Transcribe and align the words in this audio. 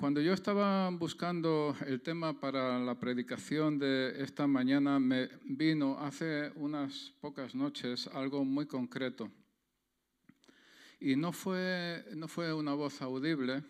Cuando 0.00 0.22
yo 0.22 0.32
estaba 0.32 0.88
buscando 0.88 1.76
el 1.86 2.00
tema 2.00 2.40
para 2.40 2.78
la 2.78 2.98
predicación 2.98 3.78
de 3.78 4.22
esta 4.22 4.46
mañana, 4.46 4.98
me 4.98 5.28
vino 5.44 5.98
hace 5.98 6.50
unas 6.54 7.12
pocas 7.20 7.54
noches 7.54 8.06
algo 8.06 8.42
muy 8.42 8.64
concreto. 8.64 9.30
Y 11.00 11.16
no 11.16 11.32
fue, 11.32 12.02
no 12.16 12.28
fue 12.28 12.50
una 12.54 12.72
voz 12.72 13.02
audible, 13.02 13.62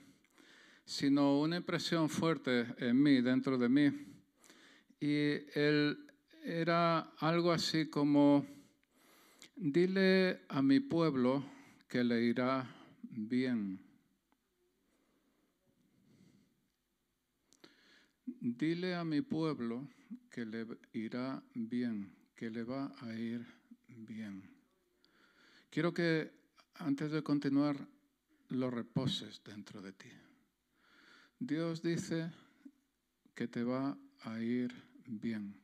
sino 0.85 1.40
una 1.40 1.56
impresión 1.56 2.08
fuerte 2.08 2.65
en 2.78 3.03
mí, 3.03 3.21
dentro 3.22 3.58
de 3.58 3.69
mí. 3.69 3.90
Y 5.01 5.33
él 5.58 5.99
era 6.44 7.10
algo 7.19 7.51
así 7.51 7.90
como, 7.90 8.47
dile 9.56 10.42
a 10.49 10.62
mi 10.62 10.78
pueblo 10.78 11.42
que 11.88 12.04
le 12.04 12.22
irá 12.22 12.72
bien. 13.03 13.90
Dile 18.40 18.94
a 18.94 19.04
mi 19.04 19.20
pueblo 19.20 19.86
que 20.30 20.46
le 20.46 20.66
irá 20.94 21.42
bien, 21.52 22.10
que 22.34 22.48
le 22.48 22.64
va 22.64 22.90
a 23.00 23.14
ir 23.14 23.46
bien. 23.86 24.42
Quiero 25.68 25.92
que 25.92 26.32
antes 26.76 27.12
de 27.12 27.22
continuar 27.22 27.76
lo 28.48 28.70
reposes 28.70 29.42
dentro 29.44 29.82
de 29.82 29.92
ti. 29.92 30.08
Dios 31.38 31.82
dice 31.82 32.32
que 33.34 33.46
te 33.46 33.62
va 33.62 33.98
a 34.22 34.41
ir 34.41 34.72
bien. 35.06 35.60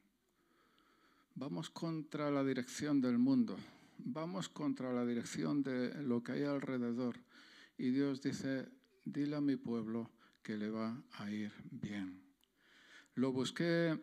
Vamos 1.34 1.70
contra 1.70 2.30
la 2.30 2.44
dirección 2.44 3.00
del 3.00 3.16
mundo, 3.16 3.56
vamos 3.98 4.50
contra 4.50 4.92
la 4.92 5.06
dirección 5.06 5.62
de 5.62 6.02
lo 6.02 6.22
que 6.22 6.32
hay 6.32 6.42
alrededor. 6.42 7.16
Y 7.78 7.90
Dios 7.90 8.20
dice, 8.20 8.68
dile 9.06 9.36
a 9.36 9.40
mi 9.40 9.56
pueblo 9.56 10.10
que 10.42 10.58
le 10.58 10.68
va 10.68 11.02
a 11.12 11.30
ir 11.30 11.52
bien. 11.70 12.25
Lo 13.16 13.32
busqué, 13.32 13.98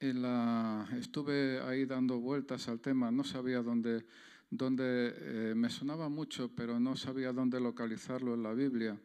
en 0.00 0.22
la, 0.22 0.88
estuve 0.98 1.60
ahí 1.60 1.84
dando 1.84 2.18
vueltas 2.20 2.68
al 2.68 2.80
tema, 2.80 3.10
no 3.10 3.22
sabía 3.22 3.60
dónde, 3.60 4.06
dónde 4.48 5.14
eh, 5.14 5.54
me 5.54 5.68
sonaba 5.68 6.08
mucho, 6.08 6.50
pero 6.56 6.80
no 6.80 6.96
sabía 6.96 7.34
dónde 7.34 7.60
localizarlo 7.60 8.32
en 8.32 8.42
la 8.42 8.54
Biblia. 8.54 8.98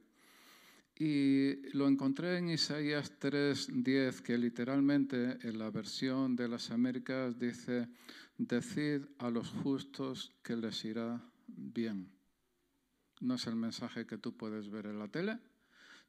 Y 0.98 1.68
lo 1.76 1.90
encontré 1.90 2.38
en 2.38 2.50
Isaías 2.50 3.20
3:10, 3.20 4.22
que 4.22 4.38
literalmente 4.38 5.38
en 5.46 5.60
la 5.60 5.70
versión 5.70 6.38
de 6.38 6.48
las 6.48 6.72
Américas 6.72 7.38
dice, 7.38 7.90
decid 8.38 9.02
a 9.18 9.30
los 9.30 9.50
justos 9.50 10.32
que 10.44 10.56
les 10.56 10.86
irá 10.86 11.22
bien. 11.48 12.10
No 13.20 13.36
es 13.36 13.48
el 13.48 13.58
mensaje 13.58 14.06
que 14.06 14.18
tú 14.18 14.38
puedes 14.38 14.70
ver 14.70 14.86
en 14.86 14.98
la 14.98 15.10
tele, 15.10 15.40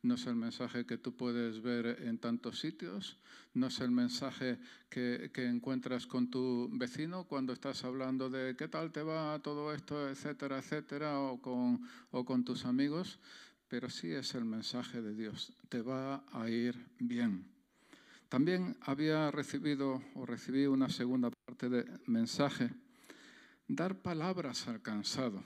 no 0.03 0.15
es 0.15 0.27
el 0.27 0.35
mensaje 0.35 0.85
que 0.85 0.99
tú 0.99 1.17
puedes 1.17 1.63
ver 1.63 2.03
en 2.03 2.19
tantos 2.19 2.59
sitios, 2.59 3.19
no 3.55 3.69
es 3.69 3.81
el 3.81 3.91
mensaje 3.91 4.59
que, 4.89 5.31
encuentras 5.35 6.07
con 6.07 6.31
tu 6.31 6.69
vecino 6.73 7.25
cuando 7.25 7.53
estás 7.53 7.85
hablando 7.85 8.29
de 8.29 8.57
qué 8.57 8.69
tal 8.69 8.91
te 8.91 9.03
va 9.03 9.39
todo 9.41 9.73
esto, 9.73 10.09
etcétera, 10.09 10.59
etcétera, 10.59 11.21
o 11.21 11.41
con, 11.41 11.81
o 12.11 12.25
con 12.25 12.45
tus 12.45 12.65
amigos, 12.65 13.21
pero 13.69 13.89
sí 13.89 14.11
es 14.11 14.35
el 14.35 14.45
mensaje 14.45 15.01
de 15.01 15.15
Dios, 15.15 15.53
te 15.69 15.81
va 15.83 16.25
a 16.33 16.49
ir 16.49 16.77
bien. 16.99 17.47
También 18.29 18.77
había 18.81 19.31
recibido 19.31 20.03
o 20.15 20.27
recibí 20.27 20.67
una 20.67 20.89
segunda 20.89 21.31
parte 21.31 21.69
de 21.69 21.85
mensaje, 22.07 22.71
dar 23.69 23.95
palabras 23.95 24.67
al 24.69 24.83
cansado. 24.83 25.45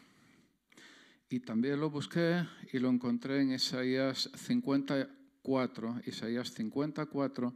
Y 1.28 1.41
también 1.41 1.80
lo 1.80 1.91
busqué 1.91 2.46
y 2.72 2.78
lo 2.78 2.88
encontré 2.88 3.41
en 3.41 3.52
Isaías 3.52 4.30
54, 4.34 6.02
Isaías 6.06 6.52
54, 6.52 7.52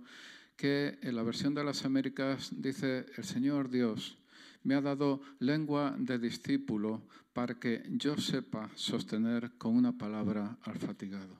que 0.56 0.98
en 1.02 1.14
la 1.14 1.22
versión 1.22 1.54
de 1.54 1.62
las 1.62 1.84
Américas 1.84 2.50
dice, 2.50 3.06
el 3.16 3.24
Señor 3.24 3.70
Dios 3.70 4.18
me 4.64 4.74
ha 4.74 4.80
dado 4.80 5.22
lengua 5.38 5.94
de 5.96 6.18
discípulo 6.18 7.06
para 7.32 7.60
que 7.60 7.84
yo 7.90 8.16
sepa 8.16 8.70
sostener 8.74 9.52
con 9.56 9.76
una 9.76 9.96
palabra 9.96 10.58
al 10.62 10.78
fatigado. 10.78 11.38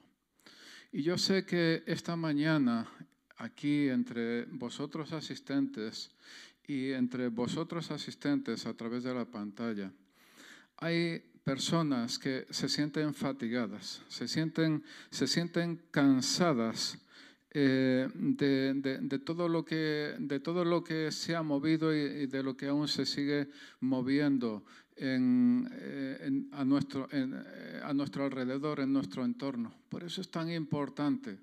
Y 0.93 1.03
yo 1.03 1.19
sé 1.19 1.45
que 1.45 1.83
esta 1.87 2.17
mañana, 2.17 2.89
aquí 3.37 3.89
entre 3.89 4.45
vosotros 4.45 5.13
asistentes 5.13 6.13
y 6.67 6.93
entre 6.93 7.29
vosotros 7.29 7.91
asistentes 7.91 8.67
a 8.67 8.75
través 8.75 9.03
de 9.03 9.15
la 9.15 9.25
pantalla, 9.25 9.93
hay 10.79 11.30
personas 11.51 12.17
que 12.17 12.47
se 12.51 12.69
sienten 12.69 13.13
fatigadas, 13.13 14.03
se 14.07 14.29
sienten, 14.29 14.85
se 15.11 15.27
sienten 15.27 15.83
cansadas 15.91 16.97
eh, 17.51 18.07
de, 18.15 19.19
todo 19.19 19.49
lo 19.49 19.65
que, 19.65 20.15
de 20.21 20.39
todo 20.39 20.65
lo 20.65 20.85
que 20.85 21.11
se 21.11 21.35
ha 21.35 21.43
movido 21.43 21.93
y, 21.93 22.27
de 22.29 22.45
lo 22.45 22.57
que 22.57 22.69
aún 22.69 22.87
se 22.87 23.05
sigue 23.05 23.49
moviendo 23.81 24.63
en, 24.95 25.69
eh, 25.73 26.47
a, 26.53 26.65
nuestro, 26.65 27.09
eh, 27.11 27.81
a 27.83 27.93
nuestro 27.95 28.27
alrededor, 28.27 28.79
en 28.79 28.93
nuestro 28.93 29.25
entorno. 29.25 29.75
Por 29.89 30.05
eso 30.05 30.21
es 30.21 30.31
tan 30.31 30.53
importante 30.53 31.37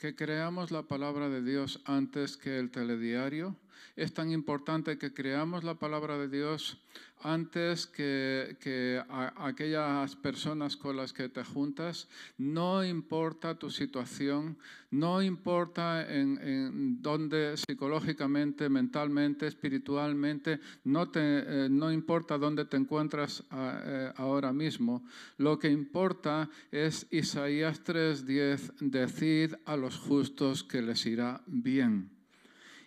que 0.00 0.16
creamos 0.16 0.72
la 0.72 0.82
palabra 0.82 1.28
de 1.28 1.42
Dios 1.44 1.80
antes 1.84 2.36
que 2.36 2.58
el 2.58 2.72
telediario. 2.72 3.56
Es 3.96 4.12
tan 4.12 4.30
importante 4.30 4.98
que 4.98 5.12
creamos 5.12 5.64
la 5.64 5.74
palabra 5.74 6.18
de 6.18 6.28
Dios 6.28 6.78
antes 7.24 7.86
que, 7.86 9.02
aquellas 9.36 10.14
personas 10.16 10.76
con 10.76 10.96
las 10.96 11.12
que 11.12 11.30
te 11.30 11.42
juntas, 11.42 12.06
no 12.36 12.84
importa 12.84 13.58
tu 13.58 13.70
situación, 13.70 14.58
no 14.90 15.22
importa 15.22 16.06
en, 16.06 17.00
dónde 17.00 17.56
psicológicamente, 17.56 18.68
mentalmente, 18.68 19.46
espiritualmente, 19.46 20.60
no, 20.84 21.10
eh, 21.14 21.68
importa 21.94 22.36
dónde 22.36 22.66
te 22.66 22.76
encuentras 22.76 23.42
eh, 23.50 24.12
ahora 24.16 24.52
mismo. 24.52 25.02
Lo 25.38 25.58
que 25.58 25.70
importa 25.70 26.50
es 26.70 27.06
Isaías 27.10 27.82
3:10, 27.84 28.74
decid 28.80 29.54
a 29.64 29.76
los 29.76 29.96
justos 29.96 30.62
que 30.62 30.82
les 30.82 31.06
irá 31.06 31.40
bien. 31.46 32.23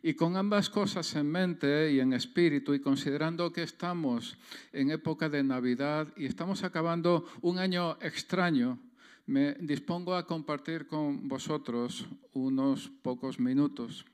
Y 0.08 0.14
con 0.14 0.38
ambas 0.38 0.70
cosas 0.70 1.14
en 1.18 1.30
mente 1.30 1.92
y 1.92 2.00
en 2.00 2.14
espíritu 2.14 2.74
y 2.74 2.80
considerando 2.80 3.52
que 3.52 3.64
estamos 3.64 4.38
en 4.72 4.90
época 4.90 5.28
de 5.28 5.44
Navidad 5.44 6.08
y 6.16 6.28
estamos 6.28 6.64
acabando 6.64 7.26
un 7.42 7.60
año 7.60 7.98
extraño, 8.00 8.80
me 9.26 9.56
dispongo 9.56 10.16
a 10.16 10.26
compartir 10.26 10.88
con 10.88 11.28
vosotros 11.28 12.08
unos 12.32 12.90
pocos 13.02 13.38
minutos. 13.38 14.06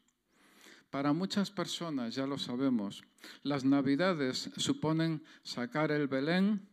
Para 0.89 1.13
muchas 1.13 1.51
personas, 1.51 2.15
ya 2.15 2.25
lo 2.25 2.39
sabemos, 2.39 3.03
las 3.43 3.63
Navidades 3.63 4.49
suponen 4.57 5.21
sacar 5.43 5.91
el 5.91 6.07
Belén, 6.07 6.67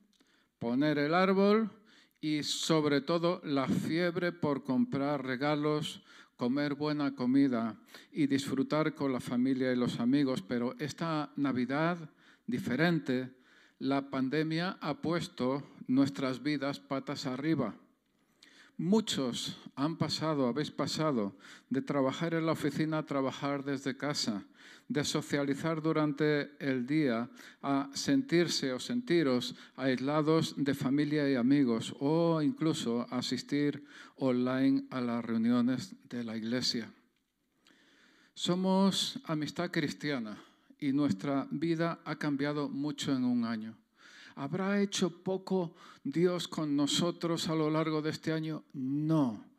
poner 0.59 0.97
el 0.97 1.13
árbol 1.13 1.71
y 2.23 2.43
sobre 2.43 3.03
todo 3.03 3.43
la 3.45 3.69
fiebre 3.69 4.33
por 4.33 4.65
comprar 4.65 5.27
regalos, 5.27 6.03
comer 6.41 6.75
buena 6.75 7.15
comida 7.15 7.77
y 8.11 8.27
disfrutar 8.27 8.95
con 8.95 9.13
la 9.13 9.21
familia 9.21 9.71
y 9.75 9.77
los 9.77 10.01
amigos, 10.01 10.41
pero 10.41 10.75
esta 10.79 11.31
Navidad 11.37 11.99
diferente, 12.47 13.29
la 13.79 14.09
pandemia 14.09 14.79
ha 14.81 15.03
puesto 15.03 15.63
nuestras 15.87 16.43
vidas 16.43 16.81
patas 16.81 17.27
arriba. 17.27 17.75
Muchos 18.79 19.59
han 19.77 19.99
pasado, 19.99 20.47
habéis 20.47 20.71
pasado, 20.71 21.37
de 21.69 21.83
trabajar 21.83 22.33
en 22.33 22.47
la 22.47 22.53
oficina 22.53 22.97
a 22.97 23.05
trabajar 23.05 23.63
desde 23.63 23.99
casa, 23.99 24.43
de 24.89 25.05
socializar 25.05 25.81
durante 25.81 26.57
el 26.59 26.87
día 26.87 27.31
a 27.63 27.91
sentirse 27.95 28.73
o 28.73 28.81
sentiros 28.81 29.55
aislados 29.77 30.55
de 30.57 30.75
familia 30.75 31.31
y 31.31 31.37
amigos 31.37 31.95
o 32.01 32.43
incluso 32.43 33.07
asistir 33.11 33.85
online 34.17 34.85
a 34.91 35.01
las 35.01 35.25
reuniones 35.25 35.95
de 36.09 36.25
la 36.25 36.37
iglesia. 36.37 36.93
Somos 38.35 39.21
amistad 39.25 39.71
cristiana 39.71 40.37
y 40.79 40.93
nuestra 40.93 41.47
vida 41.51 42.01
ha 42.05 42.17
cambiado 42.17 42.69
mucho 42.69 43.15
en 43.15 43.25
un 43.25 43.45
año. 43.45 43.77
¿Habrá 44.35 44.81
hecho 44.81 45.23
poco 45.23 45.75
Dios 46.03 46.49
con 46.49 46.75
nosotros 46.75 47.49
a 47.49 47.55
lo 47.55 47.69
largo 47.69 48.01
de 48.01 48.11
este 48.11 48.33
año? 48.33 48.65
No. 48.73 49.50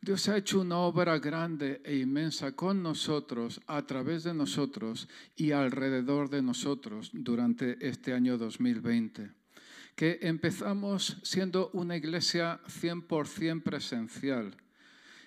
Dios 0.00 0.28
ha 0.28 0.36
hecho 0.36 0.60
una 0.60 0.78
obra 0.78 1.18
grande 1.18 1.80
e 1.84 1.96
inmensa 1.96 2.52
con 2.52 2.82
nosotros, 2.82 3.60
a 3.66 3.86
través 3.86 4.22
de 4.24 4.34
nosotros 4.34 5.08
y 5.34 5.52
alrededor 5.52 6.30
de 6.30 6.42
nosotros 6.42 7.10
durante 7.12 7.76
este 7.80 8.12
año 8.12 8.38
2020. 8.38 9.32
Que 9.94 10.18
empezamos 10.22 11.18
siendo 11.22 11.70
una 11.72 11.96
iglesia 11.96 12.60
100% 12.66 13.62
presencial. 13.62 14.56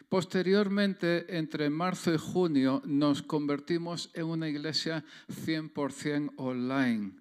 Posteriormente, 0.07 1.37
entre 1.37 1.69
marzo 1.69 2.13
y 2.13 2.17
junio, 2.17 2.81
nos 2.85 3.21
convertimos 3.21 4.11
en 4.13 4.25
una 4.25 4.47
iglesia 4.47 5.03
100% 5.27 6.33
online 6.37 7.19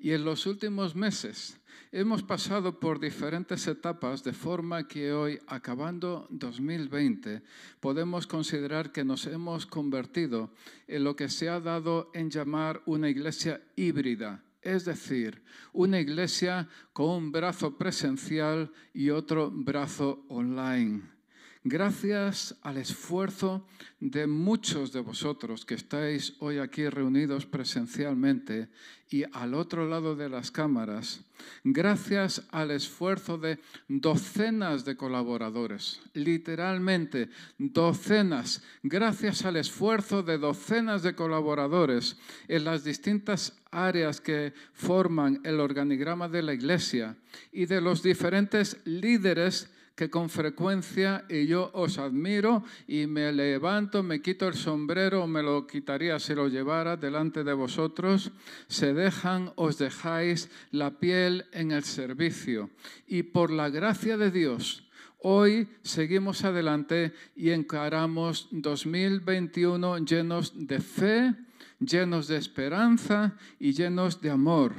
Y 0.00 0.12
en 0.12 0.24
los 0.24 0.46
últimos 0.46 0.96
meses 0.96 1.60
hemos 1.92 2.22
pasado 2.22 2.80
por 2.80 3.00
diferentes 3.00 3.66
etapas 3.66 4.24
de 4.24 4.32
forma 4.32 4.88
que 4.88 5.12
hoy, 5.12 5.38
acabando 5.46 6.26
2020, 6.30 7.42
podemos 7.80 8.26
considerar 8.26 8.92
que 8.92 9.04
nos 9.04 9.26
hemos 9.26 9.66
convertido 9.66 10.54
en 10.88 11.04
lo 11.04 11.16
que 11.16 11.28
se 11.28 11.50
ha 11.50 11.60
dado 11.60 12.10
en 12.14 12.30
llamar 12.30 12.80
una 12.86 13.10
iglesia 13.10 13.60
híbrida, 13.76 14.42
es 14.62 14.86
decir, 14.86 15.42
una 15.74 16.00
iglesia 16.00 16.66
con 16.94 17.10
un 17.10 17.32
brazo 17.32 17.76
presencial 17.76 18.72
y 18.94 19.10
otro 19.10 19.50
brazo 19.50 20.24
online. 20.28 21.19
Gracias 21.62 22.56
al 22.62 22.78
esfuerzo 22.78 23.66
de 24.00 24.26
muchos 24.26 24.92
de 24.92 25.00
vosotros 25.00 25.66
que 25.66 25.74
estáis 25.74 26.34
hoy 26.38 26.56
aquí 26.56 26.88
reunidos 26.88 27.44
presencialmente 27.44 28.70
y 29.10 29.24
al 29.32 29.52
otro 29.52 29.86
lado 29.86 30.16
de 30.16 30.30
las 30.30 30.50
cámaras, 30.50 31.20
gracias 31.62 32.46
al 32.50 32.70
esfuerzo 32.70 33.36
de 33.36 33.58
docenas 33.88 34.86
de 34.86 34.96
colaboradores, 34.96 36.00
literalmente 36.14 37.28
docenas, 37.58 38.62
gracias 38.82 39.44
al 39.44 39.56
esfuerzo 39.56 40.22
de 40.22 40.38
docenas 40.38 41.02
de 41.02 41.14
colaboradores 41.14 42.16
en 42.48 42.64
las 42.64 42.84
distintas 42.84 43.60
áreas 43.70 44.22
que 44.22 44.54
forman 44.72 45.42
el 45.44 45.60
organigrama 45.60 46.26
de 46.26 46.42
la 46.42 46.54
Iglesia 46.54 47.18
y 47.52 47.66
de 47.66 47.82
los 47.82 48.02
diferentes 48.02 48.78
líderes 48.86 49.68
que 50.00 50.08
con 50.08 50.30
frecuencia 50.30 51.26
y 51.28 51.46
yo 51.46 51.68
os 51.74 51.98
admiro 51.98 52.64
y 52.88 53.06
me 53.06 53.30
levanto, 53.32 54.02
me 54.02 54.22
quito 54.22 54.48
el 54.48 54.54
sombrero, 54.54 55.26
me 55.26 55.42
lo 55.42 55.66
quitaría 55.66 56.18
si 56.18 56.34
lo 56.34 56.48
llevara 56.48 56.96
delante 56.96 57.44
de 57.44 57.52
vosotros, 57.52 58.32
se 58.66 58.94
dejan, 58.94 59.52
os 59.56 59.76
dejáis 59.76 60.48
la 60.70 60.98
piel 60.98 61.44
en 61.52 61.70
el 61.70 61.84
servicio. 61.84 62.70
Y 63.06 63.24
por 63.24 63.50
la 63.50 63.68
gracia 63.68 64.16
de 64.16 64.30
Dios, 64.30 64.86
Hoy 65.22 65.68
seguimos 65.82 66.44
adelante 66.44 67.12
y 67.36 67.50
encaramos 67.50 68.48
2021 68.52 69.98
llenos 69.98 70.54
de 70.56 70.80
fe, 70.80 71.34
llenos 71.78 72.26
de 72.26 72.38
esperanza 72.38 73.36
y 73.58 73.74
llenos 73.74 74.22
de 74.22 74.30
amor 74.30 74.72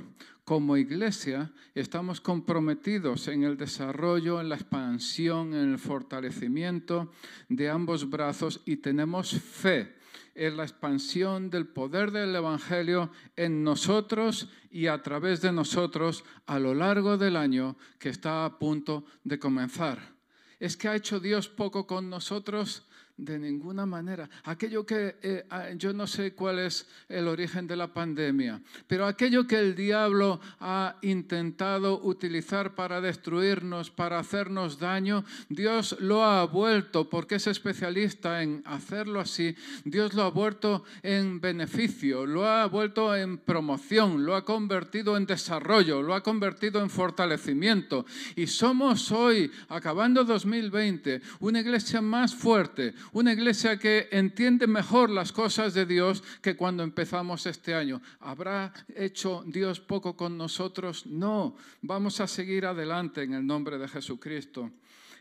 como 0.44 0.78
iglesia 0.78 1.52
estamos 1.76 2.20
comprometidos 2.20 3.28
en 3.28 3.44
el 3.44 3.58
desarrollo, 3.58 4.42
en 4.42 4.50
la 4.50 4.56
expansión, 4.56 5.54
en 5.54 5.72
el 5.72 5.80
fortalecimiento 5.80 7.12
de 7.50 7.70
ambos 7.70 8.10
brazos 8.10 8.62
y 8.66 8.78
tenemos 8.78 9.32
fe 9.32 9.96
en 10.36 10.58
la 10.58 10.64
expansión 10.64 11.50
del 11.50 11.68
poder 11.68 12.12
del 12.12 12.36
Evangelio 12.36 13.12
en 13.36 13.64
nosotros 13.64 14.50
y 14.70 14.88
a 14.88 15.02
través 15.02 15.42
de 15.42 15.52
nosotros 15.52 16.24
a 16.46 16.60
lo 16.60 16.74
largo 16.74 17.18
del 17.18 17.36
año 17.36 17.78
que 18.00 18.10
está 18.10 18.46
a 18.46 18.58
punto 18.58 19.06
de 19.24 19.40
comenzar. 19.40 20.16
¿Es 20.60 20.78
que 20.78 20.88
ha 20.88 20.96
hecho 20.96 21.20
Dios 21.20 21.50
poco 21.50 21.88
con 21.88 22.10
nosotros? 22.10 22.88
De 23.22 23.38
ninguna 23.38 23.86
manera. 23.86 24.28
Aquello 24.46 24.84
que 24.84 25.16
eh, 25.22 25.46
yo 25.78 25.94
no 25.94 26.08
sé 26.08 26.34
cuál 26.34 26.58
es 26.58 26.88
el 27.08 27.28
origen 27.28 27.68
de 27.68 27.76
la 27.76 27.94
pandemia, 27.94 28.60
pero 28.88 29.06
aquello 29.06 29.46
que 29.46 29.60
el 29.60 29.76
diablo 29.76 30.42
ha 30.60 30.96
intentado 31.04 32.02
utilizar 32.02 32.74
para 32.74 33.00
destruirnos, 33.00 33.92
para 33.92 34.18
hacernos 34.18 34.80
daño, 34.80 35.24
Dios 35.50 35.98
lo 36.00 36.24
ha 36.24 36.44
vuelto, 36.48 37.12
porque 37.12 37.36
es 37.36 37.46
especialista 37.46 38.42
en 38.42 38.64
hacerlo 38.66 39.20
así, 39.20 39.56
Dios 39.86 40.16
lo 40.16 40.24
ha 40.24 40.32
vuelto 40.32 40.84
en 41.04 41.40
beneficio, 41.40 42.26
lo 42.26 42.48
ha 42.48 42.66
vuelto 42.66 43.16
en 43.16 43.38
promoción, 43.38 44.26
lo 44.26 44.36
ha 44.36 44.44
convertido 44.44 45.16
en 45.16 45.28
desarrollo, 45.28 46.02
lo 46.02 46.16
ha 46.16 46.24
convertido 46.24 46.82
en 46.82 46.90
fortalecimiento. 46.90 48.04
Y 48.36 48.48
somos 48.48 49.12
hoy, 49.12 49.52
acabando 49.70 50.24
2020, 50.24 51.22
una 51.40 51.60
iglesia 51.60 52.02
más 52.02 52.34
fuerte, 52.34 52.96
una 53.14 53.34
iglesia 53.34 53.78
que 53.78 54.08
entiende 54.12 54.68
mejor 54.68 55.10
las 55.10 55.32
cosas 55.32 55.74
de 55.74 55.86
Dios 55.86 56.24
que 56.42 56.56
cuando 56.56 56.84
empezamos 56.84 57.46
este 57.46 57.74
año. 57.74 58.02
¿Habrá 58.20 58.74
hecho 58.96 59.44
Dios 59.46 59.80
poco 59.80 60.16
con 60.16 60.38
nosotros? 60.38 61.06
No, 61.06 61.56
vamos 61.82 62.20
a 62.20 62.28
seguir 62.28 62.66
adelante 62.66 63.24
en 63.24 63.34
el 63.34 63.46
nombre 63.46 63.78
de 63.78 63.88
Jesucristo 63.88 64.72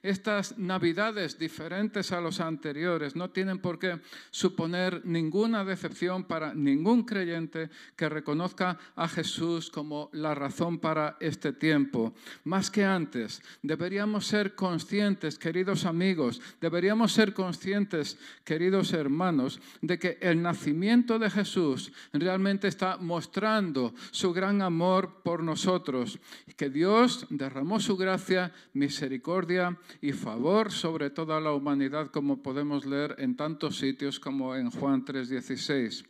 estas 0.02 0.56
navidades 0.58 1.38
diferentes 1.38 2.12
a 2.12 2.20
los 2.20 2.40
anteriores 2.40 3.16
no 3.16 3.30
tienen 3.30 3.58
por 3.58 3.78
qué 3.78 4.00
suponer 4.30 5.02
ninguna 5.04 5.64
decepción 5.64 6.24
para 6.24 6.54
ningún 6.54 7.04
creyente 7.04 7.68
que 7.96 8.08
reconozca 8.08 8.78
a 8.96 9.08
Jesús 9.08 9.70
como 9.70 10.08
la 10.12 10.34
razón 10.34 10.78
para 10.78 11.16
este 11.20 11.52
tiempo. 11.52 12.14
Más 12.44 12.70
que 12.70 12.84
antes, 12.84 13.42
deberíamos 13.62 14.26
ser 14.26 14.54
conscientes, 14.54 15.38
queridos 15.38 15.84
amigos, 15.84 16.40
deberíamos 16.60 17.12
ser 17.12 17.34
conscientes, 17.34 18.18
queridos 18.44 18.92
hermanos, 18.92 19.60
de 19.82 19.98
que 19.98 20.18
el 20.20 20.40
nacimiento 20.40 21.18
de 21.18 21.30
Jesús 21.30 21.92
realmente 22.12 22.68
está 22.68 22.96
mostrando 22.96 23.94
su 24.10 24.32
gran 24.32 24.62
amor 24.62 25.22
por 25.22 25.42
nosotros, 25.42 26.18
que 26.56 26.70
Dios 26.70 27.26
derramó 27.28 27.80
su 27.80 27.96
gracia, 27.96 28.52
misericordia 28.72 29.78
y 30.00 30.12
favor 30.12 30.72
sobre 30.72 31.10
toda 31.10 31.40
la 31.40 31.52
humanidad, 31.52 32.10
como 32.10 32.42
podemos 32.42 32.86
leer 32.86 33.16
en 33.18 33.36
tantos 33.36 33.78
sitios 33.78 34.20
como 34.20 34.54
en 34.56 34.70
Juan 34.70 35.04
3:16 35.04 36.04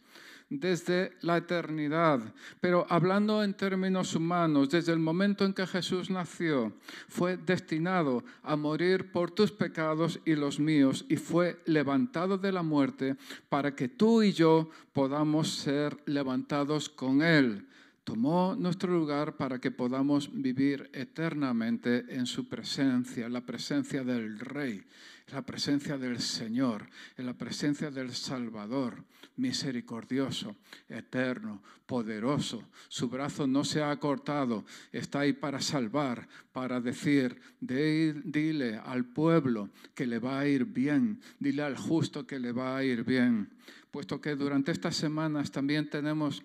desde 0.51 1.13
la 1.23 1.37
eternidad. 1.37 2.21
Pero 2.61 2.85
hablando 2.91 3.43
en 3.43 3.55
términos 3.55 4.15
humanos, 4.17 4.69
desde 4.69 4.93
el 4.93 4.99
momento 4.99 5.45
en 5.45 5.55
que 5.55 5.67
Jesús 5.67 6.11
nació, 6.11 6.73
fue 7.09 7.37
destinado 7.37 8.25
a 8.43 8.57
morir 8.57 9.13
por 9.13 9.31
tus 9.31 9.53
pecados 9.53 10.19
y 10.27 10.35
los 10.35 10.59
míos 10.59 11.07
y 11.09 11.17
fue 11.17 11.61
levantado 11.65 12.37
de 12.37 12.53
la 12.53 12.63
muerte 12.63 13.17
para 13.49 13.75
que 13.75 13.89
tú 13.89 14.23
y 14.23 14.33
yo 14.33 14.69
podamos 14.93 15.51
ser 15.51 15.97
levantados 16.05 16.89
con 16.89 17.23
Él 17.23 17.67
tomó 18.11 18.57
nuestro 18.59 18.93
lugar 18.93 19.37
para 19.37 19.61
que 19.61 19.71
podamos 19.71 20.31
vivir 20.33 20.91
eternamente 20.93 22.07
en 22.09 22.27
su 22.27 22.49
presencia, 22.49 23.27
en 23.27 23.33
la 23.33 23.47
presencia 23.47 24.03
del 24.03 24.41
Rey, 24.41 24.83
en 25.29 25.35
la 25.35 25.43
presencia 25.43 25.97
del 25.97 26.19
Señor, 26.19 26.89
en 27.17 27.27
la 27.27 27.35
presencia 27.35 27.89
del 27.89 28.13
Salvador, 28.13 29.05
misericordioso, 29.37 30.57
eterno, 30.89 31.63
poderoso. 31.87 32.65
Su 32.89 33.09
brazo 33.09 33.47
no 33.47 33.63
se 33.63 33.81
ha 33.81 33.97
cortado, 34.01 34.65
está 34.91 35.21
ahí 35.21 35.33
para 35.33 35.61
salvar, 35.61 36.27
para 36.51 36.81
decir, 36.81 37.41
dile 37.61 38.77
al 38.85 39.05
pueblo 39.05 39.71
que 39.95 40.09
le 40.09 40.19
va 40.19 40.41
a 40.41 40.49
ir 40.49 40.65
bien, 40.65 41.21
dile 41.39 41.63
al 41.63 41.77
justo 41.77 42.27
que 42.27 42.41
le 42.41 42.51
va 42.51 42.77
a 42.77 42.83
ir 42.83 43.05
bien. 43.05 43.51
Puesto 43.93 44.21
que 44.21 44.35
durante 44.35 44.73
estas 44.73 44.97
semanas 44.97 45.53
también 45.53 45.89
tenemos 45.89 46.43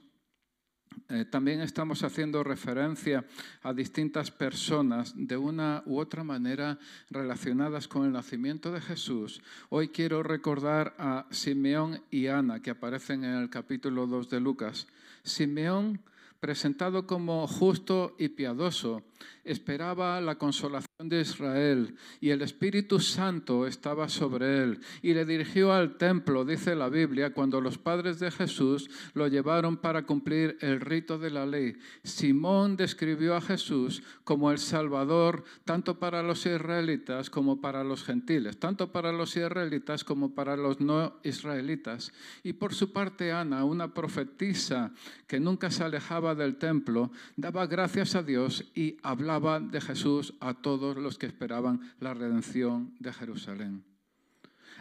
eh, 1.08 1.24
también 1.24 1.62
estamos 1.62 2.04
haciendo 2.04 2.44
referencia 2.44 3.26
a 3.62 3.74
distintas 3.74 4.32
personas 4.32 5.14
de 5.16 5.38
una 5.38 5.84
u 5.86 6.00
otra 6.00 6.24
manera 6.24 6.80
relacionadas 7.12 7.88
con 7.88 8.06
el 8.06 8.12
nacimiento 8.12 8.72
de 8.72 8.82
Jesús. 8.82 9.42
Hoy 9.70 9.90
quiero 9.90 10.24
recordar 10.24 10.96
a 10.98 11.28
Simeón 11.30 12.02
y 12.10 12.28
Ana 12.28 12.62
que 12.62 12.72
aparecen 12.72 13.24
en 13.24 13.36
el 13.36 13.52
capítulo 13.52 14.08
2 14.08 14.30
de 14.30 14.40
Lucas. 14.40 14.88
Simeón, 15.22 16.02
presentado 16.40 17.06
como 17.06 17.46
justo 17.48 18.16
y 18.18 18.30
piadoso, 18.30 19.04
esperaba 19.44 20.20
la 20.22 20.36
consolación 20.36 21.10
de 21.10 21.22
Israel 21.22 21.96
y 22.20 22.32
el 22.32 22.42
Espíritu 22.42 23.00
Santo 23.00 23.68
estaba 23.68 24.10
sobre 24.10 24.64
él 24.64 24.80
y 25.02 25.14
le 25.14 25.26
dirigió 25.26 25.72
al 25.72 25.98
templo, 25.98 26.46
dice 26.46 26.76
la 26.76 26.90
Biblia, 26.90 27.34
cuando 27.34 27.62
los 27.62 27.78
padres 27.78 28.20
de 28.20 28.32
Jesús 28.32 28.90
lo 29.14 29.28
llevaron 29.28 29.78
para 29.78 30.06
cumplir 30.06 30.58
el 30.62 30.82
rito 30.82 31.18
de 31.18 31.30
la 31.30 31.46
ley. 31.46 31.78
Simón 32.04 32.76
describió 32.76 33.36
a 33.36 33.42
Jesús 33.42 34.04
como 34.24 34.52
el 34.52 34.58
Salvador 34.58 35.44
tanto 35.64 36.00
para 36.00 36.24
los 36.24 36.46
israelitas 36.46 37.30
como 37.30 37.62
para 37.62 37.84
los 37.84 38.04
gentiles, 38.04 38.58
tanto 38.58 38.92
para 38.92 39.12
los 39.12 39.36
israelitas 39.36 40.04
como 40.04 40.34
para 40.34 40.58
los 40.58 40.80
no 40.80 41.14
israelitas. 41.24 42.12
Y 42.44 42.54
por 42.54 42.74
su 42.74 42.92
parte 42.92 43.32
Ana, 43.32 43.64
una 43.64 43.94
profetisa 43.94 44.92
que 45.28 45.40
nunca 45.40 45.72
se 45.72 45.84
alejaba 45.84 46.36
del 46.36 46.56
templo, 46.58 47.12
daba 47.36 47.68
gracias 47.68 48.16
a 48.16 48.24
Dios 48.24 48.66
y 48.76 48.98
hablaba 49.06 49.60
de 49.60 49.80
Jesús 49.80 50.34
a 50.40 50.56
todos 50.56 50.98
los 50.98 51.18
que 51.18 51.28
esperaban 51.28 51.80
la 52.00 52.14
redención 52.14 52.96
de 53.00 53.14
Jerusalén. 53.14 53.84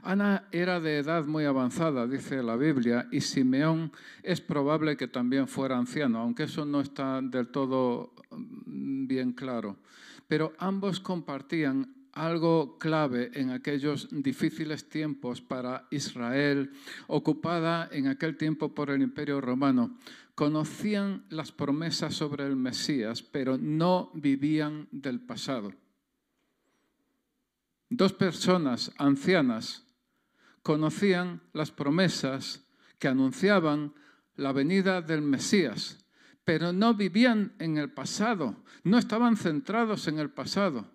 Ana 0.03 0.49
era 0.51 0.81
de 0.81 0.99
edad 0.99 1.25
muy 1.25 1.45
avanzada, 1.45 2.07
dice 2.07 2.43
la 2.43 2.57
Biblia, 2.57 3.07
y 3.11 3.21
Simeón 3.21 3.93
es 4.23 4.41
probable 4.41 4.97
que 4.97 5.09
también 5.09 5.47
fuera 5.47 5.79
anciano, 5.79 6.19
aunque 6.19 6.45
eso 6.45 6.65
no 6.65 6.81
está 6.81 7.23
del 7.23 7.49
todo 7.49 8.13
mm, 8.31 9.07
bien 9.07 9.33
claro. 9.33 9.77
Pero 10.27 10.53
ambos 10.59 11.01
compartían 11.01 11.95
algo 12.15 12.79
clave 12.79 13.31
en 13.35 13.51
aquellos 13.51 14.09
difíciles 14.11 14.89
tiempos 14.89 15.41
para 15.41 15.87
Israel, 15.91 16.71
ocupada 17.09 17.89
en 17.91 18.07
aquel 18.07 18.37
tiempo 18.37 18.75
por 18.75 18.91
el 18.91 19.03
Imperio 19.03 19.41
Romano. 19.41 19.97
Conocían 20.35 21.25
las 21.29 21.53
promesas 21.53 22.15
sobre 22.15 22.45
el 22.47 22.57
Mesías, 22.57 23.23
pero 23.23 23.57
no 23.57 24.11
vivían 24.15 24.89
del 24.91 25.21
pasado. 25.21 25.73
Dos 27.89 28.13
personas 28.13 28.93
ancianas 28.99 29.85
conocían 30.63 31.43
las 31.53 31.71
promesas 31.71 32.65
que 32.99 33.09
anunciaban 33.09 33.95
la 34.35 34.53
venida 34.53 35.03
del 35.03 35.23
Mesías, 35.23 36.05
pero 36.45 36.73
no 36.73 36.95
vivían 36.95 37.53
en 37.59 37.79
el 37.79 37.93
pasado, 37.93 38.57
no 38.83 38.99
estaban 38.99 39.37
centrados 39.37 40.09
en 40.09 40.19
el 40.19 40.31
pasado. 40.31 40.91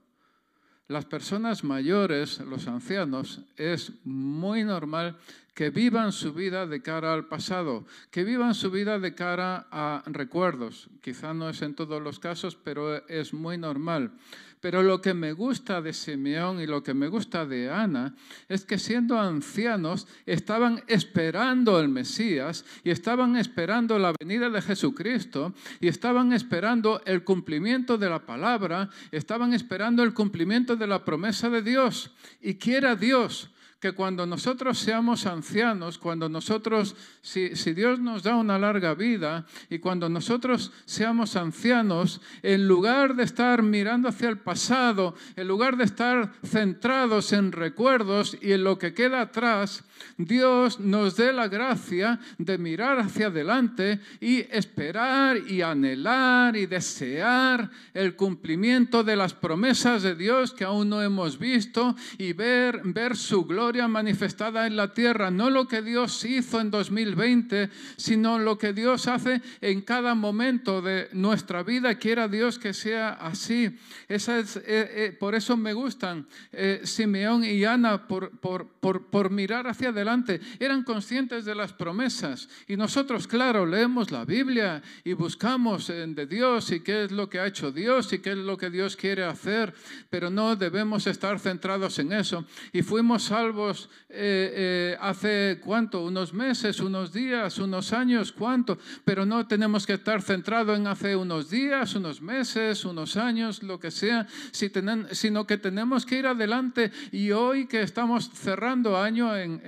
Las 0.87 1.05
personas 1.05 1.63
mayores, 1.63 2.39
los 2.39 2.67
ancianos, 2.67 3.41
es 3.55 3.93
muy 4.03 4.63
normal 4.63 5.17
que 5.59 5.71
vivan 5.71 6.13
su 6.13 6.31
vida 6.31 6.65
de 6.65 6.81
cara 6.81 7.13
al 7.13 7.27
pasado, 7.27 7.85
que 8.11 8.23
vivan 8.23 8.55
su 8.55 8.71
vida 8.71 8.97
de 8.97 9.13
cara 9.13 9.67
a 9.69 10.03
recuerdos. 10.05 10.87
Quizá 11.01 11.33
no 11.33 11.49
es 11.49 11.61
en 11.61 11.75
todos 11.75 12.01
los 12.01 12.17
casos, 12.17 12.55
pero 12.55 13.05
es 13.09 13.33
muy 13.33 13.57
normal. 13.57 14.13
Pero 14.61 14.83
lo 14.83 15.01
que 15.01 15.13
me 15.13 15.33
gusta 15.33 15.81
de 15.81 15.91
Simeón 15.91 16.61
y 16.61 16.65
lo 16.65 16.81
que 16.81 16.93
me 16.93 17.09
gusta 17.09 17.45
de 17.45 17.69
Ana 17.69 18.15
es 18.47 18.63
que 18.63 18.79
siendo 18.79 19.19
ancianos 19.19 20.07
estaban 20.25 20.81
esperando 20.87 21.77
el 21.81 21.89
Mesías 21.89 22.63
y 22.85 22.91
estaban 22.91 23.35
esperando 23.35 23.99
la 23.99 24.13
venida 24.17 24.49
de 24.49 24.61
Jesucristo 24.61 25.53
y 25.81 25.89
estaban 25.89 26.31
esperando 26.31 27.01
el 27.03 27.25
cumplimiento 27.25 27.97
de 27.97 28.09
la 28.09 28.25
palabra, 28.25 28.89
estaban 29.11 29.51
esperando 29.51 30.03
el 30.03 30.13
cumplimiento 30.13 30.77
de 30.77 30.87
la 30.87 31.03
promesa 31.03 31.49
de 31.49 31.61
Dios. 31.61 32.11
Y 32.39 32.53
quiera 32.53 32.95
Dios 32.95 33.49
que 33.79 33.93
cuando 33.93 34.25
nosotros 34.25 34.77
seamos 34.77 35.25
ancianos, 35.25 35.97
cuando 35.97 36.27
nosotros, 36.27 36.95
si, 37.21 37.49
Dios 37.73 37.99
nos 37.99 38.23
da 38.23 38.35
una 38.35 38.59
larga 38.59 38.93
vida 38.93 39.45
y 39.69 39.79
cuando 39.79 40.09
nosotros 40.09 40.73
seamos 40.85 41.37
ancianos, 41.37 42.19
en 42.43 42.67
lugar 42.67 43.15
de 43.15 43.23
estar 43.23 43.63
mirando 43.63 44.09
hacia 44.09 44.27
el 44.27 44.37
pasado, 44.37 45.15
en 45.37 45.47
lugar 45.47 45.77
de 45.77 45.85
estar 45.85 46.33
centrados 46.45 47.31
en 47.31 47.53
recuerdos 47.53 48.37
y 48.41 48.51
en 48.51 48.65
lo 48.65 48.77
que 48.77 48.93
queda 48.93 49.21
atrás, 49.21 49.85
Dios 50.17 50.79
nos 50.79 51.15
dé 51.15 51.33
la 51.33 51.47
gracia 51.47 52.19
de 52.37 52.57
mirar 52.57 52.99
hacia 52.99 53.27
adelante 53.27 53.99
y 54.19 54.39
esperar 54.51 55.37
y 55.47 55.61
anhelar 55.61 56.55
y 56.55 56.65
desear 56.65 57.69
el 57.93 58.15
cumplimiento 58.15 59.03
de 59.03 59.15
las 59.15 59.33
promesas 59.33 60.03
de 60.03 60.15
Dios 60.15 60.53
que 60.53 60.63
aún 60.63 60.89
no 60.89 61.01
hemos 61.01 61.39
visto 61.39 61.95
y 62.17 62.33
ver, 62.33 62.81
ver 62.83 63.15
su 63.15 63.45
gloria 63.45 63.87
manifestada 63.87 64.67
en 64.67 64.75
la 64.75 64.93
tierra. 64.93 65.31
No 65.31 65.49
lo 65.49 65.67
que 65.67 65.81
Dios 65.81 66.23
hizo 66.25 66.59
en 66.59 66.71
2020, 66.71 67.69
sino 67.97 68.39
lo 68.39 68.57
que 68.57 68.73
Dios 68.73 69.07
hace 69.07 69.41
en 69.61 69.81
cada 69.81 70.15
momento 70.15 70.81
de 70.81 71.09
nuestra 71.13 71.63
vida. 71.63 71.95
Quiera 71.95 72.27
Dios 72.27 72.59
que 72.59 72.73
sea 72.73 73.09
así. 73.09 73.77
Esa 74.07 74.39
es, 74.39 74.57
eh, 74.57 74.63
eh, 74.67 75.17
por 75.19 75.35
eso 75.35 75.57
me 75.57 75.73
gustan 75.73 76.27
eh, 76.51 76.81
Simeón 76.83 77.43
y 77.43 77.63
Ana, 77.65 78.07
por, 78.07 78.31
por, 78.39 78.67
por, 78.67 79.07
por 79.07 79.29
mirar 79.29 79.67
hacia 79.67 79.88
adelante. 79.89 80.39
Eran 80.59 80.83
conscientes 80.83 81.45
de 81.45 81.55
las 81.55 81.73
promesas. 81.73 82.49
Y 82.67 82.77
nosotros, 82.77 83.27
claro, 83.27 83.65
leemos 83.65 84.11
la 84.11 84.25
Biblia 84.25 84.81
y 85.03 85.13
buscamos 85.13 85.87
de 85.87 86.25
Dios 86.25 86.71
y 86.71 86.79
qué 86.81 87.05
es 87.05 87.11
lo 87.11 87.29
que 87.29 87.39
ha 87.39 87.47
hecho 87.47 87.71
Dios 87.71 88.11
y 88.13 88.19
qué 88.19 88.31
es 88.31 88.37
lo 88.37 88.57
que 88.57 88.69
Dios 88.69 88.95
quiere 88.95 89.23
hacer, 89.23 89.73
pero 90.09 90.29
no 90.29 90.55
debemos 90.55 91.07
estar 91.07 91.39
centrados 91.39 91.99
en 91.99 92.13
eso. 92.13 92.45
Y 92.71 92.81
fuimos 92.81 93.23
salvos 93.23 93.89
eh, 94.09 94.51
eh, 94.55 94.97
hace 94.99 95.59
cuánto, 95.63 96.03
unos 96.03 96.33
meses, 96.33 96.79
unos 96.79 97.13
días, 97.13 97.57
unos 97.59 97.93
años, 97.93 98.31
cuánto, 98.31 98.77
pero 99.05 99.25
no 99.25 99.47
tenemos 99.47 99.85
que 99.85 99.93
estar 99.93 100.21
centrados 100.21 100.77
en 100.77 100.87
hace 100.87 101.15
unos 101.15 101.49
días, 101.49 101.95
unos 101.95 102.21
meses, 102.21 102.85
unos 102.85 103.17
años, 103.17 103.63
lo 103.63 103.79
que 103.79 103.91
sea, 103.91 104.27
sino 104.51 105.45
que 105.45 105.57
tenemos 105.57 106.05
que 106.05 106.19
ir 106.19 106.27
adelante 106.27 106.91
y 107.11 107.31
hoy 107.31 107.67
que 107.67 107.81
estamos 107.81 108.29
cerrando 108.33 108.97
año 108.97 109.35
en, 109.35 109.61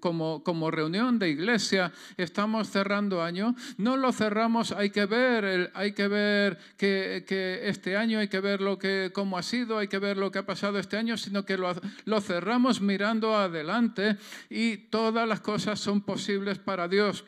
como, 0.00 0.42
como 0.42 0.70
reunión 0.70 1.18
de 1.18 1.30
iglesia, 1.30 1.92
estamos 2.16 2.70
cerrando 2.70 3.22
año, 3.22 3.54
no 3.76 3.96
lo 3.96 4.12
cerramos, 4.12 4.72
hay 4.72 4.90
que 4.90 5.06
ver, 5.06 5.70
hay 5.74 5.92
que 5.92 6.08
ver 6.08 6.58
que, 6.76 7.24
que, 7.26 7.68
este 7.68 7.96
año, 7.96 8.18
hay 8.18 8.28
que 8.28 8.40
ver 8.40 8.60
lo 8.60 8.78
que, 8.78 9.10
cómo 9.14 9.38
ha 9.38 9.42
sido, 9.42 9.78
hay 9.78 9.88
que 9.88 9.98
ver 9.98 10.16
lo 10.16 10.30
que 10.30 10.38
ha 10.38 10.46
pasado 10.46 10.78
este 10.78 10.96
año, 10.96 11.16
sino 11.16 11.44
que 11.44 11.56
lo, 11.56 11.72
lo 12.04 12.20
cerramos 12.20 12.80
mirando 12.80 13.36
adelante 13.36 14.16
y 14.50 14.76
todas 14.76 15.28
las 15.28 15.40
cosas 15.40 15.80
son 15.80 16.00
posibles 16.00 16.58
para 16.58 16.88
Dios. 16.88 17.24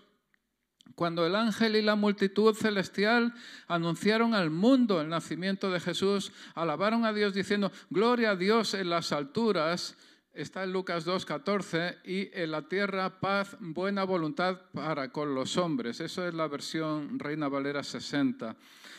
Cuando 0.97 1.27
el 1.27 1.37
ángel 1.37 1.77
y 1.77 1.83
la 1.83 1.95
multitud 1.95 2.55
celestial 2.55 3.35
anunciaron 3.69 4.33
al 4.33 4.49
mundo 4.51 5.03
el 5.03 5.11
nacimiento 5.11 5.71
de 5.71 5.79
Jesús, 5.79 6.33
alabaron 6.55 7.05
a 7.05 7.13
Dios 7.13 7.35
diciendo, 7.35 7.71
Gloria 7.91 8.31
a 8.31 8.37
Dios 8.37 8.73
en 8.73 8.89
las 8.89 9.13
alturas 9.13 9.95
está 10.37 10.65
en 10.65 10.73
Lucas 10.73 11.07
2.14, 11.07 11.99
y 12.05 12.31
en 12.33 12.51
la 12.51 12.63
tierra 12.63 13.21
paz, 13.21 13.57
buena 13.59 14.05
voluntad 14.05 14.61
para 14.73 15.11
con 15.11 15.35
los 15.35 15.57
hombres. 15.57 16.01
Eso 16.01 16.27
es 16.27 16.35
la 16.35 16.47
versión 16.47 17.19
Reina 17.19 17.49
Valera 17.49 17.83
60. 17.83 18.55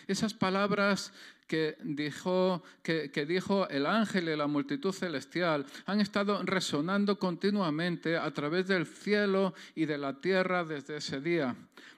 Esas 0.07 0.33
palabras 0.33 1.13
que 1.47 1.77
dijo, 1.83 2.61
que, 2.83 3.09
dijo 3.27 3.69
el 3.69 3.85
ángel 3.85 4.29
y 4.29 4.35
la 4.35 4.47
multitud 4.47 4.91
celestial 4.91 5.65
han 5.85 6.01
estado 6.01 6.41
resonando 6.43 7.17
continuamente 7.17 8.17
a 8.17 8.29
través 8.31 8.67
del 8.67 8.85
cielo 8.85 9.53
y 9.75 9.85
de 9.85 9.97
la 9.97 10.19
tierra 10.19 10.65
desde 10.65 10.97
ese 10.97 11.21
día. 11.21 11.55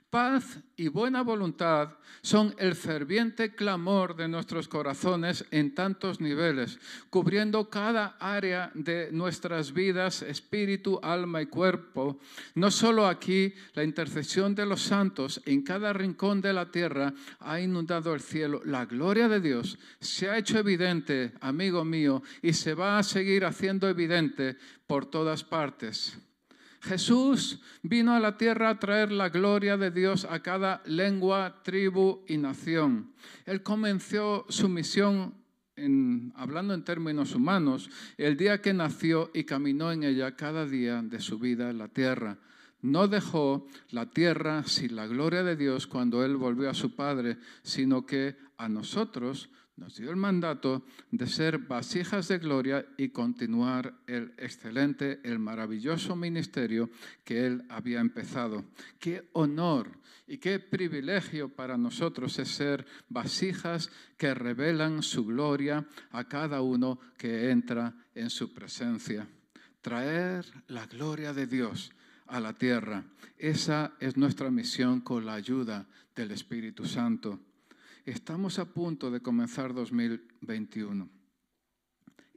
Paz 0.10 0.60
y 0.76 0.88
buena 0.88 1.22
voluntad 1.22 1.92
son 2.24 2.56
el 2.58 2.74
ferviente 2.74 3.54
clamor 3.54 4.16
de 4.16 4.28
nuestros 4.28 4.68
corazones 4.68 5.46
en 5.52 5.76
tantos 5.76 6.20
niveles, 6.20 6.80
cubriendo 7.12 7.70
cada 7.70 8.18
área 8.20 8.72
de 8.74 9.12
nuestras 9.12 9.72
vidas, 9.72 10.24
espíritu, 10.24 11.00
alma 11.04 11.44
y 11.44 11.46
cuerpo. 11.46 12.20
No 12.56 12.72
solo 12.72 13.06
aquí, 13.06 13.54
la 13.74 13.84
intercesión 13.84 14.56
de 14.56 14.66
los 14.66 14.82
santos 14.82 15.42
en 15.46 15.62
cada 15.62 15.94
rincón 15.94 16.42
de 16.42 16.54
la 16.54 16.72
tierra 16.72 17.14
ha 17.40 17.60
inundado 17.60 18.16
el 18.16 18.22
cielo. 18.22 18.64
La 18.66 18.86
gloria 18.86 19.28
de 19.28 19.40
Dios 19.40 19.78
se 20.00 20.28
ha 20.28 20.40
hecho 20.40 20.58
evidente, 20.58 21.34
amigo 21.40 21.86
mío, 21.86 22.24
y 22.42 22.54
se 22.54 22.74
va 22.74 22.98
a 22.98 23.04
seguir 23.04 23.46
haciendo 23.46 23.88
evidente 23.88 24.58
por 24.88 25.06
todas 25.06 25.44
partes. 25.44 26.18
Jesús 26.82 27.62
vino 27.84 28.14
a 28.14 28.20
la 28.20 28.38
tierra 28.38 28.70
a 28.70 28.80
traer 28.80 29.12
la 29.12 29.30
gloria 29.30 29.78
de 29.78 29.92
Dios 29.92 30.26
a 30.30 30.42
cada 30.42 30.82
lengua, 30.86 31.62
tribu 31.64 32.24
y 32.28 32.38
nación. 32.38 33.14
Él 33.46 33.64
comenzó 33.64 34.46
su 34.50 34.70
misión 34.70 35.36
hablando 36.36 36.74
en 36.74 36.84
términos 36.84 37.36
humanos, 37.36 37.90
el 38.18 38.36
día 38.36 38.62
que 38.62 38.74
nació 38.74 39.32
y 39.34 39.44
caminó 39.46 39.92
en 39.92 40.04
ella 40.04 40.36
cada 40.36 40.66
día 40.66 41.02
de 41.02 41.20
su 41.20 41.40
vida 41.40 41.70
en 41.70 41.78
la 41.78 41.88
tierra. 41.88 42.38
No 42.82 43.08
dejó 43.08 43.68
la 43.90 44.10
tierra 44.10 44.64
sin 44.66 44.96
la 44.96 45.08
gloria 45.08 45.44
de 45.44 45.56
Dios 45.56 45.88
cuando 45.88 46.24
Él 46.24 46.38
volvió 46.38 46.70
a 46.70 46.74
su 46.74 46.96
Padre, 46.96 47.38
sino 47.62 48.06
que 48.06 48.38
a 48.58 48.70
nosotros 48.70 49.50
nos 49.80 49.96
dio 49.96 50.12
el 50.12 50.18
mandato 50.18 50.84
de 51.10 51.26
ser 51.26 51.58
vasijas 51.58 52.28
de 52.28 52.38
gloria 52.38 52.86
y 52.98 53.10
continuar 53.10 53.94
el 54.08 54.34
excelente, 54.38 55.22
el 55.24 55.40
maravilloso 55.40 56.16
ministerio 56.16 56.90
que 57.24 57.46
Él 57.46 57.64
había 57.70 58.02
empezado. 58.02 58.66
Qué 59.00 59.30
honor 59.34 59.98
y 60.28 60.38
qué 60.38 60.60
privilegio 60.60 61.50
para 61.50 61.78
nosotros 61.78 62.38
es 62.40 62.50
ser 62.50 62.86
vasijas 63.08 63.90
que 64.18 64.34
revelan 64.34 65.02
su 65.02 65.26
gloria 65.26 65.88
a 66.12 66.28
cada 66.28 66.62
uno 66.62 67.00
que 67.18 67.50
entra 67.50 67.96
en 68.14 68.30
su 68.30 68.54
presencia. 68.54 69.28
Traer 69.82 70.46
la 70.68 70.86
gloria 70.88 71.34
de 71.34 71.48
Dios 71.48 71.92
a 72.28 72.40
la 72.42 72.54
tierra. 72.54 73.06
Esa 73.38 73.94
es 74.02 74.18
nuestra 74.18 74.52
misión 74.52 75.00
con 75.02 75.26
la 75.26 75.36
ayuda 75.36 75.88
del 76.16 76.32
Espíritu 76.32 76.86
Santo. 76.86 77.40
Estamos 78.10 78.58
a 78.58 78.66
punto 78.66 79.12
de 79.12 79.22
comenzar 79.22 79.72
2021 79.72 81.08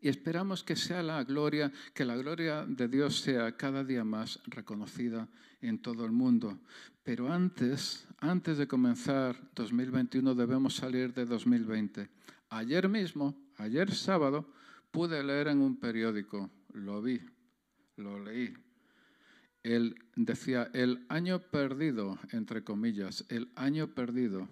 y 0.02 0.08
esperamos 0.10 0.62
que 0.62 0.76
sea 0.76 1.02
la 1.02 1.24
gloria, 1.24 1.72
que 1.94 2.04
la 2.04 2.14
gloria 2.14 2.66
de 2.66 2.88
Dios 2.88 3.20
sea 3.20 3.56
cada 3.56 3.82
día 3.82 4.04
más 4.04 4.38
reconocida 4.44 5.30
en 5.62 5.80
todo 5.80 6.04
el 6.04 6.12
mundo. 6.12 6.60
Pero 7.02 7.32
antes, 7.32 8.06
antes 8.18 8.58
de 8.58 8.68
comenzar 8.68 9.40
2021 9.54 10.34
debemos 10.34 10.76
salir 10.76 11.14
de 11.14 11.24
2020. 11.24 12.06
Ayer 12.50 12.86
mismo, 12.90 13.34
ayer 13.56 13.94
sábado, 13.94 14.52
pude 14.90 15.24
leer 15.24 15.48
en 15.48 15.62
un 15.62 15.80
periódico, 15.80 16.50
lo 16.74 17.00
vi, 17.00 17.18
lo 17.96 18.22
leí. 18.22 18.52
Él 19.62 19.94
decía, 20.16 20.70
el 20.74 21.06
año 21.08 21.38
perdido, 21.38 22.18
entre 22.30 22.62
comillas, 22.62 23.24
el 23.30 23.50
año 23.56 23.94
perdido 23.94 24.50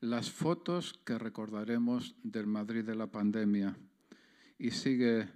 las 0.00 0.30
fotos 0.30 0.98
que 1.04 1.18
recordaremos 1.18 2.16
del 2.22 2.46
Madrid 2.46 2.84
de 2.84 2.94
la 2.94 3.06
pandemia. 3.06 3.76
y 4.58 4.72
sigue, 4.72 5.26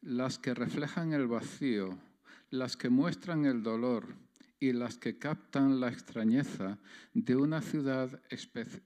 las 0.00 0.38
que 0.38 0.54
reflejan 0.54 1.12
el 1.12 1.26
vacío, 1.26 1.98
las 2.48 2.78
que 2.78 2.88
muestran 2.88 3.44
el 3.44 3.62
dolor 3.62 4.06
y 4.58 4.72
las 4.72 4.96
que 4.96 5.18
captan 5.18 5.80
la 5.80 5.88
extrañeza 5.88 6.78
de 7.12 7.36
una 7.36 7.60
ciudad 7.60 8.20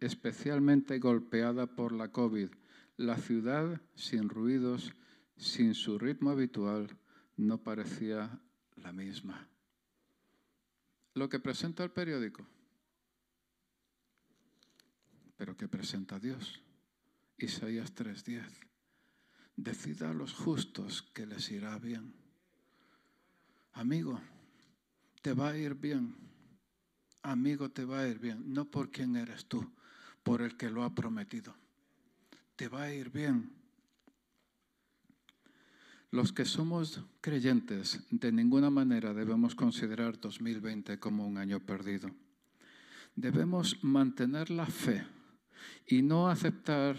especialmente 0.01 0.99
golpeada 0.99 1.67
por 1.67 1.93
la 1.93 2.09
COVID. 2.09 2.49
La 2.97 3.17
ciudad 3.17 3.81
sin 3.95 4.29
ruidos, 4.29 4.95
sin 5.37 5.75
su 5.75 5.99
ritmo 5.99 6.31
habitual, 6.31 6.97
no 7.37 7.63
parecía 7.63 8.41
la 8.77 8.93
misma. 8.93 9.49
Lo 11.15 11.29
que 11.29 11.39
presenta 11.39 11.85
el 11.85 11.91
periódico, 11.91 12.47
pero 15.45 15.59
que 15.59 15.69
presenta 15.69 16.19
Dios. 16.19 16.63
Isaías 17.37 17.95
3:10. 17.95 18.49
Decida 19.57 20.09
a 20.09 20.15
los 20.15 20.33
justos 20.33 21.03
que 21.13 21.27
les 21.27 21.51
irá 21.51 21.79
bien. 21.79 22.15
Amigo, 23.75 24.23
te 25.21 25.35
va 25.35 25.51
a 25.51 25.59
ir 25.59 25.75
bien. 25.75 26.17
Amigo, 27.21 27.69
te 27.69 27.85
va 27.85 28.01
a 28.01 28.09
ir 28.09 28.21
bien. 28.21 28.55
No 28.55 28.65
por 28.71 28.91
quién 28.91 29.17
eres 29.17 29.45
tú, 29.45 29.71
por 30.23 30.41
el 30.41 30.57
que 30.57 30.71
lo 30.71 30.83
ha 30.83 30.95
prometido. 30.95 31.55
Te 32.57 32.69
va 32.69 32.85
a 32.85 32.95
ir 32.95 33.11
bien. 33.11 33.53
Los 36.11 36.33
que 36.33 36.47
somos 36.47 37.03
creyentes 37.21 38.01
de 38.11 38.33
ninguna 38.33 38.71
manera 38.71 39.13
debemos 39.13 39.55
considerar 39.55 40.19
2020 40.19 40.99
como 40.99 41.27
un 41.27 41.37
año 41.37 41.61
perdido. 41.61 42.11
Debemos 43.15 43.85
mantener 43.85 44.49
la 44.49 44.65
fe 44.65 45.05
y 45.87 46.03
no 46.03 46.29
aceptar, 46.29 46.97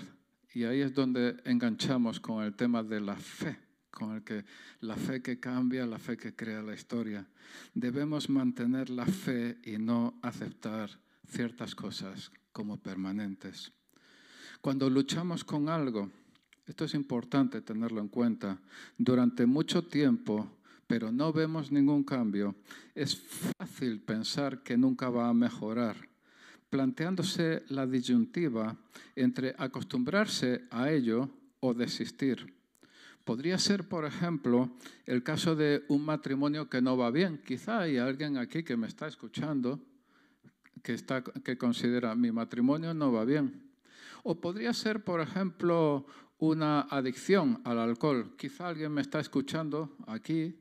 y 0.54 0.64
ahí 0.64 0.82
es 0.82 0.94
donde 0.94 1.38
enganchamos 1.46 2.20
con 2.20 2.44
el 2.44 2.56
tema 2.56 2.84
de 2.84 3.02
la 3.02 3.16
fe 3.16 3.66
con 3.96 4.14
el 4.14 4.24
que 4.24 4.46
la 4.82 4.96
fe 4.96 5.24
que 5.24 5.40
cambia, 5.40 5.88
la 5.88 5.98
fe 5.98 6.18
que 6.18 6.36
crea 6.36 6.62
la 6.62 6.76
historia. 6.76 7.26
Debemos 7.74 8.30
mantener 8.30 8.90
la 8.90 9.06
fe 9.06 9.58
y 9.64 9.78
no 9.78 10.20
aceptar 10.22 10.92
ciertas 11.28 11.74
cosas 11.74 12.32
como 12.52 12.78
permanentes. 12.78 13.72
Cuando 14.62 14.90
luchamos 14.90 15.44
con 15.44 15.70
algo, 15.70 16.12
esto 16.68 16.86
es 16.86 16.94
importante 16.94 17.62
tenerlo 17.62 18.02
en 18.02 18.10
cuenta, 18.10 18.60
durante 18.98 19.46
mucho 19.46 19.84
tiempo, 19.84 20.52
pero 20.88 21.12
no 21.12 21.32
vemos 21.32 21.72
ningún 21.72 22.04
cambio, 22.04 22.56
es 22.94 23.16
fácil 23.16 24.02
pensar 24.02 24.62
que 24.62 24.78
nunca 24.78 25.10
va 25.10 25.30
a 25.30 25.34
mejorar, 25.34 26.10
planteándose 26.76 27.64
la 27.70 27.88
disyuntiva 27.88 28.76
entre 29.16 29.56
acostumbrarse 29.58 30.68
a 30.72 30.92
ello 30.92 31.30
o 31.62 31.74
desistir. 31.74 32.54
Podría 33.24 33.58
ser, 33.58 33.88
por 33.88 34.04
ejemplo, 34.04 34.76
el 35.06 35.24
caso 35.24 35.56
de 35.56 35.86
un 35.88 36.04
matrimonio 36.04 36.70
que 36.70 36.82
no 36.82 36.98
va 36.98 37.12
bien. 37.12 37.42
Quizá 37.46 37.80
hay 37.80 37.96
alguien 37.96 38.38
aquí 38.38 38.64
que 38.64 38.76
me 38.76 38.88
está 38.88 39.08
escuchando 39.08 39.80
que, 40.84 40.94
está, 40.94 41.24
que 41.24 41.58
considera 41.58 42.14
mi 42.14 42.34
matrimonio 42.34 42.94
no 42.94 43.10
va 43.14 43.24
bien. 43.24 43.72
O 44.24 44.42
podría 44.42 44.74
ser, 44.74 45.02
por 45.06 45.22
ejemplo, 45.22 46.06
una 46.40 46.82
adicción 46.82 47.62
al 47.64 47.80
alcohol. 47.80 48.36
Quizá 48.38 48.68
alguien 48.68 48.92
me 48.92 49.00
está 49.00 49.22
escuchando 49.22 49.96
aquí 50.08 50.60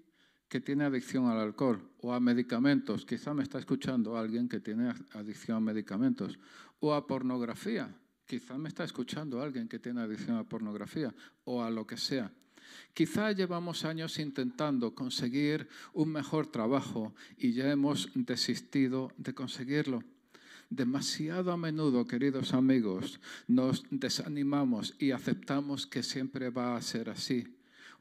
que 0.54 0.60
tiene 0.60 0.84
adicción 0.84 1.26
al 1.26 1.40
alcohol 1.40 1.82
o 1.98 2.14
a 2.14 2.20
medicamentos. 2.20 3.04
Quizá 3.04 3.34
me 3.34 3.42
está 3.42 3.58
escuchando 3.58 4.16
alguien 4.16 4.48
que 4.48 4.60
tiene 4.60 4.94
adicción 5.10 5.56
a 5.56 5.60
medicamentos 5.60 6.38
o 6.78 6.94
a 6.94 7.08
pornografía. 7.08 7.92
Quizá 8.24 8.56
me 8.56 8.68
está 8.68 8.84
escuchando 8.84 9.42
alguien 9.42 9.66
que 9.66 9.80
tiene 9.80 10.02
adicción 10.02 10.36
a 10.36 10.44
pornografía 10.44 11.12
o 11.42 11.60
a 11.60 11.72
lo 11.72 11.84
que 11.88 11.96
sea. 11.96 12.30
Quizá 12.94 13.32
llevamos 13.32 13.84
años 13.84 14.20
intentando 14.20 14.94
conseguir 14.94 15.66
un 15.92 16.12
mejor 16.12 16.46
trabajo 16.46 17.16
y 17.36 17.52
ya 17.52 17.72
hemos 17.72 18.10
desistido 18.14 19.10
de 19.16 19.34
conseguirlo. 19.34 20.04
Demasiado 20.70 21.50
a 21.50 21.56
menudo, 21.56 22.06
queridos 22.06 22.54
amigos, 22.54 23.18
nos 23.48 23.82
desanimamos 23.90 24.94
y 25.00 25.10
aceptamos 25.10 25.88
que 25.88 26.04
siempre 26.04 26.50
va 26.50 26.76
a 26.76 26.80
ser 26.80 27.10
así. 27.10 27.53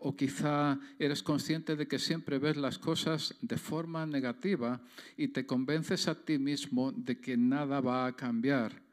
O 0.03 0.19
quizá 0.19 0.75
eres 0.99 1.23
consciente 1.23 1.79
de 1.79 1.87
que 1.87 1.95
siempre 1.95 2.35
ves 2.35 2.59
las 2.59 2.75
cosas 2.75 3.39
de 3.39 3.55
forma 3.55 4.03
negativa 4.03 4.83
y 5.15 5.29
te 5.29 5.47
convences 5.47 6.11
a 6.11 6.15
ti 6.19 6.37
mismo 6.37 6.91
de 6.91 7.23
que 7.23 7.37
nada 7.39 7.79
va 7.79 8.05
a 8.05 8.11
cambiar. 8.11 8.83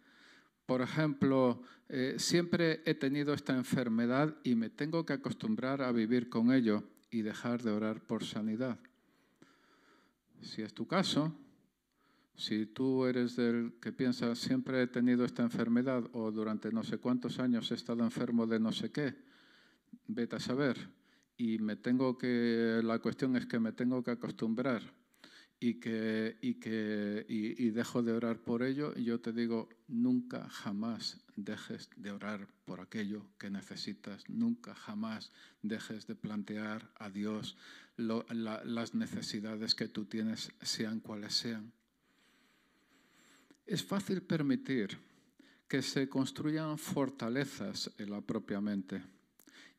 Por 0.66 0.82
ejemplo, 0.82 1.62
eh, 1.88 2.14
siempre 2.18 2.80
he 2.86 2.94
tenido 2.94 3.34
esta 3.34 3.56
enfermedad 3.56 4.36
y 4.44 4.54
me 4.54 4.70
tengo 4.70 5.04
que 5.04 5.14
acostumbrar 5.14 5.82
a 5.82 5.90
vivir 5.90 6.30
con 6.30 6.52
ello 6.52 6.84
y 7.10 7.22
dejar 7.22 7.60
de 7.64 7.72
orar 7.72 8.06
por 8.06 8.22
sanidad. 8.22 8.78
Si 10.42 10.62
es 10.62 10.72
tu 10.72 10.86
caso, 10.86 11.34
si 12.36 12.66
tú 12.66 13.04
eres 13.04 13.34
del 13.34 13.74
que 13.82 13.90
piensa 13.90 14.36
siempre 14.36 14.80
he 14.82 14.86
tenido 14.86 15.24
esta 15.24 15.42
enfermedad 15.42 16.04
o 16.12 16.30
durante 16.30 16.70
no 16.70 16.84
sé 16.84 16.98
cuántos 16.98 17.40
años 17.40 17.68
he 17.72 17.74
estado 17.74 18.04
enfermo 18.04 18.46
de 18.46 18.60
no 18.60 18.70
sé 18.70 18.92
qué, 18.92 19.16
vete 20.06 20.36
a 20.36 20.40
saber. 20.40 20.99
Y 21.40 21.58
me 21.58 21.74
tengo 21.74 22.18
que, 22.18 22.82
la 22.84 22.98
cuestión 22.98 23.34
es 23.34 23.46
que 23.46 23.58
me 23.58 23.72
tengo 23.72 24.04
que 24.04 24.10
acostumbrar 24.10 24.82
y, 25.58 25.80
que, 25.80 26.36
y, 26.42 26.60
que, 26.60 27.24
y, 27.30 27.70
dejo 27.70 28.02
de 28.02 28.12
orar 28.12 28.40
por 28.40 28.62
ello, 28.62 28.92
y 28.94 29.04
yo 29.04 29.22
te 29.22 29.32
digo, 29.32 29.70
nunca 29.88 30.50
jamás 30.50 31.24
dejes 31.36 31.88
de 31.96 32.10
orar 32.10 32.46
por 32.66 32.82
aquello 32.82 33.24
que 33.38 33.48
necesitas, 33.48 34.28
nunca 34.28 34.74
jamás 34.74 35.32
dejes 35.62 36.06
de 36.06 36.14
plantear 36.14 36.92
a 36.96 37.08
Dios 37.08 37.56
las 37.96 38.94
necesidades 38.94 39.74
que 39.74 39.88
tú 39.88 40.04
tienes, 40.04 40.52
sean 40.60 41.00
cuales 41.00 41.32
sean. 41.32 41.72
Es 43.64 43.82
fácil 43.82 44.20
permitir 44.20 44.98
que 45.66 45.80
se 45.80 46.06
construyan 46.06 46.76
fortalezas 46.76 47.90
en 47.96 48.10
la 48.10 48.20
propia 48.20 48.60
mente. 48.60 49.02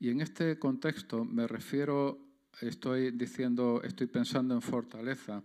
Y 0.02 0.10
en 0.10 0.20
este 0.20 0.58
contexto 0.58 1.24
me 1.24 1.46
refiero 1.46 2.18
estoy 2.60 3.12
diciendo, 3.12 3.82
estoy 3.84 4.08
pensando 4.08 4.56
en 4.56 4.64
fortaleza 4.64 5.44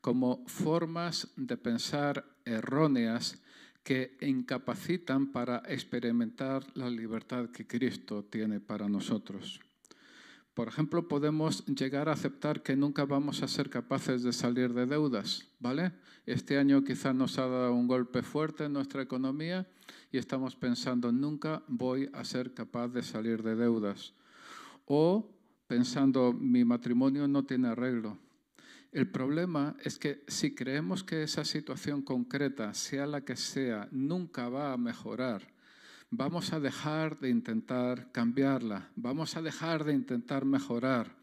como 0.00 0.46
formas 0.46 1.28
de 1.36 1.58
pensar 1.58 2.24
erróneas 2.46 3.38
que 3.84 4.16
incapacitan 4.22 5.30
para 5.30 5.62
experimentar 5.68 6.64
la 6.74 6.88
libertad 6.88 7.50
que 7.50 7.66
Cristo 7.66 8.24
tiene 8.24 8.60
para 8.60 8.88
nosotros. 8.88 9.60
Por 10.54 10.68
ejemplo, 10.68 11.06
podemos 11.06 11.66
llegar 11.66 12.08
a 12.08 12.12
aceptar 12.12 12.62
que 12.62 12.76
nunca 12.76 13.04
vamos 13.04 13.42
a 13.42 13.48
ser 13.48 13.68
capaces 13.68 14.22
de 14.22 14.32
salir 14.32 14.72
de 14.72 14.86
deudas, 14.86 15.46
¿vale? 15.60 15.92
Este 16.28 16.58
año 16.58 16.84
quizás 16.84 17.14
nos 17.14 17.38
ha 17.38 17.46
dado 17.46 17.72
un 17.72 17.86
golpe 17.86 18.20
fuerte 18.20 18.66
en 18.66 18.74
nuestra 18.74 19.00
economía 19.00 19.66
y 20.12 20.18
estamos 20.18 20.56
pensando, 20.56 21.10
nunca 21.10 21.62
voy 21.68 22.10
a 22.12 22.22
ser 22.22 22.52
capaz 22.52 22.88
de 22.88 23.02
salir 23.02 23.42
de 23.42 23.56
deudas. 23.56 24.12
O 24.84 25.26
pensando, 25.66 26.34
mi 26.34 26.66
matrimonio 26.66 27.26
no 27.26 27.46
tiene 27.46 27.68
arreglo. 27.68 28.18
El 28.92 29.10
problema 29.10 29.74
es 29.82 29.98
que 29.98 30.22
si 30.28 30.54
creemos 30.54 31.02
que 31.02 31.22
esa 31.22 31.46
situación 31.46 32.02
concreta, 32.02 32.74
sea 32.74 33.06
la 33.06 33.22
que 33.22 33.36
sea, 33.36 33.88
nunca 33.90 34.50
va 34.50 34.74
a 34.74 34.76
mejorar, 34.76 35.54
vamos 36.10 36.52
a 36.52 36.60
dejar 36.60 37.20
de 37.20 37.30
intentar 37.30 38.12
cambiarla, 38.12 38.90
vamos 38.96 39.34
a 39.38 39.40
dejar 39.40 39.82
de 39.84 39.94
intentar 39.94 40.44
mejorar, 40.44 41.17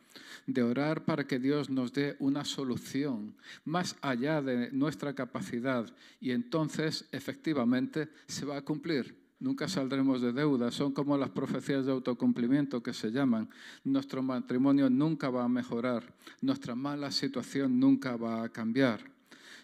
de 0.48 0.64
orar 0.64 1.06
para 1.06 1.26
que 1.26 1.40
Dios 1.40 1.70
nos 1.70 1.94
dé 1.94 2.16
una 2.20 2.46
solución 2.46 3.36
más 3.64 3.96
allá 4.02 4.42
de 4.42 4.72
nuestra 4.72 5.14
capacidad 5.14 5.86
y 6.20 6.32
entonces 6.32 7.08
efectivamente 7.12 8.10
se 8.28 8.46
va 8.46 8.58
a 8.58 8.62
cumplir 8.62 9.26
nunca 9.40 9.68
saldremos 9.68 10.22
de 10.22 10.34
deuda, 10.34 10.72
son 10.72 10.94
como 10.94 11.18
las 11.18 11.30
profecías 11.30 11.86
de 11.86 11.92
autocumplimiento 11.92 12.82
que 12.82 12.94
se 12.94 13.12
llaman. 13.12 13.50
Nuestro 13.84 14.24
matrimonio 14.24 14.90
nunca 14.90 15.30
va 15.30 15.44
a 15.44 15.50
mejorar, 15.50 16.16
nuestra 16.42 16.76
mala 16.76 17.12
situación 17.12 17.80
nunca 17.80 18.16
va 18.16 18.44
a 18.44 18.50
cambiar. 18.50 19.02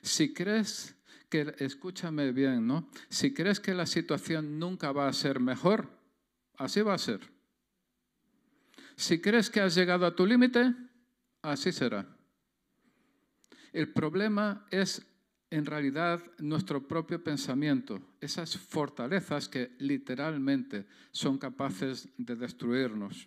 Si 0.01 0.33
crees 0.33 0.95
que, 1.29 1.55
escúchame 1.59 2.31
bien, 2.31 2.67
¿no? 2.67 2.89
Si 3.09 3.33
crees 3.33 3.59
que 3.59 3.73
la 3.73 3.85
situación 3.85 4.59
nunca 4.59 4.91
va 4.91 5.07
a 5.07 5.13
ser 5.13 5.39
mejor, 5.39 5.89
así 6.57 6.81
va 6.81 6.93
a 6.93 6.97
ser. 6.97 7.21
Si 9.01 9.19
crees 9.19 9.49
que 9.49 9.59
has 9.59 9.73
llegado 9.73 10.05
a 10.05 10.15
tu 10.15 10.27
límite, 10.27 10.75
así 11.41 11.71
será. 11.71 12.05
El 13.73 13.91
problema 13.91 14.67
es 14.69 15.03
en 15.49 15.65
realidad 15.65 16.21
nuestro 16.37 16.87
propio 16.87 17.23
pensamiento, 17.23 17.99
esas 18.21 18.55
fortalezas 18.55 19.49
que 19.49 19.75
literalmente 19.79 20.85
son 21.09 21.39
capaces 21.39 22.09
de 22.15 22.35
destruirnos. 22.35 23.25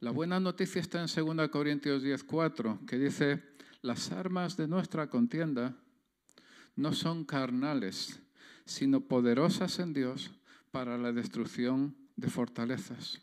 La 0.00 0.10
buena 0.10 0.40
noticia 0.40 0.80
está 0.80 1.00
en 1.00 1.06
2 1.06 1.50
Corintios 1.50 2.02
10:4, 2.02 2.84
que 2.84 2.98
dice, 2.98 3.44
las 3.80 4.10
armas 4.10 4.56
de 4.56 4.66
nuestra 4.66 5.08
contienda 5.08 5.76
no 6.74 6.92
son 6.92 7.24
carnales, 7.24 8.20
sino 8.64 9.02
poderosas 9.02 9.78
en 9.78 9.92
Dios 9.92 10.32
para 10.72 10.98
la 10.98 11.12
destrucción 11.12 11.94
de 12.16 12.28
fortalezas. 12.28 13.20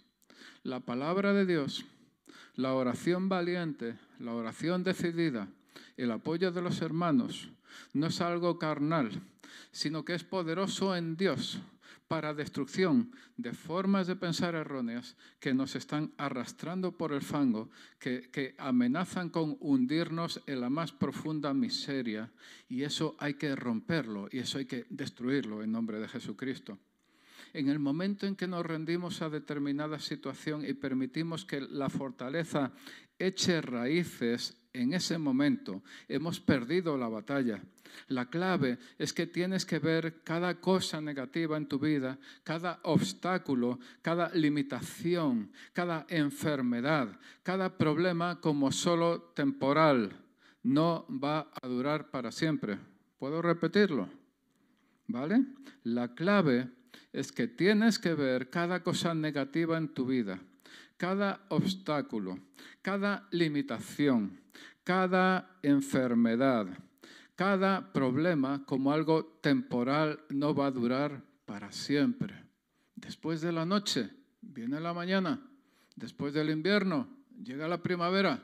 La 0.63 0.79
palabra 0.79 1.33
de 1.33 1.47
Dios, 1.47 1.85
la 2.55 2.75
oración 2.75 3.29
valiente, 3.29 3.97
la 4.19 4.35
oración 4.35 4.83
decidida, 4.83 5.47
el 5.97 6.11
apoyo 6.11 6.51
de 6.51 6.61
los 6.61 6.83
hermanos, 6.83 7.49
no 7.93 8.05
es 8.05 8.21
algo 8.21 8.59
carnal, 8.59 9.09
sino 9.71 10.05
que 10.05 10.13
es 10.13 10.23
poderoso 10.23 10.95
en 10.95 11.17
Dios 11.17 11.59
para 12.07 12.35
destrucción 12.35 13.11
de 13.37 13.53
formas 13.53 14.05
de 14.05 14.15
pensar 14.15 14.53
erróneas 14.53 15.15
que 15.39 15.55
nos 15.55 15.75
están 15.75 16.13
arrastrando 16.17 16.91
por 16.91 17.11
el 17.11 17.23
fango, 17.23 17.71
que, 17.97 18.29
que, 18.29 18.53
amenazan 18.59 19.29
con 19.29 19.57
hundirnos 19.61 20.43
en 20.45 20.61
la 20.61 20.69
más 20.69 20.91
profunda 20.91 21.55
miseria. 21.55 22.29
Y 22.69 22.83
eso 22.83 23.15
hay 23.17 23.33
que 23.33 23.55
romperlo 23.55 24.27
y 24.31 24.39
eso 24.39 24.59
hay 24.59 24.65
que 24.65 24.85
destruirlo 24.89 25.63
en 25.63 25.71
nombre 25.71 25.99
de 25.99 26.07
Jesucristo. 26.07 26.77
En 27.53 27.69
el 27.69 27.79
momento 27.79 28.25
en 28.25 28.35
que 28.35 28.47
nos 28.47 28.65
rendimos 28.65 29.21
a 29.21 29.29
determinada 29.29 29.99
situación 29.99 30.65
y 30.65 30.73
permitimos 30.73 31.45
que 31.45 31.61
la 31.61 31.89
fortaleza 31.89 32.71
eche 33.19 33.61
raíces 33.61 34.57
en 34.73 34.93
ese 34.93 35.17
momento, 35.17 35.83
hemos 36.07 36.39
perdido 36.39 36.97
la 36.97 37.09
batalla. 37.09 37.61
La 38.07 38.29
clave 38.29 38.77
es 38.97 39.11
que 39.11 39.27
tienes 39.27 39.65
que 39.65 39.79
ver 39.79 40.23
cada 40.23 40.61
cosa 40.61 41.01
negativa 41.01 41.57
en 41.57 41.67
tu 41.67 41.77
vida, 41.77 42.17
cada 42.43 42.79
obstáculo, 42.83 43.79
cada 44.01 44.29
limitación, 44.33 45.51
cada 45.73 46.05
enfermedad, 46.07 47.19
cada 47.43 47.77
problema 47.77 48.39
como 48.39 48.71
solo 48.71 49.21
temporal. 49.35 50.15
No 50.63 51.05
va 51.09 51.51
a 51.61 51.67
durar 51.67 52.09
para 52.11 52.31
siempre. 52.31 52.77
¿Puedo 53.19 53.41
repetirlo? 53.41 54.07
¿Vale? 55.07 55.43
La 55.83 56.13
clave 56.13 56.69
es 57.13 57.31
que 57.31 57.47
tienes 57.47 57.99
que 57.99 58.13
ver 58.13 58.49
cada 58.49 58.83
cosa 58.83 59.13
negativa 59.13 59.77
en 59.77 59.89
tu 59.89 60.05
vida, 60.05 60.39
cada 60.97 61.45
obstáculo, 61.49 62.39
cada 62.81 63.27
limitación, 63.31 64.39
cada 64.83 65.57
enfermedad, 65.61 66.67
cada 67.35 67.91
problema 67.91 68.63
como 68.65 68.91
algo 68.91 69.39
temporal 69.41 70.19
no 70.29 70.53
va 70.53 70.67
a 70.67 70.71
durar 70.71 71.23
para 71.45 71.71
siempre. 71.71 72.35
Después 72.95 73.41
de 73.41 73.51
la 73.51 73.65
noche 73.65 74.09
viene 74.41 74.79
la 74.79 74.93
mañana, 74.93 75.41
después 75.95 76.33
del 76.33 76.49
invierno 76.49 77.07
llega 77.43 77.67
la 77.67 77.81
primavera. 77.81 78.43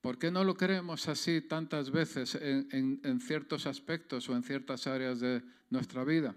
¿Por 0.00 0.18
qué 0.18 0.30
no 0.30 0.42
lo 0.42 0.54
creemos 0.54 1.08
así 1.08 1.42
tantas 1.42 1.90
veces 1.90 2.34
en, 2.34 3.00
en 3.04 3.20
ciertos 3.20 3.66
aspectos 3.66 4.28
o 4.28 4.34
en 4.34 4.42
ciertas 4.42 4.86
áreas 4.86 5.20
de 5.20 5.42
nuestra 5.70 6.02
vida? 6.02 6.34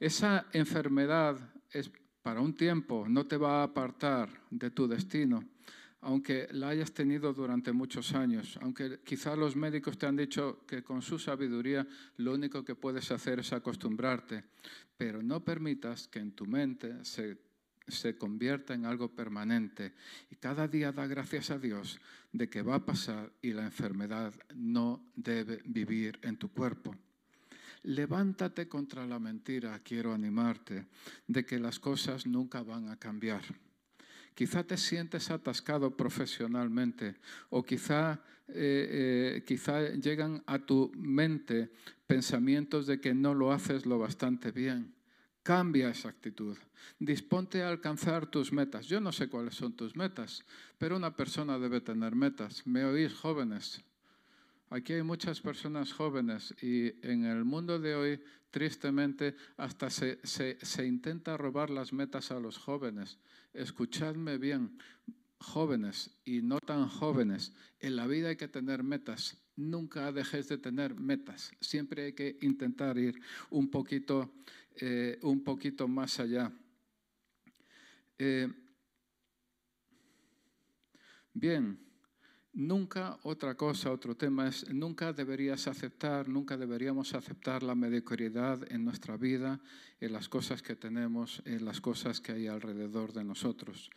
Esa 0.00 0.46
enfermedad 0.52 1.38
es 1.70 1.90
para 2.22 2.40
un 2.40 2.54
tiempo, 2.54 3.06
no 3.08 3.26
te 3.26 3.36
va 3.36 3.60
a 3.60 3.64
apartar 3.64 4.28
de 4.50 4.70
tu 4.70 4.88
destino, 4.88 5.44
aunque 6.00 6.48
la 6.52 6.68
hayas 6.68 6.92
tenido 6.92 7.32
durante 7.32 7.72
muchos 7.72 8.14
años, 8.14 8.58
aunque 8.60 9.00
quizá 9.04 9.36
los 9.36 9.56
médicos 9.56 9.96
te 9.96 10.06
han 10.06 10.16
dicho 10.16 10.64
que 10.66 10.82
con 10.82 11.00
su 11.00 11.18
sabiduría 11.18 11.86
lo 12.18 12.34
único 12.34 12.64
que 12.64 12.74
puedes 12.74 13.10
hacer 13.10 13.40
es 13.40 13.52
acostumbrarte, 13.52 14.44
pero 14.96 15.22
no 15.22 15.44
permitas 15.44 16.08
que 16.08 16.18
en 16.18 16.32
tu 16.32 16.46
mente 16.46 17.04
se, 17.04 17.38
se 17.88 18.16
convierta 18.16 18.74
en 18.74 18.84
algo 18.84 19.14
permanente. 19.14 19.94
Y 20.30 20.36
cada 20.36 20.68
día 20.68 20.92
da 20.92 21.06
gracias 21.06 21.50
a 21.50 21.58
Dios 21.58 22.00
de 22.32 22.48
que 22.48 22.62
va 22.62 22.76
a 22.76 22.84
pasar 22.86 23.32
y 23.40 23.52
la 23.52 23.64
enfermedad 23.64 24.34
no 24.54 25.04
debe 25.14 25.62
vivir 25.64 26.18
en 26.22 26.36
tu 26.36 26.50
cuerpo. 26.50 26.94
Levántate 27.84 28.66
contra 28.66 29.06
la 29.06 29.18
mentira, 29.18 29.78
quiero 29.80 30.14
animarte, 30.14 30.86
de 31.26 31.44
que 31.44 31.58
las 31.58 31.78
cosas 31.78 32.26
nunca 32.26 32.62
van 32.62 32.88
a 32.88 32.98
cambiar. 32.98 33.42
Quizá 34.34 34.64
te 34.64 34.78
sientes 34.78 35.30
atascado 35.30 35.94
profesionalmente 35.94 37.16
o 37.50 37.62
quizá, 37.62 38.24
eh, 38.48 39.36
eh, 39.36 39.44
quizá 39.46 39.90
llegan 39.90 40.42
a 40.46 40.58
tu 40.58 40.90
mente 40.96 41.72
pensamientos 42.06 42.86
de 42.86 43.00
que 43.00 43.12
no 43.12 43.34
lo 43.34 43.52
haces 43.52 43.84
lo 43.84 43.98
bastante 43.98 44.50
bien. 44.50 44.94
Cambia 45.42 45.90
esa 45.90 46.08
actitud. 46.08 46.56
Disponte 46.98 47.62
a 47.62 47.68
alcanzar 47.68 48.26
tus 48.26 48.50
metas. 48.50 48.86
Yo 48.86 48.98
no 48.98 49.12
sé 49.12 49.28
cuáles 49.28 49.54
son 49.56 49.76
tus 49.76 49.94
metas, 49.94 50.42
pero 50.78 50.96
una 50.96 51.14
persona 51.14 51.58
debe 51.58 51.82
tener 51.82 52.16
metas. 52.16 52.66
¿Me 52.66 52.84
oís, 52.86 53.12
jóvenes? 53.12 53.84
Aquí 54.70 54.94
hay 54.94 55.02
muchas 55.02 55.40
personas 55.40 55.92
jóvenes 55.92 56.54
y 56.62 56.86
en 57.06 57.24
el 57.24 57.44
mundo 57.44 57.78
de 57.78 57.94
hoy, 57.94 58.20
tristemente, 58.50 59.36
hasta 59.56 59.90
se, 59.90 60.18
se, 60.24 60.86
intenta 60.86 61.36
robar 61.36 61.70
las 61.70 61.92
metas 61.92 62.30
a 62.30 62.40
los 62.40 62.58
jóvenes. 62.58 63.18
Escuchadme 63.52 64.38
bien, 64.38 64.78
jóvenes 65.38 66.10
y 66.24 66.42
no 66.42 66.58
tan 66.60 66.88
jóvenes, 66.88 67.52
en 67.80 67.96
la 67.96 68.06
vida 68.06 68.30
hay 68.30 68.36
que 68.36 68.48
tener 68.48 68.82
metas. 68.82 69.36
Nunca 69.56 70.10
dejes 70.10 70.48
de 70.48 70.58
tener 70.58 70.94
metas. 70.94 71.52
Siempre 71.60 72.06
hay 72.06 72.12
que 72.14 72.38
intentar 72.40 72.98
ir 72.98 73.20
un 73.50 73.70
poquito, 73.70 74.34
eh, 74.76 75.18
un 75.22 75.44
poquito 75.44 75.86
más 75.86 76.18
allá. 76.18 76.50
Eh, 78.18 78.48
bien. 81.34 81.93
Nunca 82.54 83.18
otra 83.24 83.56
cosa, 83.56 83.90
otro 83.90 84.16
tema 84.16 84.46
es, 84.46 84.72
nunca 84.72 85.12
deberías 85.12 85.66
aceptar, 85.66 86.28
nunca 86.28 86.56
deberíamos 86.56 87.12
aceptar 87.12 87.64
la 87.64 87.74
mediocridad 87.74 88.70
en 88.70 88.84
nuestra 88.84 89.16
vida, 89.16 89.60
en 89.98 90.12
las 90.12 90.28
cosas 90.28 90.62
que 90.62 90.76
tenemos, 90.76 91.42
en 91.46 91.64
las 91.64 91.80
cosas 91.80 92.20
que 92.20 92.30
hay 92.30 92.46
alrededor 92.46 93.12
de 93.12 93.24
nosotros. 93.24 93.90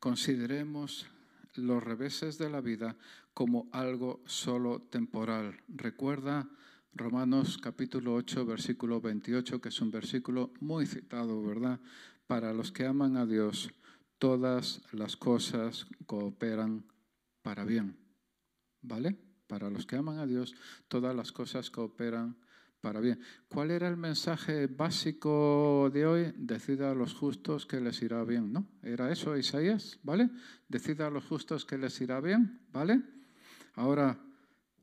Consideremos 0.00 1.06
los 1.54 1.84
reveses 1.84 2.36
de 2.36 2.50
la 2.50 2.60
vida 2.60 2.96
como 3.32 3.68
algo 3.70 4.20
solo 4.26 4.80
temporal. 4.90 5.60
Recuerda 5.68 6.48
Romanos 6.92 7.58
capítulo 7.58 8.14
8, 8.14 8.44
versículo 8.44 9.00
28, 9.00 9.60
que 9.60 9.68
es 9.68 9.80
un 9.80 9.92
versículo 9.92 10.52
muy 10.58 10.84
citado, 10.86 11.40
¿verdad? 11.44 11.78
Para 12.26 12.52
los 12.52 12.72
que 12.72 12.86
aman 12.86 13.16
a 13.16 13.24
Dios, 13.24 13.70
todas 14.18 14.82
las 14.90 15.16
cosas 15.16 15.86
cooperan 16.06 16.84
para 17.42 17.64
bien. 17.64 17.99
¿Vale? 18.82 19.16
Para 19.46 19.68
los 19.70 19.86
que 19.86 19.96
aman 19.96 20.18
a 20.18 20.26
Dios, 20.26 20.54
todas 20.88 21.14
las 21.14 21.32
cosas 21.32 21.70
cooperan 21.70 22.36
para 22.80 23.00
bien. 23.00 23.20
¿Cuál 23.48 23.70
era 23.70 23.88
el 23.88 23.96
mensaje 23.96 24.66
básico 24.66 25.90
de 25.92 26.06
hoy? 26.06 26.32
Decida 26.36 26.90
a 26.90 26.94
los 26.94 27.14
justos 27.14 27.66
que 27.66 27.80
les 27.80 28.00
irá 28.02 28.24
bien, 28.24 28.52
¿no? 28.52 28.66
Era 28.82 29.12
eso, 29.12 29.36
Isaías, 29.36 29.98
¿vale? 30.02 30.30
Decida 30.68 31.06
a 31.06 31.10
los 31.10 31.24
justos 31.24 31.66
que 31.66 31.78
les 31.78 32.00
irá 32.00 32.20
bien, 32.20 32.62
¿vale? 32.72 33.02
Ahora, 33.74 34.18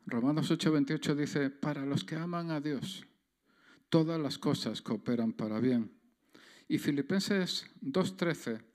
Romanos 0.06 0.52
8:28 0.52 1.16
dice, 1.16 1.50
para 1.50 1.86
los 1.86 2.04
que 2.04 2.16
aman 2.16 2.52
a 2.52 2.62
Dios, 2.62 3.06
todas 3.90 4.20
las 4.20 4.38
cosas 4.38 4.82
cooperan 4.82 5.34
para 5.34 5.60
bien. 5.60 5.92
Y 6.68 6.78
Filipenses 6.78 7.66
2:13 7.82 8.67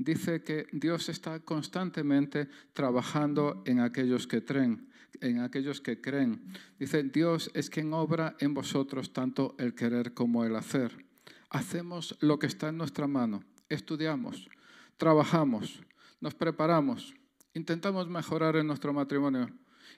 dice 0.00 0.42
que 0.42 0.66
Dios 0.72 1.10
está 1.10 1.40
constantemente 1.40 2.48
trabajando 2.72 3.62
en 3.66 3.80
aquellos 3.80 4.26
que 4.26 4.42
creen, 4.42 4.88
en 5.20 5.40
aquellos 5.40 5.82
que 5.82 6.00
creen. 6.00 6.42
Dice, 6.78 7.02
Dios 7.02 7.50
es 7.52 7.68
quien 7.68 7.92
obra 7.92 8.34
en 8.40 8.54
vosotros 8.54 9.12
tanto 9.12 9.54
el 9.58 9.74
querer 9.74 10.14
como 10.14 10.44
el 10.44 10.56
hacer. 10.56 11.04
Hacemos 11.50 12.16
lo 12.20 12.38
que 12.38 12.46
está 12.46 12.70
en 12.70 12.78
nuestra 12.78 13.06
mano, 13.06 13.44
estudiamos, 13.68 14.48
trabajamos, 14.96 15.82
nos 16.20 16.34
preparamos, 16.34 17.14
intentamos 17.52 18.08
mejorar 18.08 18.56
en 18.56 18.68
nuestro 18.68 18.94
matrimonio, 18.94 19.50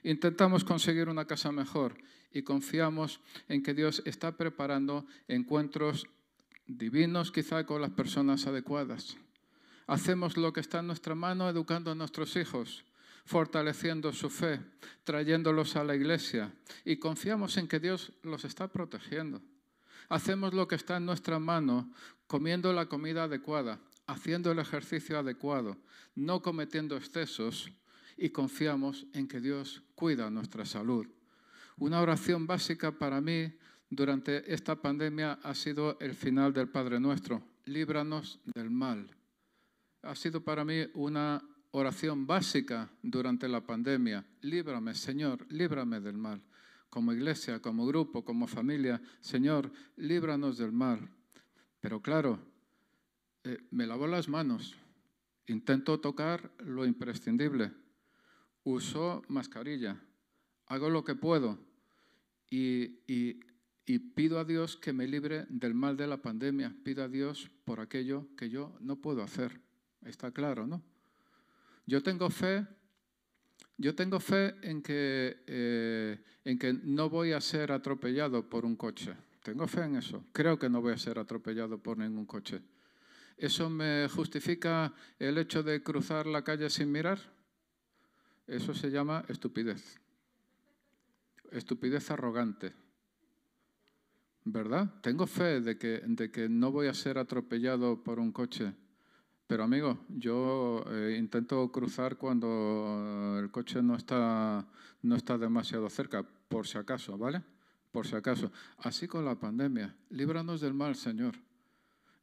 intentamos 0.03 0.65
conseguir 0.65 1.07
una 1.07 1.25
casa 1.25 1.53
mejor 1.53 1.95
y 2.33 2.41
confiamos 2.41 3.21
en 3.47 3.63
que 3.63 3.73
Dios 3.73 4.01
está 4.05 4.35
preparando 4.35 5.05
encuentros 5.29 6.07
divinos 6.65 7.31
quizá 7.31 7.65
con 7.65 7.81
las 7.81 7.91
personas 7.91 8.47
adecuadas 8.47 9.17
Hacemos 9.87 10.37
lo 10.37 10.53
que 10.53 10.61
está 10.61 10.79
en 10.79 10.87
nuestra 10.87 11.15
mano 11.15 11.49
educando 11.49 11.91
a 11.91 11.95
nuestros 11.95 12.35
hijos, 12.37 12.85
fortaleciendo 13.25 14.13
su 14.13 14.29
fe, 14.29 14.61
trayéndolos 15.03 15.75
a 15.75 15.83
la 15.83 15.95
iglesia 15.95 16.53
y 16.85 16.97
confiamos 16.97 17.57
en 17.57 17.67
que 17.67 17.79
Dios 17.79 18.13
los 18.23 18.45
está 18.45 18.67
protegiendo. 18.67 19.41
Hacemos 20.09 20.53
lo 20.53 20.67
que 20.67 20.75
está 20.75 20.97
en 20.97 21.05
nuestra 21.05 21.39
mano, 21.39 21.91
comiendo 22.27 22.71
la 22.71 22.87
comida 22.87 23.23
adecuada, 23.23 23.79
haciendo 24.07 24.51
el 24.51 24.59
ejercicio 24.59 25.17
adecuado, 25.17 25.77
no 26.15 26.41
cometiendo 26.41 26.95
excesos 26.95 27.71
y 28.17 28.29
confiamos 28.29 29.05
en 29.13 29.27
que 29.27 29.41
Dios 29.41 29.81
cuida 29.95 30.29
nuestra 30.29 30.65
salud. 30.65 31.07
Una 31.77 32.01
oración 32.01 32.45
básica 32.47 32.91
para 32.91 33.19
mí 33.19 33.51
durante 33.89 34.53
esta 34.53 34.75
pandemia 34.75 35.39
ha 35.43 35.55
sido 35.55 35.97
el 35.99 36.13
final 36.13 36.53
del 36.53 36.69
Padre 36.69 36.99
Nuestro. 36.99 37.41
Líbranos 37.65 38.39
del 38.53 38.69
mal 38.69 39.09
ha 40.03 40.15
sido 40.15 40.43
para 40.43 40.63
mí 40.63 40.85
una 40.93 41.43
oración 41.71 42.27
básica 42.27 42.89
durante 43.01 43.47
la 43.47 43.65
pandemia. 43.65 44.25
Líbrame, 44.41 44.93
Señor, 44.93 45.45
líbrame 45.49 45.99
del 45.99 46.17
mal. 46.17 46.41
Como 46.89 47.11
iglesia, 47.11 47.59
como 47.59 47.87
grupo, 47.87 48.23
como 48.23 48.45
familia, 48.45 49.01
Señor, 49.19 49.71
líbranos 49.97 50.57
del 50.57 50.71
mal. 50.71 51.09
Pero 51.79 52.01
claro, 52.01 52.39
eh, 53.43 53.57
me 53.71 53.87
lavo 53.87 54.05
las 54.05 54.29
manos 54.29 54.77
Intento 55.47 55.99
tocar 55.99 56.51
lo 56.59 56.85
imprescindible. 56.85 57.71
Uso 58.63 59.23
mascarilla. 59.27 60.01
Hago 60.67 60.89
lo 60.89 61.03
que 61.03 61.15
puedo. 61.15 61.59
Y, 62.49 62.99
y 63.07 63.99
pido 64.15 64.39
a 64.39 64.45
Dios 64.45 64.77
que 64.77 64.93
me 64.93 65.07
libre 65.07 65.45
del 65.49 65.73
mal 65.73 65.97
de 65.97 66.07
la 66.07 66.21
pandemia. 66.21 66.73
Pido 66.83 67.03
a 67.03 67.09
Dios 67.09 67.51
por 67.65 67.81
aquello 67.81 68.27
que 68.37 68.49
yo 68.49 68.77
no 68.79 69.01
puedo 69.01 69.21
hacer. 69.21 69.59
Está 70.05 70.31
claro, 70.31 70.67
¿no? 70.67 70.81
Yo 71.85 72.01
tengo 72.01 72.29
fe, 72.29 72.65
yo 73.77 73.95
tengo 73.95 74.19
fe 74.19 74.55
en 74.61 74.81
que, 74.81 75.43
eh, 75.47 76.23
en 76.45 76.57
que 76.57 76.73
no 76.73 77.09
voy 77.09 77.33
a 77.33 77.41
ser 77.41 77.71
atropellado 77.71 78.49
por 78.49 78.65
un 78.65 78.75
coche. 78.75 79.15
Tengo 79.43 79.67
fe 79.67 79.83
en 79.83 79.97
eso. 79.97 80.25
Creo 80.31 80.57
que 80.57 80.69
no 80.69 80.81
voy 80.81 80.93
a 80.93 80.97
ser 80.97 81.19
atropellado 81.19 81.77
por 81.77 81.97
ningún 81.97 82.25
coche. 82.25 82.61
¿Eso 83.37 83.69
me 83.69 84.07
justifica 84.07 84.93
el 85.19 85.37
hecho 85.37 85.63
de 85.63 85.83
cruzar 85.83 86.25
la 86.27 86.43
calle 86.43 86.69
sin 86.69 86.91
mirar? 86.91 87.19
Eso 88.47 88.73
se 88.73 88.89
llama 88.89 89.25
estupidez. 89.27 89.99
Estupidez 91.51 92.09
arrogante. 92.11 92.73
¿Verdad? 94.45 95.01
Tengo 95.01 95.27
fe 95.27 95.61
de 95.61 95.77
que, 95.77 96.01
de 96.05 96.31
que 96.31 96.49
no 96.49 96.71
voy 96.71 96.87
a 96.87 96.93
ser 96.93 97.17
atropellado 97.17 98.03
por 98.03 98.19
un 98.19 98.31
coche. 98.31 98.73
Pero 99.53 99.65
amigo, 99.65 99.99
yo 100.09 100.83
eh, 100.89 101.15
intento 101.19 101.71
cruzar 101.71 102.17
cuando 102.17 103.37
el 103.39 103.51
coche 103.51 103.83
no 103.83 103.95
está, 103.95 104.65
no 105.03 105.15
está 105.15 105.37
demasiado 105.37 105.87
cerca, 105.91 106.23
por 106.23 106.65
si 106.65 106.79
acaso, 106.79 107.19
¿vale? 107.19 107.43
Por 107.91 108.07
si 108.07 108.15
acaso. 108.15 108.51
Así 108.79 109.07
con 109.07 109.23
la 109.25 109.35
pandemia. 109.35 109.95
Líbranos 110.09 110.59
del 110.59 110.73
mal, 110.73 110.95
Señor. 110.95 111.35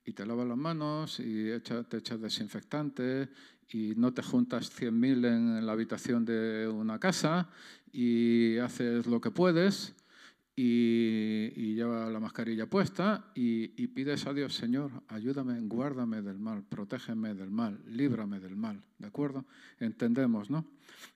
Y 0.05 0.12
te 0.12 0.27
lavas 0.27 0.49
las 0.49 0.57
manos 0.57 1.21
y 1.21 1.57
te 1.61 1.99
echas 1.99 2.21
desinfectante 2.21 3.29
y 3.69 3.95
no 3.95 4.12
te 4.12 4.25
juntas 4.25 4.69
100.000 4.77 5.25
en 5.29 5.64
la 5.64 5.71
habitación 5.71 6.25
de 6.25 6.66
una 6.66 6.99
casa 6.99 7.49
y 7.93 8.59
haces 8.59 9.07
lo 9.07 9.21
que 9.21 9.31
puedes 9.31 9.95
y, 10.57 11.75
lleva 11.75 12.11
la 12.11 12.21
mascarilla 12.21 12.67
puesta 12.67 13.31
y, 13.35 13.83
y, 13.83 13.87
pides 13.89 14.27
a 14.27 14.35
Dios, 14.35 14.55
Señor, 14.55 14.91
ayúdame, 15.09 15.61
guárdame 15.61 16.21
del 16.21 16.39
mal, 16.39 16.63
protégeme 16.63 17.35
del 17.35 17.51
mal, 17.51 17.81
líbrame 17.87 18.41
del 18.41 18.57
mal, 18.57 18.83
¿de 18.99 19.07
acuerdo? 19.07 19.47
Entendemos, 19.79 20.51
¿no? 20.51 20.67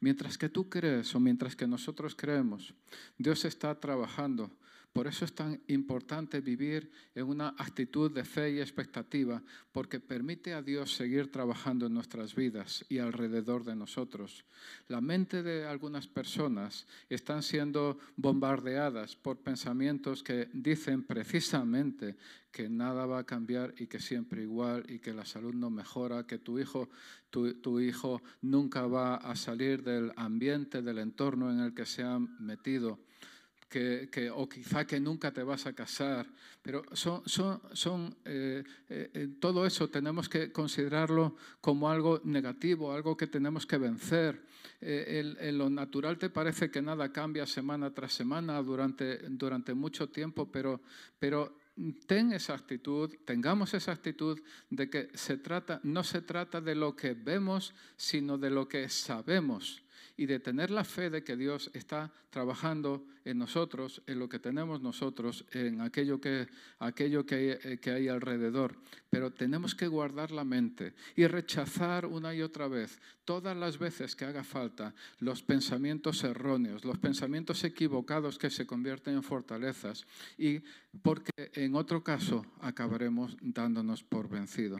Mientras 0.00 0.38
que 0.38 0.48
tú 0.48 0.68
crees 0.68 1.14
o 1.14 1.20
mientras 1.20 1.56
que 1.56 1.66
nosotros 1.66 2.14
creemos, 2.14 2.74
Dios 3.18 3.44
está 3.44 3.78
trabajando 3.78 4.50
por 4.94 5.08
eso 5.08 5.24
es 5.24 5.34
tan 5.34 5.60
importante 5.66 6.40
vivir 6.40 6.88
en 7.16 7.26
una 7.26 7.48
actitud 7.58 8.12
de 8.12 8.24
fe 8.24 8.52
y 8.52 8.60
expectativa, 8.60 9.42
porque 9.72 9.98
permite 9.98 10.54
a 10.54 10.62
Dios 10.62 10.94
seguir 10.94 11.32
trabajando 11.32 11.86
en 11.86 11.94
nuestras 11.94 12.36
vidas 12.36 12.84
y 12.88 12.98
alrededor 12.98 13.64
de 13.64 13.74
nosotros. 13.74 14.44
La 14.86 15.00
mente 15.00 15.42
de 15.42 15.66
algunas 15.66 16.06
personas 16.06 16.86
están 17.08 17.42
siendo 17.42 17.98
bombardeadas 18.14 19.16
por 19.16 19.38
pensamientos 19.38 20.22
que 20.22 20.48
dicen 20.52 21.02
precisamente 21.02 22.16
que 22.52 22.68
nada 22.68 23.04
va 23.04 23.18
a 23.18 23.26
cambiar 23.26 23.74
y 23.76 23.88
que 23.88 23.98
siempre 23.98 24.42
igual 24.42 24.84
y 24.88 25.00
que 25.00 25.12
la 25.12 25.24
salud 25.24 25.54
no 25.54 25.70
mejora, 25.70 26.24
que 26.24 26.38
tu 26.38 26.60
hijo, 26.60 26.88
tu, 27.30 27.80
hijo 27.80 28.22
nunca 28.42 28.86
va 28.86 29.16
a 29.16 29.34
salir 29.34 29.82
del 29.82 30.12
ambiente, 30.14 30.82
del 30.82 30.98
entorno 30.98 31.50
en 31.50 31.58
el 31.58 31.74
que 31.74 31.84
se 31.84 32.04
ha 32.04 32.16
metido 32.20 33.00
que, 33.74 34.30
o 34.30 34.46
quizá 34.46 34.86
que 34.86 35.00
nunca 35.00 35.32
te 35.34 35.42
vas 35.42 35.66
a 35.66 35.72
casar, 35.74 36.30
pero 36.62 36.86
son, 36.92 37.26
son, 37.26 37.58
son 37.72 38.14
eh, 38.24 38.62
eh, 38.88 39.10
eh, 39.12 39.28
todo 39.40 39.66
eso 39.66 39.90
tenemos 39.90 40.28
que 40.28 40.52
considerarlo 40.52 41.34
como 41.60 41.90
algo 41.90 42.20
negativo, 42.22 42.92
algo 42.92 43.16
que 43.16 43.26
tenemos 43.26 43.66
que 43.66 43.78
vencer. 43.78 44.46
en 44.80 45.58
lo 45.58 45.68
natural 45.70 46.18
te 46.18 46.30
parece 46.30 46.70
que 46.70 46.82
nada 46.82 47.10
cambia 47.10 47.46
semana 47.46 47.90
tras 47.90 48.12
semana 48.12 48.62
durante, 48.62 49.18
durante 49.30 49.74
mucho 49.74 50.08
tiempo, 50.08 50.46
pero, 50.50 50.80
pero 51.18 51.58
ten 52.06 52.32
esa 52.32 52.54
actitud, 52.54 53.10
tengamos 53.24 53.74
esa 53.74 53.92
actitud 53.92 54.38
de 54.70 54.88
que 54.88 55.10
se 55.14 55.36
trata, 55.38 55.80
no 55.82 56.04
se 56.04 56.22
trata 56.22 56.60
de 56.60 56.74
lo 56.74 56.94
que 56.94 57.14
vemos, 57.14 57.74
sino 57.96 58.38
de 58.38 58.50
lo 58.50 58.68
que 58.68 58.88
sabemos 58.88 59.83
y 60.16 60.26
de 60.26 60.38
tener 60.38 60.70
la 60.70 60.84
fe 60.84 61.10
de 61.10 61.24
que 61.24 61.36
Dios 61.36 61.70
está 61.74 62.12
trabajando 62.30 63.04
en 63.24 63.38
nosotros, 63.38 64.02
en 64.06 64.18
lo 64.18 64.28
que 64.28 64.38
tenemos 64.38 64.80
nosotros, 64.80 65.44
en 65.52 65.80
aquello 65.80 66.20
que, 66.20 66.46
aquello 66.78 67.26
que, 67.26 67.58
eh, 67.62 67.78
que 67.78 67.90
hay 67.90 68.08
alrededor. 68.08 68.76
Pero 69.10 69.32
tenemos 69.32 69.74
que 69.74 69.88
guardar 69.88 70.30
la 70.30 70.44
mente 70.44 70.94
y 71.16 71.26
rechazar 71.26 72.06
una 72.06 72.34
y 72.34 72.42
otra 72.42 72.68
vez, 72.68 73.00
todas 73.24 73.56
las 73.56 73.78
veces 73.78 74.14
que 74.14 74.24
haga 74.24 74.44
falta, 74.44 74.94
los 75.18 75.42
pensamientos 75.42 76.22
erróneos, 76.22 76.84
los 76.84 76.98
pensamientos 76.98 77.64
equivocados 77.64 78.38
que 78.38 78.50
se 78.50 78.66
convierten 78.66 79.14
en 79.14 79.22
fortalezas 79.22 80.06
y 80.38 80.60
porque 81.02 81.50
en 81.54 81.74
otro 81.74 82.04
caso 82.04 82.46
acabaremos 82.60 83.36
dándonos 83.40 84.04
por 84.04 84.28
vencido. 84.28 84.78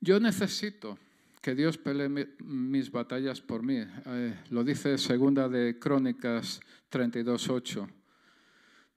Yo 0.00 0.18
necesito 0.18 0.98
que 1.40 1.54
Dios 1.54 1.78
pelee 1.78 2.08
mis 2.40 2.90
batallas 2.90 3.40
por 3.40 3.62
mí. 3.62 3.78
Eh, 3.78 4.34
lo 4.50 4.62
dice 4.62 4.98
segunda 4.98 5.48
de 5.48 5.78
Crónicas 5.78 6.60
32.8. 6.90 7.88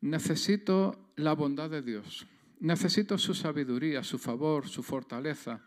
Necesito 0.01 1.11
la 1.15 1.33
bondad 1.33 1.69
de 1.69 1.81
Dios. 1.81 2.27
Necesito 2.59 3.17
su 3.17 3.33
sabiduría, 3.33 4.03
su 4.03 4.19
favor, 4.19 4.67
su 4.67 4.83
fortaleza. 4.83 5.61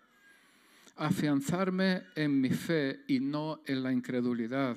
Afianzarme 0.96 2.04
en 2.14 2.40
mi 2.40 2.50
fe 2.50 3.04
y 3.06 3.20
no 3.20 3.62
en 3.66 3.82
la 3.82 3.92
incredulidad. 3.92 4.76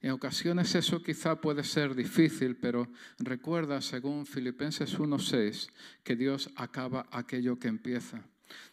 En 0.00 0.10
ocasiones 0.10 0.74
eso 0.74 1.02
quizá 1.02 1.40
puede 1.40 1.64
ser 1.64 1.94
difícil, 1.94 2.56
pero 2.56 2.88
recuerda, 3.18 3.80
según 3.80 4.26
Filipenses 4.26 4.98
1.6, 4.98 5.70
que 6.02 6.14
Dios 6.14 6.50
acaba 6.56 7.08
aquello 7.10 7.58
que 7.58 7.68
empieza. 7.68 8.22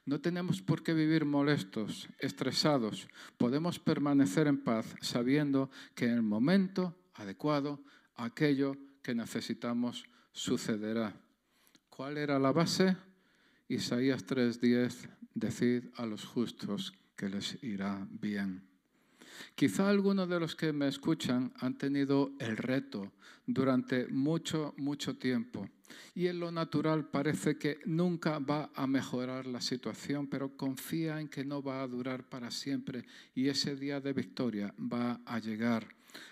No 0.06 0.20
tenemos 0.20 0.62
por 0.62 0.84
qué 0.84 0.94
vivir 0.94 1.26
molestos, 1.26 2.10
estresados. 2.20 3.08
Podemos 3.38 3.80
permanecer 3.80 4.48
en 4.48 4.64
paz 4.64 4.96
sabiendo 5.02 5.70
que 5.96 6.06
en 6.06 6.14
el 6.14 6.22
momento 6.22 6.96
adecuado 7.14 7.84
aquello 8.16 8.78
que 9.02 9.16
necesitamos 9.16 10.06
sucederá. 10.32 11.16
¿Cuál 11.90 12.18
era 12.18 12.40
la 12.40 12.52
base? 12.52 12.98
Isaías 13.68 14.26
3:10, 14.26 15.10
decid 15.34 15.90
a 15.96 16.06
los 16.06 16.26
justos 16.26 16.94
que 17.16 17.30
les 17.30 17.62
irá 17.64 18.08
bien. 18.10 18.71
Quizá 19.56 19.90
algunos 19.90 20.28
de 20.30 20.40
los 20.40 20.56
que 20.56 20.74
me 20.74 20.88
escuchan 20.88 21.54
han 21.60 21.78
tenido 21.78 22.34
el 22.40 22.58
reto 22.58 23.12
durante 23.46 24.08
mucho, 24.08 24.74
mucho 24.78 25.18
tiempo. 25.18 25.70
Y 26.16 26.28
en 26.28 26.40
lo 26.40 26.52
natural 26.52 27.10
parece 27.10 27.58
que 27.58 27.80
nunca 27.86 28.40
va 28.40 28.72
a 28.74 28.88
mejorar 28.88 29.46
la 29.46 29.62
situación, 29.62 30.28
pero 30.28 30.56
confía 30.56 31.20
en 31.20 31.28
que 31.28 31.44
no 31.44 31.62
va 31.62 31.82
a 31.82 31.88
durar 31.88 32.28
para 32.28 32.50
siempre 32.50 33.06
y 33.36 33.50
ese 33.50 33.76
día 33.76 34.00
de 34.00 34.14
victoria 34.14 34.74
va 34.80 35.20
a 35.26 35.40
llegar 35.40 35.88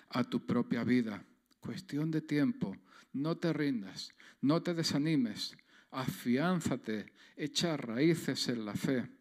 a 0.10 0.24
tu 0.24 0.46
propia 0.46 0.84
vida. 0.84 1.24
Cuestión 1.60 2.10
de 2.10 2.22
tiempo, 2.22 2.76
no 3.12 3.38
te 3.38 3.52
rindas, 3.52 4.14
no 4.42 4.62
te 4.62 4.74
desanimes, 4.74 5.58
afiánzate, 5.92 7.12
echa 7.36 7.76
raíces 7.76 8.48
en 8.48 8.66
la 8.66 8.74
fe 8.74 9.19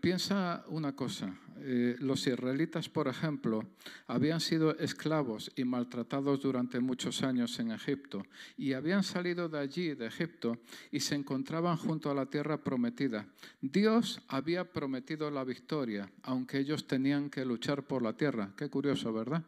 piensa 0.00 0.64
una 0.68 0.94
cosa, 0.94 1.34
eh, 1.62 1.96
los 2.00 2.26
israelitas, 2.26 2.88
por 2.88 3.08
ejemplo, 3.08 3.64
habían 4.06 4.40
sido 4.40 4.76
esclavos 4.78 5.50
y 5.56 5.64
maltratados 5.64 6.40
durante 6.40 6.80
muchos 6.80 7.22
años 7.22 7.58
en 7.58 7.70
Egipto 7.70 8.24
y 8.56 8.72
habían 8.72 9.02
salido 9.02 9.48
de 9.48 9.58
allí, 9.58 9.94
de 9.94 10.06
Egipto, 10.06 10.58
y 10.90 11.00
se 11.00 11.14
encontraban 11.14 11.76
junto 11.76 12.10
a 12.10 12.14
la 12.14 12.26
tierra 12.26 12.62
prometida. 12.62 13.26
Dios 13.60 14.22
había 14.28 14.72
prometido 14.72 15.30
la 15.30 15.44
victoria, 15.44 16.10
aunque 16.22 16.58
ellos 16.58 16.86
tenían 16.86 17.28
que 17.28 17.44
luchar 17.44 17.86
por 17.86 18.02
la 18.02 18.14
tierra. 18.14 18.52
Qué 18.56 18.68
curioso, 18.70 19.12
¿verdad? 19.12 19.44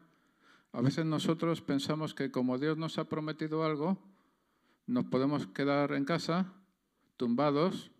A 0.71 0.81
veces 0.81 1.05
nosotros 1.05 1.61
pensamos 1.61 2.13
que 2.13 2.31
como 2.31 2.57
Dios 2.57 2.77
nos 2.77 2.97
ha 2.97 3.05
prometido 3.05 3.63
algo, 3.63 3.97
nos 4.85 5.05
podemos 5.05 5.47
quedar 5.47 5.93
en 5.93 6.05
casa 6.05 6.51
tumbados 7.17 7.92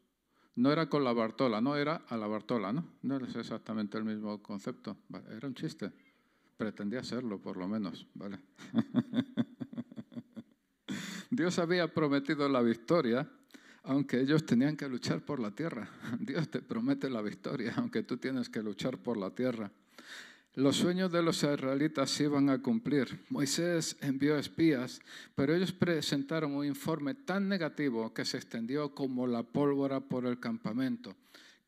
no 0.56 0.72
era 0.72 0.88
con 0.88 1.04
la 1.04 1.14
Bartola, 1.14 1.62
no 1.62 1.76
era 1.76 2.04
a 2.08 2.18
la 2.18 2.28
Bartola, 2.28 2.72
¿no? 2.72 2.86
No 3.02 3.18
es 3.18 3.36
exactamente 3.36 3.98
el 3.98 4.04
mismo 4.04 4.42
concepto. 4.42 4.98
Era 5.30 5.48
un 5.48 5.56
chiste. 5.56 5.92
Pretendía 6.58 7.04
serlo, 7.04 7.40
por 7.40 7.58
lo 7.58 7.68
menos, 7.68 8.08
¿vale? 8.14 8.40
Dios 11.32 11.58
había 11.58 11.92
prometido 11.92 12.48
la 12.48 12.62
victoria, 12.62 13.28
aunque 13.84 14.20
ellos 14.20 14.46
tenían 14.46 14.78
que 14.78 14.88
luchar 14.88 15.22
por 15.22 15.40
la 15.40 15.52
tierra. 15.52 15.90
Dios 16.20 16.50
te 16.50 16.62
promete 16.62 17.10
la 17.10 17.22
victoria, 17.22 17.74
aunque 17.78 18.04
tú 18.04 18.18
tienes 18.18 18.50
que 18.50 18.62
luchar 18.62 19.00
por 19.00 19.18
la 19.18 19.32
tierra. 19.32 19.72
Los 20.56 20.76
sueños 20.76 21.12
de 21.12 21.24
los 21.24 21.42
israelitas 21.42 22.12
se 22.12 22.26
iban 22.26 22.52
a 22.52 22.62
cumplir. 22.62 23.20
Moisés 23.30 23.98
envió 24.02 24.38
espías, 24.38 25.02
pero 25.34 25.56
ellos 25.56 25.72
presentaron 25.72 26.54
un 26.54 26.64
informe 26.64 27.16
tan 27.16 27.50
negativo 27.50 28.14
que 28.14 28.24
se 28.24 28.38
extendió 28.38 28.94
como 28.94 29.26
la 29.26 29.42
pólvora 29.42 30.00
por 30.00 30.28
el 30.28 30.40
campamento. 30.40 31.16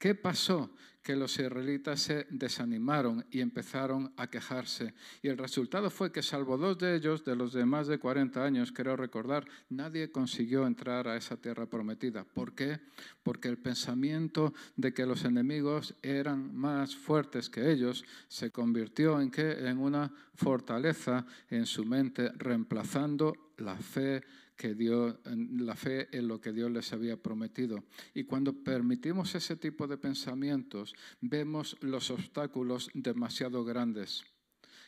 ¿Qué 0.05 0.13
pasó? 0.13 0.69
Que 1.01 1.15
los 1.15 1.39
israelitas 1.39 1.99
se 1.99 2.27
desanimaron 2.29 3.25
y 3.31 3.41
empezaron 3.41 4.13
a 4.17 4.29
quejarse. 4.29 4.93
Y 5.23 5.29
el 5.29 5.37
resultado 5.39 5.89
fue 5.89 6.11
que, 6.11 6.21
salvo 6.21 6.59
dos 6.59 6.77
de 6.77 6.95
ellos, 6.95 7.25
de 7.25 7.35
los 7.35 7.53
de 7.53 7.65
más 7.65 7.87
de 7.87 7.97
40 7.97 8.45
años, 8.45 8.71
quiero 8.71 8.95
recordar, 8.95 9.47
nadie 9.67 10.11
consiguió 10.11 10.67
entrar 10.67 11.07
a 11.07 11.17
esa 11.17 11.37
tierra 11.37 11.65
prometida. 11.65 12.23
¿Por 12.23 12.53
qué? 12.53 12.81
Porque 13.23 13.47
el 13.47 13.57
pensamiento 13.57 14.53
de 14.75 14.93
que 14.93 15.07
los 15.07 15.25
enemigos 15.25 15.95
eran 16.03 16.55
más 16.55 16.95
fuertes 16.95 17.49
que 17.49 17.71
ellos 17.71 18.05
se 18.27 18.51
convirtió 18.51 19.19
en, 19.19 19.31
¿qué? 19.31 19.53
en 19.53 19.79
una 19.79 20.13
fortaleza 20.35 21.25
en 21.49 21.65
su 21.65 21.83
mente, 21.83 22.31
reemplazando 22.37 23.33
la 23.57 23.75
fe 23.75 24.21
que 24.55 24.73
Dios, 24.73 25.15
la 25.25 25.75
fe 25.75 26.07
en 26.17 26.27
lo 26.27 26.39
que 26.39 26.51
Dios 26.51 26.71
les 26.71 26.93
había 26.93 27.17
prometido. 27.17 27.83
Y 28.13 28.23
cuando 28.23 28.53
permitimos 28.53 29.35
ese 29.35 29.55
tipo 29.55 29.87
de 29.87 29.97
pensamientos, 29.97 30.93
vemos 31.21 31.77
los 31.81 32.09
obstáculos 32.11 32.89
demasiado 32.93 33.63
grandes. 33.63 34.23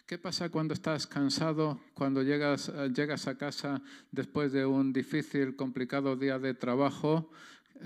¿Qué 0.06 0.18
pasa 0.18 0.50
cuando 0.50 0.74
estás 0.74 1.06
cansado, 1.06 1.82
cuando 1.94 2.24
llegas, 2.24 2.72
llegas 2.96 3.28
a 3.28 3.38
casa 3.38 3.82
después 4.10 4.54
de 4.54 4.66
un 4.66 4.94
difícil, 4.94 5.58
complicado 5.58 6.16
día 6.16 6.40
de 6.40 6.54
trabajo? 6.54 7.30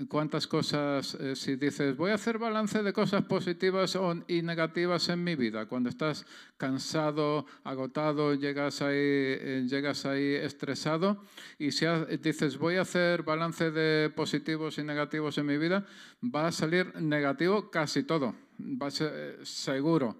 Cuántas 0.08 0.46
cosas, 0.46 1.14
eh, 1.14 1.36
si 1.36 1.56
dices, 1.56 1.96
voy 1.96 2.10
a 2.10 2.14
hacer 2.14 2.38
balance 2.38 2.82
de 2.82 2.92
cosas 2.92 3.24
positivas 3.24 3.96
y 4.28 4.42
negativas 4.42 5.08
en 5.08 5.22
mi 5.22 5.34
vida, 5.34 5.66
cuando 5.66 5.88
estás 5.88 6.26
cansado, 6.56 7.46
agotado, 7.64 8.34
llegas 8.34 8.82
ahí, 8.82 8.96
eh, 8.96 9.66
llegas 9.68 10.06
ahí 10.06 10.34
estresado, 10.34 11.22
y 11.58 11.72
si 11.72 11.86
dices, 12.20 12.58
voy 12.58 12.76
a 12.76 12.82
hacer 12.82 13.22
balance 13.22 13.70
de 13.70 14.10
positivos 14.10 14.78
y 14.78 14.84
negativos 14.84 15.38
en 15.38 15.46
mi 15.46 15.58
vida, 15.58 15.86
va 16.22 16.48
a 16.48 16.52
salir 16.52 16.94
negativo 17.00 17.70
casi 17.70 18.02
todo, 18.02 18.34
va 18.60 18.86
a 18.86 18.90
ser 18.90 19.12
eh, 19.14 19.36
seguro. 19.44 20.16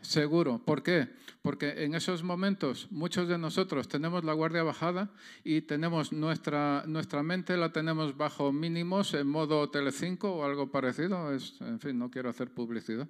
Seguro. 0.00 0.60
¿Por 0.64 0.82
qué? 0.82 1.08
Porque 1.42 1.84
en 1.84 1.94
esos 1.94 2.22
momentos 2.22 2.88
muchos 2.90 3.28
de 3.28 3.38
nosotros 3.38 3.88
tenemos 3.88 4.24
la 4.24 4.32
guardia 4.32 4.62
bajada 4.62 5.10
y 5.44 5.60
tenemos 5.60 6.12
nuestra, 6.12 6.84
nuestra 6.86 7.22
mente 7.22 7.56
la 7.56 7.72
tenemos 7.72 8.16
bajo 8.16 8.52
mínimos 8.52 9.14
en 9.14 9.28
modo 9.28 9.70
Telecinco 9.70 10.32
o 10.32 10.44
algo 10.44 10.70
parecido. 10.70 11.32
Es, 11.32 11.60
en 11.60 11.80
fin, 11.80 11.98
no 11.98 12.10
quiero 12.10 12.30
hacer 12.30 12.50
publicidad. 12.50 13.08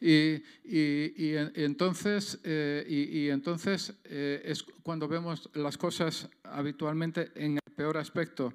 Y, 0.00 0.42
entonces, 1.54 2.38
eh, 2.44 2.84
y, 2.88 3.28
entonces 3.28 3.94
eh, 4.04 4.42
es 4.44 4.62
cuando 4.82 5.08
vemos 5.08 5.48
las 5.54 5.78
cosas 5.78 6.28
habitualmente 6.44 7.30
en 7.34 7.54
el 7.54 7.74
peor 7.74 7.96
aspecto. 7.96 8.52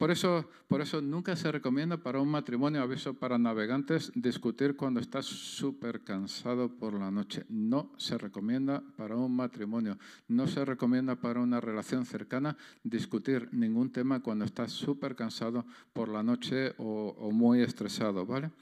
Por 0.00 0.10
eso, 0.10 0.48
por 0.66 0.80
eso 0.80 1.02
nunca 1.02 1.36
se 1.36 1.52
recomienda 1.52 1.98
para 1.98 2.22
un 2.22 2.30
matrimonio, 2.30 2.80
aviso 2.80 3.12
para 3.12 3.36
navegantes, 3.36 4.10
discutir 4.14 4.74
cuando 4.74 4.98
estás 4.98 5.26
súper 5.26 6.00
cansado 6.00 6.70
por 6.70 6.94
la 6.94 7.10
noche. 7.10 7.44
No 7.50 7.92
se 7.98 8.16
recomienda 8.16 8.82
para 8.96 9.14
un 9.14 9.36
matrimonio, 9.36 9.98
no 10.26 10.46
se 10.46 10.64
recomienda 10.64 11.16
para 11.16 11.40
una 11.40 11.60
relación 11.60 12.06
cercana 12.06 12.56
discutir 12.82 13.50
ningún 13.52 13.92
tema 13.92 14.22
cuando 14.22 14.46
estás 14.46 14.72
súper 14.72 15.14
cansado 15.14 15.66
por 15.92 16.08
la 16.08 16.22
noche 16.22 16.72
o, 16.78 17.14
o 17.18 17.30
muy 17.30 17.60
estresado, 17.60 18.24
¿vale? 18.24 18.52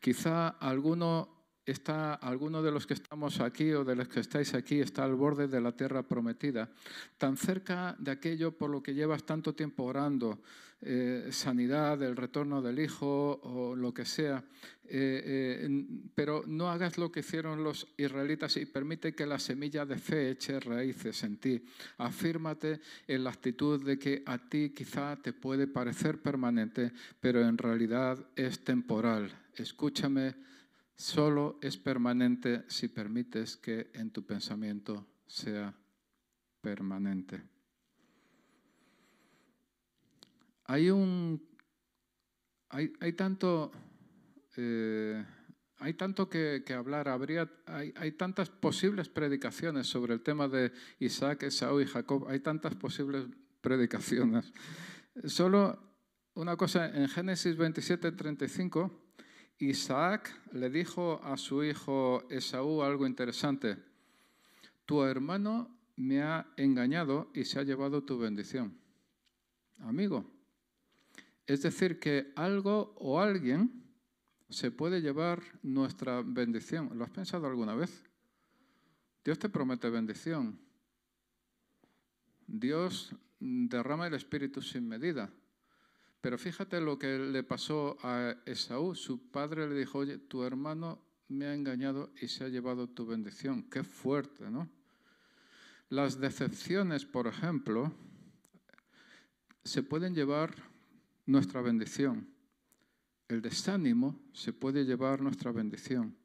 Quizá 0.00 0.48
alguno 0.48 1.28
está, 1.64 2.14
alguno 2.14 2.62
de 2.62 2.72
los 2.72 2.86
que 2.88 2.94
estamos 2.94 3.40
aquí 3.40 3.72
o 3.72 3.84
de 3.84 3.94
los 3.94 4.08
que 4.08 4.20
estáis 4.20 4.54
aquí 4.54 4.80
está 4.80 5.04
al 5.04 5.14
borde 5.14 5.46
de 5.46 5.60
la 5.60 5.76
tierra 5.76 6.02
prometida, 6.02 6.70
tan 7.18 7.36
cerca 7.36 7.94
de 7.98 8.10
aquello 8.10 8.50
por 8.50 8.70
lo 8.70 8.82
que 8.82 8.94
llevas 8.94 9.24
tanto 9.24 9.54
tiempo 9.54 9.84
orando, 9.84 10.40
eh, 10.80 11.28
sanidad, 11.32 12.00
el 12.02 12.14
retorno 12.14 12.62
del 12.62 12.78
Hijo 12.78 13.40
o 13.42 13.74
lo 13.74 13.92
que 13.92 14.04
sea, 14.04 14.44
eh, 14.84 15.66
eh, 15.66 15.86
pero 16.14 16.44
no 16.46 16.70
hagas 16.70 16.98
lo 16.98 17.10
que 17.10 17.20
hicieron 17.20 17.64
los 17.64 17.88
israelitas 17.96 18.56
y 18.56 18.64
permite 18.64 19.12
que 19.12 19.26
la 19.26 19.40
semilla 19.40 19.84
de 19.84 19.98
fe 19.98 20.30
eche 20.30 20.60
raíces 20.60 21.24
en 21.24 21.38
ti. 21.38 21.64
Afírmate 21.96 22.80
en 23.08 23.24
la 23.24 23.30
actitud 23.30 23.84
de 23.84 23.98
que 23.98 24.22
a 24.24 24.38
ti 24.38 24.70
quizá 24.70 25.16
te 25.16 25.32
puede 25.32 25.66
parecer 25.66 26.22
permanente, 26.22 26.92
pero 27.20 27.40
en 27.40 27.58
realidad 27.58 28.24
es 28.36 28.62
temporal. 28.62 29.30
Escúchame 29.56 30.36
solo 30.94 31.58
es 31.60 31.76
permanente 31.76 32.64
si 32.68 32.86
permites 32.86 33.56
que 33.56 33.90
en 33.94 34.10
tu 34.12 34.24
pensamiento 34.24 35.06
sea 35.26 35.74
permanente. 36.60 37.57
Hay 40.68 40.90
un 40.90 41.48
hay, 42.68 43.12
tanto 43.14 43.72
eh, 44.56 45.24
que, 46.66 46.74
hablar, 46.74 47.08
habría, 47.08 47.50
hay, 47.64 47.94
hay, 47.96 48.12
tantas 48.12 48.50
posibles 48.50 49.08
predicaciones 49.08 49.86
sobre 49.86 50.12
el 50.12 50.20
tema 50.20 50.46
de 50.48 50.72
Isaac, 50.98 51.44
Esaú 51.44 51.80
y 51.80 51.86
Jacob, 51.86 52.28
hay 52.28 52.40
tantas 52.40 52.74
posibles 52.74 53.24
predicaciones. 53.62 54.52
Solo 55.24 55.78
una 56.34 56.56
cosa, 56.56 56.90
en 56.94 57.08
Génesis 57.08 57.56
27, 57.56 58.12
35, 58.12 59.14
Isaac 59.60 60.38
le 60.52 60.68
dijo 60.68 61.20
a 61.24 61.38
su 61.38 61.64
hijo 61.64 62.24
Esaú 62.28 62.82
algo 62.82 63.06
interesante. 63.06 63.78
Tu 64.84 65.02
hermano 65.02 65.74
me 65.96 66.22
ha 66.22 66.46
engañado 66.58 67.30
y 67.34 67.46
se 67.46 67.58
ha 67.58 67.62
llevado 67.62 68.04
tu 68.04 68.18
bendición. 68.18 68.78
Amigo. 69.78 70.37
Es 71.48 71.62
decir, 71.62 71.98
que 71.98 72.30
algo 72.36 72.94
o 72.98 73.18
alguien 73.18 73.82
se 74.50 74.70
puede 74.70 75.00
llevar 75.00 75.42
nuestra 75.62 76.20
bendición. 76.22 76.90
¿Lo 76.92 77.04
has 77.04 77.10
pensado 77.10 77.46
alguna 77.46 77.74
vez? 77.74 78.04
Dios 79.24 79.38
te 79.38 79.48
promete 79.48 79.88
bendición. 79.88 80.60
Dios 82.46 83.16
derrama 83.40 84.08
el 84.08 84.14
Espíritu 84.14 84.60
sin 84.60 84.86
medida. 84.86 85.32
Pero 86.20 86.36
fíjate 86.36 86.82
lo 86.82 86.98
que 86.98 87.18
le 87.18 87.42
pasó 87.42 87.96
a 88.02 88.36
Esaú. 88.44 88.94
Su 88.94 89.30
padre 89.30 89.66
le 89.70 89.74
dijo, 89.74 90.00
oye, 90.00 90.18
tu 90.18 90.44
hermano 90.44 91.02
me 91.28 91.46
ha 91.46 91.54
engañado 91.54 92.12
y 92.20 92.28
se 92.28 92.44
ha 92.44 92.48
llevado 92.48 92.90
tu 92.90 93.06
bendición. 93.06 93.62
Qué 93.70 93.84
fuerte, 93.84 94.50
¿no? 94.50 94.68
Las 95.88 96.20
decepciones, 96.20 97.06
por 97.06 97.26
ejemplo, 97.26 97.90
se 99.64 99.82
pueden 99.82 100.14
llevar 100.14 100.68
nuestra 101.28 101.60
bendición. 101.60 102.26
El 103.28 103.42
desánimo 103.42 104.18
se 104.32 104.54
puede 104.54 104.86
llevar 104.86 105.20
nuestra 105.20 105.52
bendición. 105.52 106.16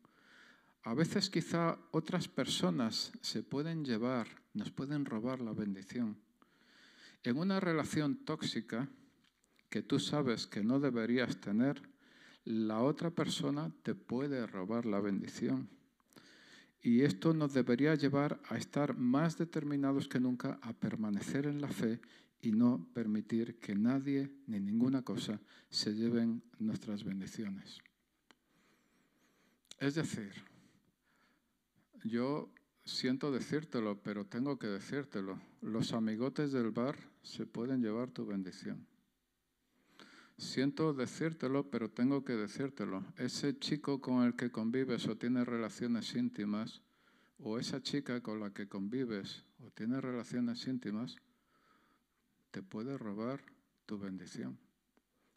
A 0.84 0.94
veces 0.94 1.30
quizá 1.30 1.78
otras 1.92 2.30
personas 2.30 3.12
se 3.22 3.44
pueden 3.44 3.84
llevar, 3.84 4.28
nos 4.54 4.72
pueden 4.72 5.04
robar 5.04 5.42
la 5.42 5.52
bendición. 5.52 6.18
En 7.24 7.38
una 7.38 7.60
relación 7.60 8.16
tóxica, 8.24 8.88
que 9.70 9.82
tú 9.82 10.00
sabes 10.00 10.48
que 10.48 10.64
no 10.64 10.80
deberías 10.80 11.36
tener, 11.42 11.82
la 12.46 12.80
otra 12.80 13.10
persona 13.10 13.74
te 13.84 13.96
puede 13.96 14.48
robar 14.48 14.86
la 14.86 15.02
bendición. 15.02 15.68
Y 16.82 17.02
esto 17.02 17.34
nos 17.34 17.54
debería 17.54 17.96
llevar 17.96 18.40
a 18.48 18.58
estar 18.58 18.98
más 18.98 19.38
determinados 19.38 20.08
que 20.08 20.22
nunca 20.22 20.60
a 20.62 20.72
permanecer 20.72 21.46
en 21.46 21.60
la 21.60 21.70
fe 21.70 22.00
y 22.44 22.52
no 22.52 22.86
permitir 22.94 23.58
que 23.58 23.74
nadie 23.74 24.30
ni 24.48 24.60
ninguna 24.60 25.02
cosa 25.02 25.40
se 25.70 25.96
lleven 25.96 26.44
nuestras 26.60 27.06
bendiciones. 27.06 27.80
Es 29.80 29.96
decir, 29.96 30.34
yo 32.04 32.52
siento 32.84 33.32
decírtelo, 33.32 34.02
pero 34.04 34.26
tengo 34.26 34.60
que 34.60 34.68
decírtelo. 34.68 35.40
Los 35.62 35.94
amigotes 35.94 36.52
del 36.52 36.72
bar 36.72 36.98
se 37.22 37.46
pueden 37.46 37.82
llevar 37.82 38.12
tu 38.12 38.26
bendición. 38.26 38.86
Siento 40.38 40.94
decírtelo, 40.94 41.70
pero 41.70 41.90
tengo 41.90 42.26
que 42.26 42.34
decírtelo. 42.34 43.06
Ese 43.16 43.58
chico 43.58 44.02
con 44.02 44.24
el 44.24 44.36
que 44.36 44.52
convives 44.52 45.08
o 45.08 45.16
tienes 45.16 45.48
relaciones 45.48 46.14
íntimas, 46.14 46.82
o 47.38 47.58
esa 47.58 47.82
chica 47.82 48.22
con 48.22 48.42
la 48.42 48.54
que 48.54 48.68
convives 48.68 49.46
o 49.66 49.72
tienes 49.72 50.02
relaciones 50.02 50.68
íntimas, 50.68 51.16
te 52.54 52.62
puede 52.62 53.00
robar 53.00 53.42
tu 53.88 53.98
bendición. 53.98 54.60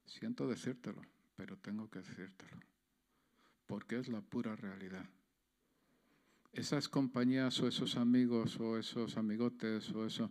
Siento 0.05 0.47
decírtelo, 0.47 1.01
pero 1.35 1.57
tengo 1.57 1.89
que 1.89 2.01
decírtelo, 2.01 2.61
porque 3.65 3.99
es 3.99 4.09
la 4.09 4.21
pura 4.21 4.55
realidad. 4.55 5.09
Esas 6.53 6.91
compañías 6.91 7.59
o 7.61 7.69
esos 7.69 7.97
amigos 7.97 8.61
o 8.61 8.77
esos 8.77 9.17
amigotes 9.17 9.91
o 9.93 10.05
eso 10.05 10.31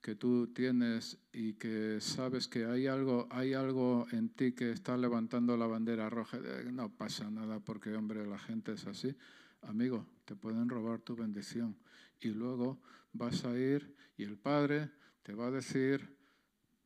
que 0.00 0.16
tú 0.16 0.48
tienes 0.48 1.18
y 1.32 1.54
que 1.54 2.00
sabes 2.00 2.48
que 2.48 2.66
hay 2.66 2.88
algo, 2.88 3.28
hay 3.30 3.54
algo 3.54 4.08
en 4.10 4.28
ti 4.28 4.52
que 4.52 4.72
está 4.72 4.96
levantando 4.96 5.56
la 5.56 5.68
bandera 5.68 6.10
roja, 6.10 6.40
no 6.72 6.90
pasa 6.90 7.30
nada 7.30 7.60
porque, 7.60 7.94
hombre, 7.94 8.26
la 8.26 8.40
gente 8.40 8.72
es 8.72 8.88
así. 8.88 9.14
amigo, 9.62 10.04
te 10.24 10.34
pueden 10.34 10.68
robar 10.68 11.00
tu 11.00 11.14
bendición. 11.14 11.78
Y 12.20 12.30
luego 12.30 12.80
vas 13.12 13.44
a 13.44 13.56
ir 13.56 13.94
y 14.16 14.24
el 14.24 14.36
padre 14.36 14.90
te 15.22 15.32
va 15.32 15.46
a 15.46 15.50
decir, 15.52 16.14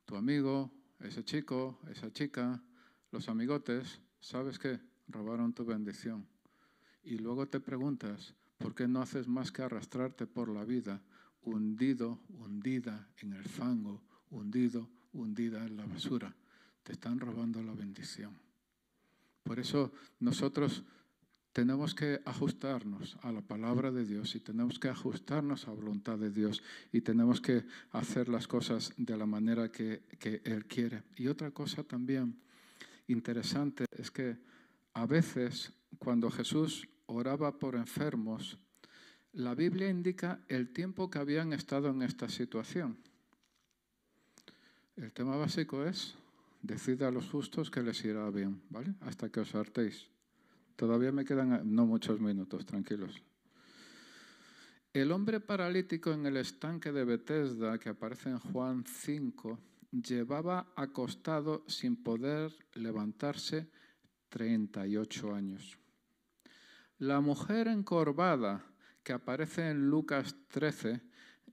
tu 0.08 0.16
amigo, 0.16 0.72
ese 1.00 1.22
chico, 1.22 1.80
esa 1.90 2.10
chica, 2.10 2.62
los 3.12 3.28
amigotes, 3.28 4.00
¿sabes 4.20 4.58
qué? 4.58 4.80
Robaron 5.06 5.52
tu 5.52 5.66
bendición. 5.66 6.26
Y 7.04 7.18
luego 7.18 7.46
te 7.46 7.60
preguntas, 7.60 8.34
¿por 8.56 8.74
qué 8.74 8.88
no 8.88 9.02
haces 9.02 9.28
más 9.28 9.52
que 9.52 9.60
arrastrarte 9.60 10.26
por 10.26 10.48
la 10.48 10.64
vida, 10.64 11.02
hundido, 11.42 12.22
hundida 12.30 13.06
en 13.18 13.34
el 13.34 13.44
fango, 13.44 14.02
hundido, 14.30 14.88
hundida 15.12 15.66
en 15.66 15.76
la 15.76 15.84
basura? 15.84 16.34
Te 16.82 16.92
están 16.92 17.20
robando 17.20 17.62
la 17.62 17.74
bendición. 17.74 18.32
Por 19.42 19.60
eso 19.60 19.92
nosotros 20.20 20.84
tenemos 21.52 21.94
que 21.94 22.20
ajustarnos 22.24 23.16
a 23.22 23.32
la 23.32 23.40
palabra 23.40 23.90
de 23.90 24.04
Dios 24.04 24.34
y 24.34 24.40
tenemos 24.40 24.78
que 24.78 24.88
ajustarnos 24.88 25.66
a 25.66 25.70
la 25.70 25.76
voluntad 25.76 26.18
de 26.18 26.30
Dios 26.30 26.62
y 26.92 27.00
tenemos 27.00 27.40
que 27.40 27.64
hacer 27.92 28.28
las 28.28 28.46
cosas 28.46 28.92
de 28.96 29.16
la 29.16 29.26
manera 29.26 29.70
que, 29.70 30.02
Él 30.44 30.66
quiere. 30.66 31.02
Y 31.16 31.26
otra 31.26 31.50
cosa 31.50 31.82
también 31.82 32.38
interesante 33.08 33.86
es 33.90 34.10
que 34.10 34.36
a 34.94 35.06
veces 35.06 35.72
cuando 35.98 36.30
Jesús 36.30 36.88
oraba 37.06 37.58
por 37.58 37.74
enfermos, 37.74 38.58
la 39.32 39.54
Biblia 39.54 39.88
indica 39.88 40.40
el 40.48 40.72
tiempo 40.72 41.10
que 41.10 41.18
habían 41.18 41.52
estado 41.52 41.88
en 41.88 42.02
esta 42.02 42.28
situación. 42.28 42.98
El 44.96 45.12
tema 45.12 45.36
básico 45.36 45.84
es, 45.84 46.14
decid 46.62 47.02
a 47.02 47.10
los 47.10 47.28
justos 47.30 47.70
que 47.70 47.82
les 47.82 48.04
irá 48.04 48.28
bien, 48.30 48.60
¿vale? 48.68 48.94
Hasta 49.00 49.30
que 49.30 49.40
os 49.40 49.54
hartéis. 49.54 50.08
Todavía 50.78 51.10
me 51.10 51.24
quedan 51.24 51.74
no 51.74 51.86
muchos 51.86 52.20
minutos, 52.20 52.64
tranquilos. 52.64 53.20
El 54.92 55.10
hombre 55.10 55.40
paralítico 55.40 56.12
en 56.12 56.24
el 56.24 56.36
estanque 56.36 56.92
de 56.92 57.04
Bethesda, 57.04 57.80
que 57.80 57.88
aparece 57.88 58.30
en 58.30 58.38
Juan 58.38 58.84
5, 58.86 59.58
llevaba 59.90 60.72
acostado 60.76 61.64
sin 61.66 61.96
poder 61.96 62.56
levantarse 62.74 63.68
38 64.28 65.34
años. 65.34 65.76
La 66.98 67.20
mujer 67.20 67.66
encorvada, 67.66 68.64
que 69.02 69.14
aparece 69.14 69.70
en 69.70 69.90
Lucas 69.90 70.36
13, 70.46 71.02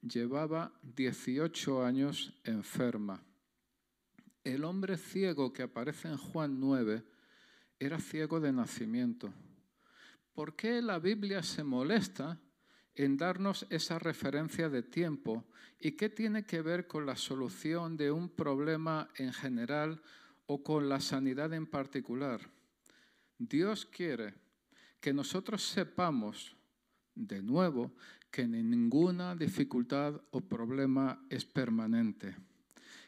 llevaba 0.04 0.72
18 0.84 1.84
años 1.84 2.40
enferma. 2.44 3.24
El 4.44 4.66
hombre 4.66 4.98
ciego 4.98 5.52
que 5.52 5.64
aparece 5.64 6.10
en 6.10 6.18
Juan 6.18 6.60
9 6.60 7.15
era 7.80 8.00
ciego 8.00 8.40
de 8.40 8.52
nacimiento. 8.52 9.34
¿Por 10.34 10.56
qué 10.56 10.82
la 10.82 11.00
Biblia 11.00 11.44
se 11.44 11.64
molesta 11.64 12.40
en 12.94 13.18
darnos 13.18 13.66
esa 13.70 14.00
referencia 14.00 14.70
de 14.70 14.84
tiempo 14.84 15.46
y 15.80 15.92
qué 15.94 16.10
tiene 16.10 16.46
que 16.46 16.62
ver 16.62 16.88
con 16.88 17.06
la 17.06 17.16
solución 17.16 17.98
de 17.98 18.12
un 18.12 18.30
problema 18.30 19.10
en 19.16 19.34
general 19.34 20.02
o 20.46 20.64
con 20.64 20.90
la 20.90 21.00
sanidad 21.00 21.54
en 21.54 21.68
particular? 21.68 22.42
Dios 23.38 23.86
quiere 23.86 24.34
que 25.00 25.14
nosotros 25.14 25.64
sepamos 25.64 26.56
de 27.14 27.42
nuevo 27.42 27.94
que 28.32 28.48
ninguna 28.48 29.36
dificultad 29.36 30.22
o 30.32 30.42
problema 30.42 31.26
es 31.30 31.46
permanente. 31.46 32.36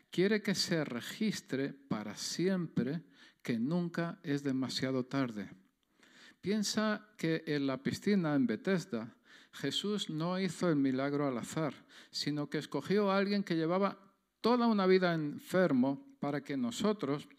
Quiere 0.09 0.41
que 0.41 0.55
se 0.55 0.85
registre 0.85 1.73
para 1.73 2.15
siempre 2.15 3.03
que 3.47 3.57
nunca 3.57 4.19
es 4.23 4.43
demasiado 4.43 5.05
tarde. 5.05 5.49
Piensa 6.41 7.07
que 7.15 7.45
en 7.47 7.65
la 7.65 7.81
piscina 7.81 8.35
en 8.35 8.45
Bethesda 8.45 9.15
Jesús 9.53 10.09
no 10.09 10.37
hizo 10.37 10.67
el 10.67 10.75
milagro 10.75 11.25
al 11.25 11.37
azar, 11.37 11.73
sino 12.11 12.49
que 12.49 12.57
escogió 12.57 13.09
a 13.09 13.17
alguien 13.17 13.45
que 13.45 13.55
llevaba 13.55 13.97
toda 14.41 14.67
una 14.67 14.85
vida 14.85 15.13
enfermo 15.13 16.17
para 16.19 16.43
que 16.43 16.57
nosotros 16.57 17.29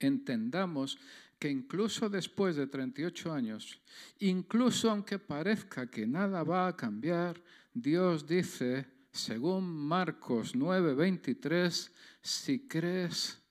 entendamos 0.00 0.98
que 1.38 1.48
incluso 1.48 2.08
después 2.08 2.56
de 2.56 2.66
38 2.66 3.32
años, 3.32 3.80
incluso 4.18 4.90
aunque 4.90 5.20
parezca 5.20 5.88
que 5.88 6.08
nada 6.08 6.42
va 6.42 6.66
a 6.66 6.76
cambiar, 6.76 7.40
Dios 7.72 8.26
dice, 8.26 8.88
según 9.12 9.64
Marcos 9.64 10.56
9:23, 10.56 11.92
si 12.20 12.66
crees, 12.66 13.43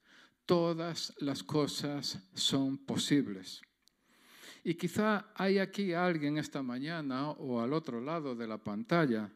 todas 0.45 1.13
las 1.19 1.43
cosas 1.43 2.19
son 2.33 2.77
posibles. 2.77 3.61
Y 4.63 4.75
quizá 4.75 5.25
hay 5.35 5.59
aquí 5.59 5.93
alguien 5.93 6.37
esta 6.37 6.63
mañana 6.63 7.31
o 7.31 7.61
al 7.61 7.73
otro 7.73 7.99
lado 7.99 8.35
de 8.35 8.47
la 8.47 8.57
pantalla 8.57 9.29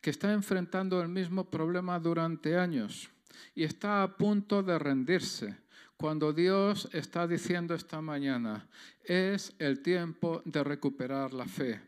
que 0.00 0.10
está 0.10 0.32
enfrentando 0.32 1.00
el 1.02 1.08
mismo 1.08 1.50
problema 1.50 1.98
durante 1.98 2.56
años 2.56 3.10
y 3.54 3.64
está 3.64 4.02
a 4.02 4.16
punto 4.16 4.62
de 4.62 4.78
rendirse 4.78 5.56
cuando 5.98 6.32
Dios 6.32 6.88
está 6.92 7.26
diciendo 7.26 7.74
esta 7.74 8.00
mañana, 8.00 8.68
es 9.02 9.52
el 9.58 9.82
tiempo 9.82 10.42
de 10.44 10.62
recuperar 10.62 11.34
la 11.34 11.44
fe. 11.44 11.80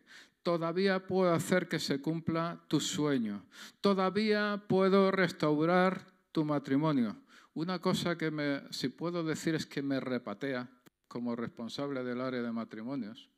Todavía 0.42 1.06
puedo 1.06 1.32
hacer 1.32 1.68
que 1.68 1.78
se 1.78 2.00
cumpla 2.00 2.60
tu 2.66 2.80
sueño. 2.80 3.44
Todavía 3.80 4.64
puedo 4.66 5.12
restaurar 5.12 6.04
tu 6.32 6.44
matrimonio. 6.44 7.19
Una 7.54 7.80
cosa 7.80 8.16
que 8.16 8.30
me, 8.30 8.62
si 8.72 8.88
puedo 8.88 9.24
decir 9.24 9.54
es 9.54 9.66
que 9.66 9.82
me 9.82 10.00
repatea 10.00 10.70
como 11.08 11.34
responsable 11.34 12.04
del 12.04 12.20
área 12.20 12.42
de 12.42 12.52
matrimonios, 12.52 13.28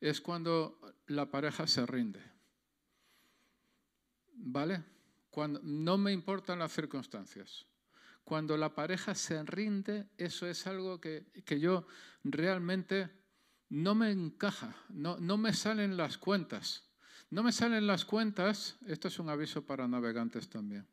es 0.00 0.20
cuando 0.20 0.80
la 1.06 1.30
pareja 1.30 1.66
se 1.66 1.86
rinde. 1.86 2.22
¿Vale? 4.32 4.84
Cuando 5.30 5.60
no 5.62 5.96
me 5.96 6.12
importan 6.12 6.58
las 6.58 6.72
circunstancias. 6.72 7.66
Cuando 8.24 8.56
la 8.56 8.74
pareja 8.74 9.14
se 9.14 9.42
rinde, 9.42 10.08
eso 10.16 10.46
es 10.46 10.66
algo 10.66 11.00
que, 11.00 11.26
yo 11.58 11.86
realmente 12.22 13.10
no 13.70 13.94
me 13.94 14.10
encaja, 14.10 14.76
no, 14.88 15.18
no 15.18 15.36
me 15.36 15.52
salen 15.52 15.96
las 15.96 16.18
cuentas. 16.18 16.84
No 17.30 17.42
me 17.42 17.52
salen 17.52 17.86
las 17.86 18.04
cuentas, 18.04 18.76
esto 18.86 19.08
es 19.08 19.18
un 19.18 19.28
aviso 19.28 19.64
para 19.64 19.86
navegantes 19.86 20.48
también. 20.48 20.86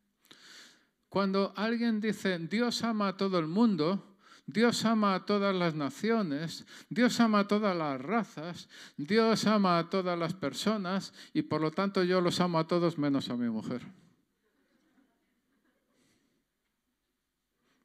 Cuando 1.09 1.53
alguien 1.55 2.01
dice, 2.01 2.37
Dios 2.39 2.83
ama 2.83 3.09
a 3.09 3.17
todo 3.17 3.39
el 3.39 3.47
mundo, 3.47 4.17
Dios 4.45 4.85
ama 4.85 5.15
a 5.15 5.25
todas 5.25 5.55
las 5.55 5.75
naciones, 5.75 6.65
Dios 6.89 7.19
ama 7.19 7.39
a 7.39 7.47
todas 7.47 7.75
las 7.75 8.01
razas, 8.01 8.69
Dios 8.97 9.45
ama 9.45 9.77
a 9.77 9.89
todas 9.89 10.17
las 10.17 10.33
personas 10.33 11.13
y 11.33 11.43
por 11.43 11.61
lo 11.61 11.71
tanto 11.71 12.03
yo 12.03 12.21
los 12.21 12.39
amo 12.39 12.59
a 12.59 12.67
todos 12.67 12.97
menos 12.97 13.29
a 13.29 13.37
mi 13.37 13.49
mujer. 13.49 13.81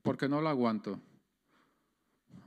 porque 0.02 0.28
no 0.28 0.40
la 0.42 0.50
aguanto. 0.50 0.98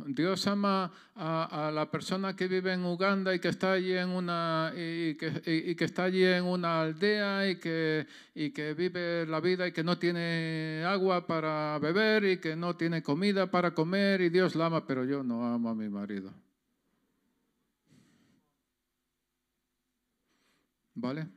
Dios 0.05 0.45
ama 0.47 0.91
a, 1.15 1.71
la 1.73 1.89
persona 1.89 2.35
que 2.35 2.47
vive 2.47 2.73
en 2.73 2.85
Uganda 2.85 3.33
y 3.33 3.39
que 3.39 3.47
está 3.47 3.73
allí 3.73 3.93
en 3.93 4.09
una 4.09 4.71
y 4.75 5.15
que, 5.15 5.75
está 5.79 6.05
allí 6.05 6.23
en 6.23 6.43
una 6.43 6.81
aldea 6.81 7.49
y 7.49 7.59
que, 7.59 8.07
y 8.33 8.51
que 8.51 8.73
vive 8.73 9.25
la 9.25 9.39
vida 9.39 9.67
y 9.67 9.71
que 9.71 9.83
no 9.83 9.97
tiene 9.97 10.83
agua 10.85 11.25
para 11.25 11.79
beber 11.79 12.25
y 12.25 12.37
que 12.37 12.55
no 12.55 12.75
tiene 12.75 13.01
comida 13.01 13.49
para 13.49 13.73
comer 13.73 14.21
y 14.21 14.29
Dios 14.29 14.55
la 14.55 14.67
ama, 14.67 14.85
pero 14.85 15.05
yo 15.05 15.23
no 15.23 15.45
amo 15.45 15.69
a 15.69 15.75
mi 15.75 15.89
marido. 15.89 16.31
¿Vale? 20.95 21.27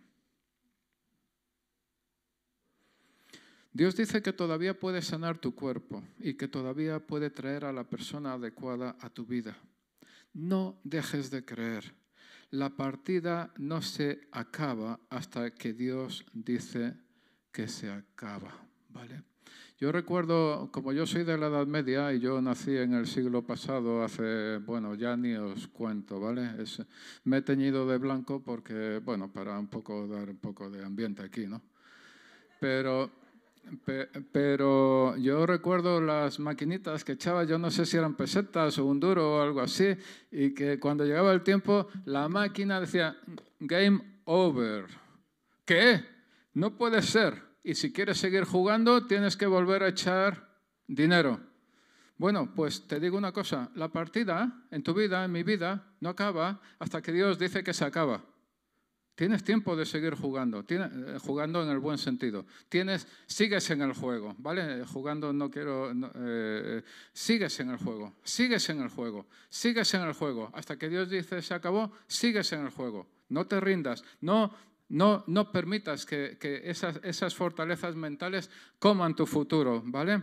Dios 3.79 3.95
dice 3.95 4.23
que 4.23 4.33
todavía 4.33 4.77
puede 4.77 5.01
sanar 5.03 5.39
tu 5.39 5.55
cuerpo 5.55 6.03
y 6.19 6.35
que 6.35 6.49
todavía 6.49 6.99
puede 6.99 7.31
traer 7.31 7.65
a 7.65 7.73
la 7.73 7.85
persona 7.85 8.33
adecuada 8.33 8.97
a 8.99 9.09
tu 9.09 9.25
vida. 9.25 9.57
No 10.35 10.81
dejes 10.83 11.31
de 11.31 11.45
creer. 11.45 11.95
La 12.51 12.71
partida 12.71 13.55
no 13.57 13.81
se 13.81 14.27
acaba 14.33 14.99
hasta 15.11 15.55
que 15.55 15.75
Dios 15.75 16.27
dice 16.33 16.97
que 17.53 17.69
se 17.69 17.89
acaba, 17.89 18.53
¿vale? 18.89 19.23
Yo 19.79 19.93
recuerdo, 19.93 20.73
como 20.73 20.93
yo 20.93 21.07
soy 21.07 21.23
de 21.23 21.39
la 21.39 21.47
Edad 21.47 21.69
Media 21.69 22.13
y 22.13 22.19
yo 22.19 22.43
nací 22.43 22.77
en 22.77 22.95
el 22.95 23.07
siglo 23.07 23.47
pasado, 23.47 24.03
hace, 24.03 24.59
bueno, 24.59 24.97
ya 24.97 25.17
ni 25.17 25.35
os 25.35 25.69
cuento, 25.69 26.19
¿vale? 26.19 26.51
me 27.23 27.37
he 27.37 27.43
teñido 27.43 27.87
de 27.87 27.99
blanco 27.99 28.43
porque, 28.43 29.01
bueno, 29.05 29.33
para 29.33 29.57
un 29.57 29.69
poco 29.69 30.09
dar 30.09 30.31
un 30.31 30.39
poco 30.39 30.69
de 30.69 30.85
ambiente 30.85 31.23
aquí, 31.23 31.47
¿no? 31.47 31.63
Pero 32.59 33.28
pero 34.33 35.17
yo 35.17 35.47
recuerdo 35.47 36.01
las 36.01 36.39
maquinitas 36.39 37.05
que 37.05 37.13
echaba, 37.13 37.45
yo 37.45 37.59
no 37.59 37.71
sé 37.71 37.87
si 37.87 37.97
eran 37.97 38.15
pesetas 38.15 38.79
o 38.79 38.87
un 38.87 39.01
duro 39.01 39.37
o 39.37 39.43
algo 39.43 39.61
así, 39.61 39.97
y 40.31 40.55
que 40.55 40.79
cuando 40.79 41.05
llegaba 41.05 41.33
el 41.33 41.43
tiempo 41.43 41.89
la 42.05 42.29
máquina 42.29 42.81
decía, 42.81 43.17
game 43.61 44.21
over. 44.25 44.87
¿Qué? 45.65 46.05
No 46.55 46.77
puede 46.77 47.03
ser. 47.03 47.43
Y 47.63 47.75
si 47.75 47.93
quieres 47.93 48.19
seguir 48.19 48.45
jugando, 48.45 49.07
tienes 49.07 49.37
que 49.37 49.47
volver 49.47 49.83
a 49.83 49.89
echar 49.89 50.49
dinero. 50.87 51.41
Bueno, 52.17 52.53
pues 52.55 52.89
te 52.89 52.99
digo 52.99 53.17
una 53.17 53.33
cosa, 53.33 53.71
la 53.75 53.89
partida 53.89 54.65
en 54.71 54.83
tu 54.83 54.93
vida, 54.93 55.25
en 55.25 55.31
mi 55.31 55.43
vida, 55.45 55.93
no 56.01 56.09
acaba 56.09 56.61
hasta 56.79 57.01
que 57.01 57.13
Dios 57.13 57.39
dice 57.39 57.63
que 57.63 57.73
se 57.73 57.85
acaba. 57.85 58.25
Tienes 59.19 59.43
tiempo 59.43 59.75
de 59.75 59.85
seguir 59.85 60.15
jugando, 60.15 60.65
eh, 60.69 61.19
jugando 61.21 61.61
en 61.61 61.71
el 61.71 61.81
buen 61.81 61.99
sentido. 61.99 62.47
Tienes, 62.69 63.09
sigues 63.27 63.69
en 63.71 63.83
el 63.83 63.93
juego, 63.93 64.37
¿vale? 64.39 64.85
Jugando 64.85 65.33
no 65.33 65.51
quiero, 65.51 65.91
eh, 66.15 66.85
sigues 67.13 67.59
en 67.59 67.71
el 67.71 67.79
juego, 67.79 68.15
sigues 68.23 68.69
en 68.69 68.81
el 68.81 68.89
juego, 68.91 69.27
sigues 69.49 69.93
en 69.95 70.03
el 70.03 70.13
juego. 70.13 70.53
Hasta 70.55 70.79
que 70.79 70.89
Dios 70.89 71.11
dice 71.11 71.43
se 71.43 71.53
acabó, 71.53 71.91
sigues 72.07 72.53
en 72.53 72.61
el 72.61 72.71
juego. 72.71 73.09
No 73.31 73.45
te 73.49 73.59
rindas, 73.59 74.05
no, 74.21 74.55
no, 74.89 75.25
no 75.27 75.51
permitas 75.51 76.07
que, 76.07 76.39
esas, 76.63 77.01
esas 77.03 77.35
fortalezas 77.35 77.97
mentales 77.97 78.49
coman 78.79 79.17
tu 79.17 79.27
futuro, 79.27 79.83
¿vale? 79.85 80.23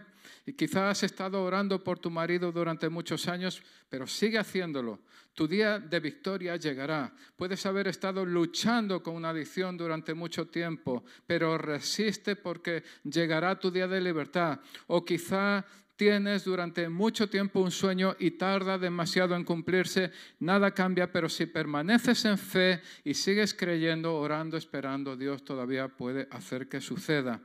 Quizás 0.54 0.92
has 0.92 1.04
estado 1.04 1.44
orando 1.44 1.84
por 1.84 1.98
tu 1.98 2.12
marido 2.12 2.52
durante 2.52 2.88
muchos 2.88 3.28
años, 3.28 3.64
pero 3.90 4.06
sigue 4.06 4.38
haciéndolo. 4.38 5.00
Tu 5.34 5.48
día 5.48 5.80
de 5.80 6.00
victoria 6.00 6.56
llegará. 6.56 7.12
Puedes 7.36 7.66
haber 7.66 7.88
estado 7.88 8.24
luchando 8.26 9.02
con 9.02 9.16
una 9.16 9.30
adicción 9.30 9.76
durante 9.76 10.14
mucho 10.14 10.48
tiempo, 10.48 11.04
pero 11.26 11.58
resiste 11.58 12.36
porque 12.36 12.84
llegará 13.04 13.60
tu 13.60 13.72
día 13.72 13.88
de 13.88 14.00
libertad. 14.00 14.60
O 14.88 15.04
quizá 15.04 15.66
tienes 15.96 16.44
durante 16.44 16.90
mucho 16.90 17.28
tiempo 17.28 17.62
un 17.62 17.72
sueño 17.72 18.16
y 18.20 18.32
tarda 18.32 18.78
demasiado 18.78 19.36
en 19.36 19.44
cumplirse, 19.44 20.12
nada 20.40 20.72
cambia, 20.72 21.12
pero 21.12 21.28
si 21.28 21.48
permaneces 21.48 22.24
en 22.26 22.38
fe 22.38 22.82
y 23.04 23.14
sigues 23.14 23.54
creyendo, 23.54 24.16
orando, 24.16 24.58
esperando, 24.58 25.16
Dios 25.18 25.44
todavía 25.44 25.88
puede 25.88 26.28
hacer 26.32 26.70
que 26.70 26.82
suceda. 26.82 27.42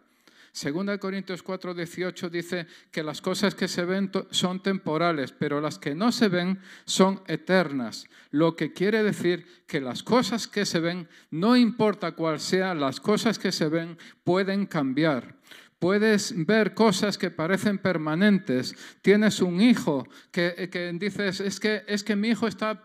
Segunda 0.52 0.92
de 0.92 0.98
Corintios 0.98 1.42
4, 1.42 1.74
18 1.74 2.28
dice 2.28 2.66
que 2.90 3.02
las 3.02 3.20
cosas 3.20 3.54
que 3.54 3.68
se 3.68 3.84
ven 3.84 4.10
son 4.30 4.62
temporales, 4.62 5.32
pero 5.32 5.60
las 5.60 5.78
que 5.78 5.94
no 5.94 6.10
se 6.10 6.28
ven 6.28 6.60
son 6.84 7.22
eternas. 7.28 8.06
Lo 8.30 8.56
que 8.56 8.72
quiere 8.72 9.02
decir 9.02 9.46
que 9.66 9.80
las 9.80 10.02
cosas 10.02 10.48
que 10.48 10.66
se 10.66 10.80
ven, 10.80 11.08
no 11.30 11.56
importa 11.56 12.12
cuál 12.12 12.40
sea, 12.40 12.74
las 12.74 13.00
cosas 13.00 13.38
que 13.38 13.52
se 13.52 13.68
ven 13.68 13.96
pueden 14.24 14.66
cambiar. 14.66 15.36
Puedes 15.78 16.34
ver 16.44 16.74
cosas 16.74 17.16
que 17.16 17.30
parecen 17.30 17.78
permanentes. 17.78 18.74
Tienes 19.00 19.40
un 19.40 19.62
hijo 19.62 20.06
que, 20.30 20.68
que 20.70 20.92
dices, 20.92 21.40
es 21.40 21.58
que, 21.58 21.84
es 21.86 22.04
que 22.04 22.16
mi 22.16 22.28
hijo 22.28 22.46
está 22.46 22.82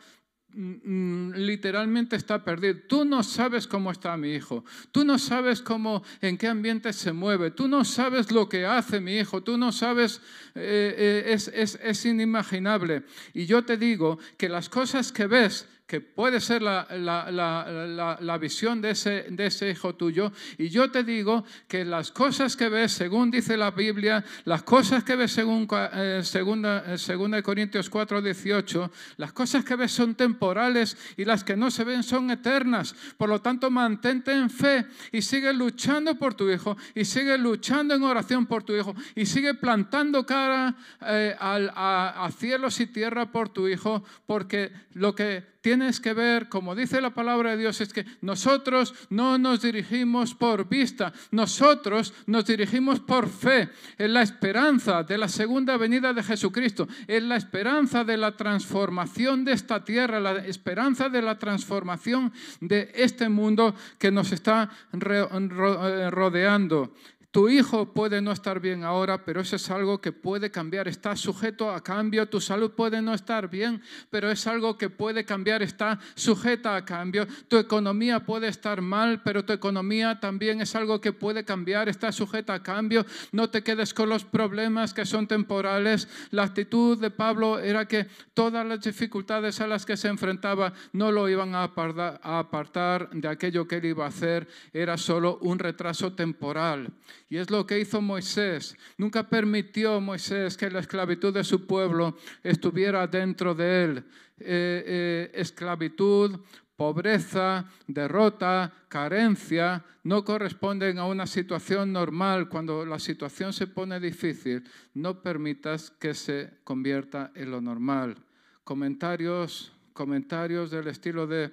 literalmente 0.55 2.15
está 2.15 2.43
perdido. 2.43 2.79
Tú 2.87 3.05
no 3.05 3.23
sabes 3.23 3.67
cómo 3.67 3.91
está 3.91 4.15
mi 4.15 4.33
hijo. 4.33 4.63
Tú 4.91 5.03
no 5.03 5.19
sabes 5.19 5.61
cómo, 5.61 6.03
en 6.21 6.37
qué 6.37 6.47
ambiente 6.47 6.93
se 6.93 7.11
mueve. 7.11 7.51
Tú 7.51 7.67
no 7.67 7.83
sabes 7.83 8.31
lo 8.31 8.47
que 8.47 8.65
hace 8.65 8.99
mi 8.99 9.17
hijo. 9.17 9.43
Tú 9.43 9.57
no 9.57 9.71
sabes, 9.71 10.21
eh, 10.55 10.95
eh, 10.97 11.33
es, 11.33 11.49
es, 11.49 11.79
es 11.83 12.05
inimaginable. 12.05 13.03
Y 13.33 13.45
yo 13.45 13.65
te 13.65 13.77
digo 13.77 14.17
que 14.37 14.49
las 14.49 14.69
cosas 14.69 15.11
que 15.11 15.27
ves 15.27 15.67
que 15.87 16.01
puede 16.01 16.41
ser 16.41 16.63
la, 16.63 16.87
la, 16.89 18.37
visión 18.39 18.81
de 18.81 18.91
ese, 18.91 19.27
de 19.29 19.45
ese 19.45 19.69
hijo 19.69 19.93
tuyo. 19.93 20.31
Y 20.57 20.69
yo 20.69 20.89
te 20.89 21.03
digo 21.03 21.45
que 21.67 21.85
las 21.85 22.11
cosas 22.11 22.55
que 22.55 22.69
ves, 22.69 22.91
según 22.91 23.29
dice 23.29 23.55
la 23.55 23.69
Biblia, 23.69 24.25
las 24.45 24.63
cosas 24.63 25.03
que 25.03 25.15
ves 25.15 25.31
según 25.31 25.67
eh, 25.93 26.21
segunda, 26.23 26.83
eh, 26.87 27.43
Corintios 27.43 27.89
4, 27.89 28.21
18, 28.21 28.91
las 29.17 29.31
cosas 29.31 29.63
que 29.63 29.75
ves 29.75 29.91
son 29.91 30.15
temporales 30.15 30.97
y 31.17 31.25
las 31.25 31.43
que 31.43 31.55
no 31.55 31.69
se 31.69 31.83
ven 31.83 32.01
son 32.01 32.31
eternas. 32.31 32.95
Por 33.17 33.29
lo 33.29 33.41
tanto, 33.41 33.69
mantente 33.69 34.31
en 34.31 34.49
fe 34.49 34.87
y 35.11 35.21
sigue 35.21 35.53
luchando 35.53 36.15
por 36.15 36.33
tu 36.33 36.49
hijo 36.49 36.75
y 36.95 37.05
sigue 37.05 37.37
luchando 37.37 37.93
en 37.93 38.01
oración 38.01 38.47
por 38.47 38.63
tu 38.63 38.73
hijo 38.73 38.95
y 39.13 39.27
sigue 39.27 39.53
plantando 39.53 40.25
cara 40.25 40.75
eh, 41.01 41.35
a, 41.39 42.25
a 42.25 42.31
cielos 42.31 42.79
y 42.79 42.87
tierra 42.87 43.31
por 43.31 43.49
tu 43.49 43.67
hijo, 43.67 44.03
porque 44.25 44.71
lo 44.93 45.13
que 45.13 45.54
tienes 45.65 45.99
que 45.99 46.13
ver, 46.13 46.47
como 46.47 46.75
dice 46.75 47.01
la 47.01 47.15
palabra 47.15 47.49
de 47.49 47.57
Dios, 47.57 47.81
es 47.81 47.91
que 47.91 48.05
nosotros 48.21 48.93
no 49.09 49.39
nos 49.39 49.63
dirigimos 49.63 50.35
por 50.35 50.69
vista, 50.69 51.11
nosotros 51.31 52.13
nos 52.27 52.45
dirigimos 52.45 52.99
por 52.99 53.27
fe, 53.27 53.69
en 53.97 54.13
la 54.13 54.21
esperanza 54.21 55.01
de 55.01 55.17
la 55.17 55.27
segunda 55.27 55.75
venida 55.77 56.13
de 56.13 56.21
Jesucristo, 56.21 56.87
en 57.07 57.29
la 57.29 57.37
esperanza 57.37 58.03
de 58.03 58.15
la 58.15 58.37
transformación 58.37 59.43
de 59.43 59.53
esta 59.53 59.83
tierra, 59.83 60.19
la 60.19 60.45
esperanza 60.45 61.09
de 61.09 61.23
la 61.23 61.39
transformación 61.39 62.31
de 62.61 62.91
este 62.93 63.27
mundo 63.27 63.73
que 63.97 64.11
nos 64.11 64.33
está 64.33 64.69
rodeando. 64.91 66.93
Tu 67.35 67.49
hijo 67.49 67.91
puede 67.91 68.21
no 68.21 68.31
estar 68.31 68.61
bien 68.61 68.85
ahora, 68.85 69.25
pero 69.25 69.41
eso 69.41 69.57
es 69.57 69.69
algo 69.69 69.99
que 69.99 70.13
puede 70.13 70.51
cambiar. 70.51 70.87
Está 70.87 71.17
sujeto 71.17 71.69
a 71.69 71.83
cambio. 71.83 72.29
Tu 72.29 72.39
salud 72.39 72.71
puede 72.71 73.01
no 73.01 73.13
estar 73.13 73.49
bien, 73.49 73.81
pero 74.09 74.31
es 74.31 74.47
algo 74.47 74.77
que 74.77 74.89
puede 74.89 75.25
cambiar. 75.25 75.61
Está 75.61 75.99
sujeta 76.13 76.77
a 76.77 76.85
cambio. 76.85 77.27
Tu 77.49 77.57
economía 77.57 78.21
puede 78.21 78.47
estar 78.47 78.79
mal, 78.79 79.21
pero 79.21 79.43
tu 79.43 79.51
economía 79.51 80.17
también 80.21 80.61
es 80.61 80.77
algo 80.77 81.01
que 81.01 81.11
puede 81.11 81.43
cambiar. 81.43 81.89
Está 81.89 82.13
sujeta 82.13 82.53
a 82.53 82.63
cambio. 82.63 83.05
No 83.33 83.49
te 83.49 83.63
quedes 83.63 83.93
con 83.93 84.07
los 84.07 84.23
problemas 84.23 84.93
que 84.93 85.05
son 85.05 85.27
temporales. 85.27 86.07
La 86.31 86.43
actitud 86.43 86.97
de 86.97 87.11
Pablo 87.11 87.59
era 87.59 87.85
que 87.85 88.07
todas 88.33 88.65
las 88.65 88.79
dificultades 88.79 89.59
a 89.59 89.67
las 89.67 89.85
que 89.85 89.97
se 89.97 90.07
enfrentaba 90.07 90.71
no 90.93 91.11
lo 91.11 91.27
iban 91.27 91.53
a 91.53 91.63
apartar 91.63 93.09
de 93.09 93.27
aquello 93.27 93.67
que 93.67 93.75
él 93.75 93.85
iba 93.87 94.05
a 94.05 94.07
hacer. 94.07 94.47
Era 94.71 94.95
solo 94.95 95.37
un 95.41 95.59
retraso 95.59 96.13
temporal. 96.13 96.93
Y 97.27 97.37
es 97.37 97.49
lo 97.49 97.65
que 97.65 97.79
hizo 97.79 98.01
Moisés. 98.01 98.75
Nunca 98.97 99.27
permitió 99.27 99.99
Moisés 99.99 100.57
que 100.57 100.69
la 100.69 100.79
esclavitud 100.79 101.33
de 101.33 101.43
su 101.43 101.65
pueblo 101.65 102.17
estuviera 102.43 103.07
dentro 103.07 103.55
de 103.55 103.83
él. 103.83 103.97
Eh, 104.37 104.83
eh, 104.85 105.31
esclavitud, 105.33 106.39
pobreza, 106.75 107.65
derrota, 107.87 108.73
carencia, 108.89 109.83
no 110.03 110.23
corresponden 110.23 110.99
a 110.99 111.05
una 111.05 111.25
situación 111.25 111.91
normal. 111.91 112.47
Cuando 112.47 112.85
la 112.85 112.99
situación 112.99 113.53
se 113.53 113.67
pone 113.67 113.99
difícil, 113.99 114.63
no 114.93 115.21
permitas 115.21 115.89
que 115.89 116.13
se 116.13 116.59
convierta 116.63 117.31
en 117.35 117.49
lo 117.49 117.59
normal. 117.59 118.17
Comentarios, 118.63 119.73
comentarios 119.93 120.69
del 120.69 120.87
estilo 120.87 121.25
de 121.25 121.51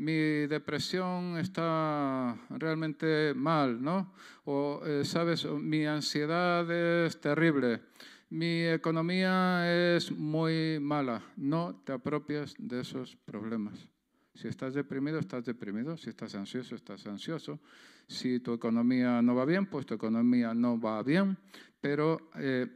mi 0.00 0.46
depresión 0.46 1.36
está 1.36 2.34
realmente 2.48 3.34
mal, 3.34 3.82
¿no? 3.82 4.14
O, 4.44 4.80
eh, 4.86 5.04
sabes, 5.04 5.44
mi 5.44 5.84
ansiedad 5.84 6.64
es 6.70 7.20
terrible, 7.20 7.82
mi 8.30 8.64
economía 8.64 9.94
es 9.94 10.10
muy 10.10 10.78
mala. 10.80 11.22
No 11.36 11.82
te 11.84 11.92
apropias 11.92 12.54
de 12.58 12.80
esos 12.80 13.14
problemas. 13.16 13.86
Si 14.34 14.48
estás 14.48 14.72
deprimido, 14.72 15.18
estás 15.18 15.44
deprimido. 15.44 15.98
Si 15.98 16.08
estás 16.08 16.34
ansioso, 16.34 16.76
estás 16.76 17.06
ansioso. 17.06 17.60
Si 18.06 18.40
tu 18.40 18.54
economía 18.54 19.20
no 19.20 19.34
va 19.34 19.44
bien, 19.44 19.66
pues 19.66 19.84
tu 19.84 19.92
economía 19.92 20.54
no 20.54 20.80
va 20.80 21.02
bien. 21.02 21.36
Pero, 21.78 22.30
eh, 22.36 22.68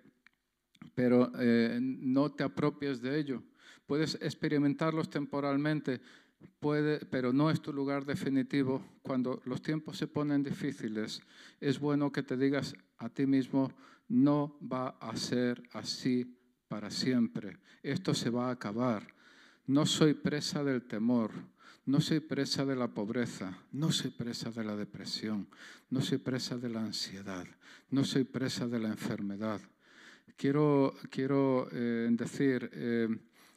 pero 0.94 1.32
eh, 1.38 1.78
no 1.80 2.32
te 2.32 2.44
apropies 2.44 3.00
de 3.00 3.18
ello. 3.18 3.42
Puedes 3.86 4.14
experimentarlos 4.20 5.08
temporalmente, 5.08 6.00
puede, 6.60 7.04
pero 7.06 7.32
no 7.32 7.50
es 7.50 7.60
tu 7.60 7.72
lugar 7.72 8.04
definitivo. 8.04 8.82
Cuando 9.02 9.40
los 9.44 9.62
tiempos 9.62 9.96
se 9.96 10.06
ponen 10.06 10.42
difíciles, 10.42 11.22
es 11.60 11.78
bueno 11.78 12.12
que 12.12 12.22
te 12.22 12.36
digas 12.36 12.74
a 12.98 13.08
ti 13.08 13.26
mismo, 13.26 13.72
no 14.08 14.58
va 14.60 14.96
a 15.00 15.16
ser 15.16 15.62
así 15.72 16.38
para 16.68 16.90
siempre. 16.90 17.58
Esto 17.82 18.14
se 18.14 18.30
va 18.30 18.48
a 18.48 18.52
acabar. 18.52 19.06
No 19.66 19.86
soy 19.86 20.14
presa 20.14 20.62
del 20.62 20.82
temor, 20.82 21.30
no 21.86 22.00
soy 22.00 22.20
presa 22.20 22.64
de 22.64 22.76
la 22.76 22.88
pobreza, 22.88 23.58
no 23.72 23.92
soy 23.92 24.10
presa 24.10 24.50
de 24.50 24.64
la 24.64 24.76
depresión, 24.76 25.48
no 25.90 26.00
soy 26.00 26.18
presa 26.18 26.56
de 26.58 26.68
la 26.68 26.80
ansiedad, 26.80 27.46
no 27.90 28.04
soy 28.04 28.24
presa 28.24 28.66
de 28.66 28.78
la 28.78 28.88
enfermedad. 28.88 29.60
Quiero, 30.36 30.94
quiero 31.10 31.68
eh, 31.72 32.08
decir, 32.10 32.70
eh, 32.72 33.08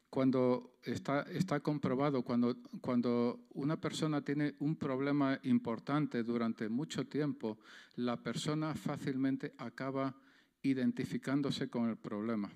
cuando 0.10 0.78
está, 0.84 1.24
está 1.24 1.60
comprobado, 1.60 2.24
cuando, 2.24 2.55
cuando 2.82 3.47
una 3.53 3.80
persona 3.80 4.22
tiene 4.22 4.55
un 4.60 4.76
problema 4.76 5.39
importante 5.43 6.24
durante 6.24 6.70
mucho 6.70 7.05
tiempo, 7.08 7.58
la 7.95 8.18
persona 8.18 8.74
fácilmente 8.74 9.53
acaba 9.58 10.16
identificándose 10.62 11.70
con 11.70 11.89
el 11.89 11.97
problema. 11.97 12.49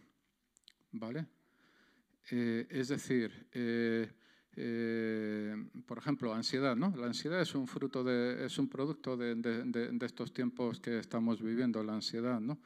¿Vale? 0.93 1.27
Eh, 2.29 2.67
es 2.69 2.87
decir, 2.89 3.47
eh, 3.51 4.09
eh, 4.57 5.55
por 5.85 5.97
ejemplo, 5.97 6.33
ansiedad, 6.33 6.75
¿no? 6.75 6.93
La 6.97 7.07
ansiedad 7.07 7.41
es 7.41 7.55
un 7.55 7.67
fruto 7.67 8.03
de, 8.03 8.45
es 8.45 8.57
un 8.57 8.67
producto 8.67 9.15
de, 9.15 9.35
de, 9.35 10.05
estos 10.05 10.33
tiempos 10.33 10.81
que 10.81 10.99
estamos 10.99 11.41
viviendo, 11.41 11.81
la 11.83 11.93
ansiedad, 11.93 12.41
¿no? 12.41 12.59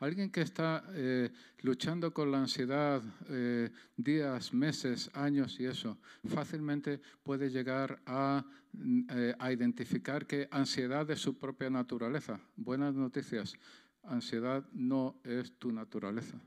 Alguien 0.00 0.30
que 0.30 0.42
está 0.42 0.84
eh, 0.92 1.30
luchando 1.60 2.12
con 2.12 2.30
la 2.30 2.40
ansiedad 2.40 3.02
eh, 3.28 3.70
días, 3.96 4.52
meses, 4.52 5.10
años 5.14 5.58
y 5.60 5.64
eso, 5.64 5.98
fácilmente 6.28 7.00
puede 7.22 7.48
llegar 7.48 8.00
a, 8.04 8.44
a 9.38 9.52
identificar 9.52 10.26
que 10.26 10.46
ansiedad 10.50 11.10
es 11.10 11.20
su 11.20 11.38
propia 11.38 11.70
naturaleza. 11.70 12.38
Buenas 12.56 12.94
noticias, 12.94 13.54
ansiedad 14.02 14.62
no 14.72 15.16
es 15.24 15.52
tu 15.58 15.72
naturaleza. 15.72 16.38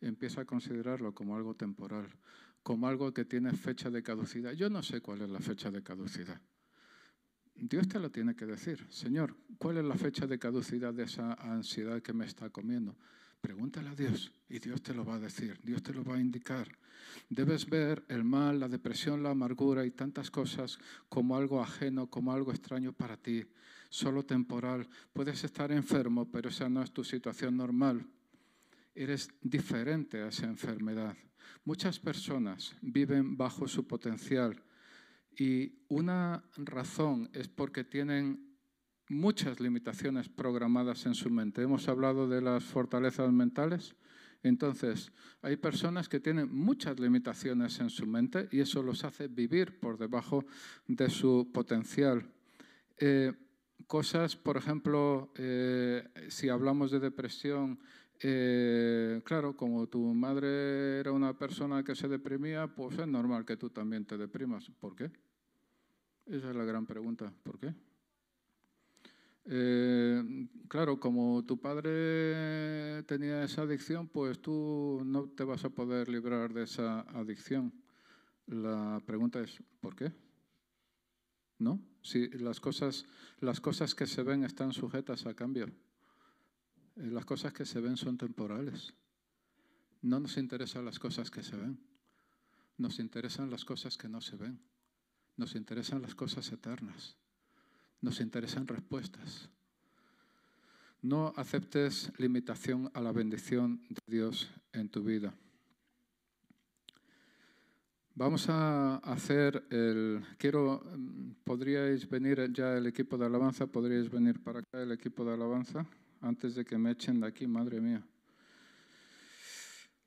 empieza 0.00 0.40
a 0.40 0.44
considerarlo 0.44 1.14
como 1.14 1.36
algo 1.36 1.54
temporal, 1.54 2.08
como 2.62 2.86
algo 2.86 3.12
que 3.12 3.24
tiene 3.24 3.52
fecha 3.52 3.90
de 3.90 4.02
caducidad. 4.02 4.52
Yo 4.52 4.70
no 4.70 4.82
sé 4.82 5.00
cuál 5.00 5.22
es 5.22 5.28
la 5.28 5.40
fecha 5.40 5.70
de 5.70 5.82
caducidad. 5.82 6.40
Dios 7.54 7.86
te 7.88 7.98
lo 7.98 8.10
tiene 8.10 8.34
que 8.34 8.46
decir. 8.46 8.86
Señor, 8.88 9.36
¿cuál 9.58 9.78
es 9.78 9.84
la 9.84 9.96
fecha 9.96 10.26
de 10.26 10.38
caducidad 10.38 10.94
de 10.94 11.04
esa 11.04 11.34
ansiedad 11.34 12.02
que 12.02 12.12
me 12.12 12.24
está 12.24 12.50
comiendo? 12.50 12.96
Pregúntale 13.40 13.88
a 13.88 13.94
Dios 13.94 14.32
y 14.48 14.60
Dios 14.60 14.82
te 14.82 14.94
lo 14.94 15.04
va 15.04 15.16
a 15.16 15.18
decir, 15.18 15.58
Dios 15.64 15.82
te 15.82 15.92
lo 15.92 16.04
va 16.04 16.14
a 16.14 16.20
indicar. 16.20 16.68
Debes 17.28 17.68
ver 17.68 18.04
el 18.08 18.22
mal, 18.22 18.60
la 18.60 18.68
depresión, 18.68 19.22
la 19.22 19.30
amargura 19.30 19.84
y 19.84 19.90
tantas 19.90 20.30
cosas 20.30 20.78
como 21.08 21.36
algo 21.36 21.60
ajeno, 21.60 22.08
como 22.08 22.32
algo 22.32 22.52
extraño 22.52 22.92
para 22.92 23.16
ti, 23.16 23.44
solo 23.90 24.24
temporal. 24.24 24.88
Puedes 25.12 25.42
estar 25.42 25.72
enfermo, 25.72 26.30
pero 26.30 26.50
esa 26.50 26.68
no 26.68 26.82
es 26.82 26.92
tu 26.92 27.02
situación 27.02 27.56
normal. 27.56 28.06
Eres 28.94 29.30
diferente 29.40 30.22
a 30.22 30.28
esa 30.28 30.46
enfermedad. 30.46 31.16
Muchas 31.64 31.98
personas 31.98 32.74
viven 32.82 33.36
bajo 33.36 33.66
su 33.66 33.86
potencial 33.86 34.62
y 35.36 35.84
una 35.88 36.44
razón 36.56 37.30
es 37.32 37.48
porque 37.48 37.84
tienen 37.84 38.52
muchas 39.08 39.60
limitaciones 39.60 40.28
programadas 40.28 41.06
en 41.06 41.14
su 41.14 41.30
mente. 41.30 41.62
Hemos 41.62 41.88
hablado 41.88 42.28
de 42.28 42.40
las 42.40 42.64
fortalezas 42.64 43.30
mentales. 43.32 43.94
Entonces, 44.42 45.12
hay 45.40 45.56
personas 45.56 46.08
que 46.08 46.18
tienen 46.18 46.52
muchas 46.52 46.98
limitaciones 46.98 47.78
en 47.78 47.90
su 47.90 48.06
mente 48.06 48.48
y 48.50 48.60
eso 48.60 48.82
los 48.82 49.04
hace 49.04 49.28
vivir 49.28 49.78
por 49.78 49.98
debajo 49.98 50.44
de 50.88 51.08
su 51.10 51.50
potencial. 51.52 52.28
Eh, 52.98 53.32
cosas, 53.86 54.36
por 54.36 54.56
ejemplo, 54.56 55.32
eh, 55.36 56.08
si 56.28 56.48
hablamos 56.48 56.90
de 56.90 56.98
depresión, 56.98 57.78
eh, 58.24 59.20
claro, 59.24 59.56
como 59.56 59.88
tu 59.88 60.00
madre 60.14 61.00
era 61.00 61.10
una 61.10 61.36
persona 61.36 61.82
que 61.82 61.96
se 61.96 62.06
deprimía, 62.06 62.68
pues 62.68 62.98
es 62.98 63.06
normal 63.08 63.44
que 63.44 63.56
tú 63.56 63.70
también 63.70 64.04
te 64.04 64.16
deprimas. 64.16 64.70
¿Por 64.80 64.94
qué? 64.94 65.10
Esa 66.26 66.50
es 66.50 66.56
la 66.56 66.64
gran 66.64 66.86
pregunta. 66.86 67.32
¿Por 67.42 67.58
qué? 67.58 67.74
Eh, 69.44 70.48
claro, 70.68 71.00
como 71.00 71.44
tu 71.44 71.60
padre 71.60 73.02
tenía 73.04 73.42
esa 73.42 73.62
adicción, 73.62 74.06
pues 74.06 74.40
tú 74.40 75.02
no 75.04 75.28
te 75.28 75.42
vas 75.42 75.64
a 75.64 75.70
poder 75.70 76.08
librar 76.08 76.52
de 76.52 76.62
esa 76.62 77.00
adicción. 77.00 77.72
La 78.46 79.02
pregunta 79.04 79.40
es, 79.40 79.60
¿por 79.80 79.96
qué? 79.96 80.12
¿No? 81.58 81.80
Si 82.02 82.28
las 82.38 82.60
cosas, 82.60 83.04
las 83.40 83.60
cosas 83.60 83.94
que 83.94 84.06
se 84.06 84.22
ven 84.22 84.44
están 84.44 84.72
sujetas 84.72 85.26
a 85.26 85.34
cambio. 85.34 85.66
Eh, 86.96 87.10
las 87.10 87.24
cosas 87.24 87.52
que 87.52 87.64
se 87.64 87.80
ven 87.80 87.96
son 87.96 88.18
temporales. 88.18 88.94
No 90.02 90.18
nos 90.18 90.36
interesan 90.36 90.84
las 90.84 90.98
cosas 90.98 91.30
que 91.30 91.42
se 91.42 91.56
ven. 91.56 91.78
Nos 92.78 92.98
interesan 92.98 93.50
las 93.50 93.64
cosas 93.64 93.96
que 93.96 94.08
no 94.08 94.20
se 94.20 94.36
ven. 94.36 94.60
Nos 95.36 95.54
interesan 95.54 96.02
las 96.02 96.14
cosas 96.14 96.50
eternas. 96.50 97.16
Nos 98.00 98.20
interesan 98.20 98.66
respuestas. 98.66 99.48
No 101.00 101.32
aceptes 101.36 102.12
limitación 102.18 102.90
a 102.94 103.00
la 103.00 103.12
bendición 103.12 103.80
de 103.88 104.00
Dios 104.06 104.50
en 104.72 104.88
tu 104.88 105.02
vida. 105.02 105.34
Vamos 108.14 108.48
a 108.48 108.96
hacer 108.98 109.64
el... 109.70 110.22
Quiero, 110.36 110.84
¿podríais 111.44 112.08
venir 112.08 112.52
ya 112.52 112.76
el 112.76 112.86
equipo 112.86 113.16
de 113.16 113.26
alabanza? 113.26 113.66
¿Podríais 113.66 114.10
venir 114.10 114.42
para 114.42 114.60
acá 114.60 114.82
el 114.82 114.92
equipo 114.92 115.24
de 115.24 115.32
alabanza? 115.32 115.86
Antes 116.22 116.54
de 116.54 116.64
que 116.64 116.78
me 116.78 116.92
echen 116.92 117.20
de 117.20 117.26
aquí, 117.26 117.46
madre 117.46 117.80
mía. 117.80 118.02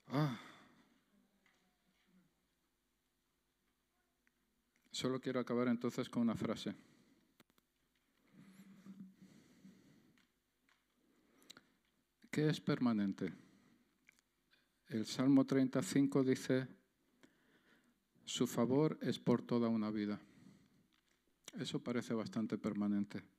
Ah. 0.08 0.40
Solo 4.92 5.20
quiero 5.20 5.42
acabar 5.42 5.68
entonces 5.68 6.10
con 6.10 6.22
una 6.22 6.36
frase. 6.36 6.74
¿Qué 12.32 12.48
es 12.48 12.62
permanente? 12.62 13.34
El 14.88 15.06
Salmo 15.06 15.46
35 15.46 16.24
dice, 16.24 16.68
su 18.24 18.48
favor 18.48 18.98
es 19.02 19.20
por 19.20 19.42
toda 19.42 19.68
una 19.68 19.92
vida. 19.92 20.18
Eso 21.60 21.84
parece 21.84 22.14
bastante 22.14 22.58
permanente. 22.58 23.35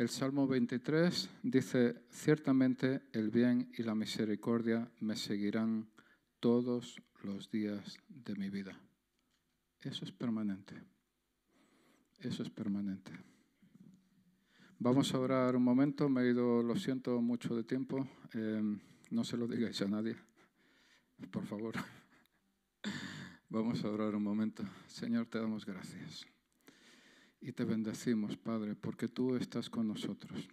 El 0.00 0.08
Salmo 0.08 0.46
23 0.46 1.28
dice, 1.42 2.04
ciertamente 2.08 3.02
el 3.12 3.28
bien 3.28 3.70
y 3.76 3.82
la 3.82 3.94
misericordia 3.94 4.90
me 5.00 5.14
seguirán 5.14 5.90
todos 6.40 7.02
los 7.22 7.50
días 7.50 7.98
de 8.08 8.34
mi 8.34 8.48
vida. 8.48 8.80
Eso 9.82 10.06
es 10.06 10.12
permanente. 10.12 10.74
Eso 12.18 12.42
es 12.42 12.48
permanente. 12.48 13.12
Vamos 14.78 15.12
a 15.12 15.18
orar 15.18 15.54
un 15.54 15.64
momento. 15.64 16.08
Me 16.08 16.22
he 16.22 16.30
ido, 16.30 16.62
lo 16.62 16.76
siento, 16.76 17.20
mucho 17.20 17.54
de 17.54 17.64
tiempo. 17.64 18.08
Em, 18.32 18.80
no 19.10 19.22
se 19.22 19.36
lo 19.36 19.46
digáis 19.46 19.82
a 19.82 19.86
nadie, 19.86 20.16
por 21.30 21.44
favor. 21.44 21.74
Vamos 23.50 23.84
a 23.84 23.90
orar 23.90 24.14
un 24.14 24.22
momento. 24.22 24.64
Señor, 24.86 25.26
te 25.26 25.38
damos 25.38 25.66
gracias. 25.66 26.24
Y 27.40 27.52
te 27.52 27.64
bendecimos, 27.64 28.36
Padre, 28.36 28.74
porque 28.74 29.08
tú 29.08 29.36
estás 29.36 29.70
con 29.70 29.88
nosotros. 29.88 30.48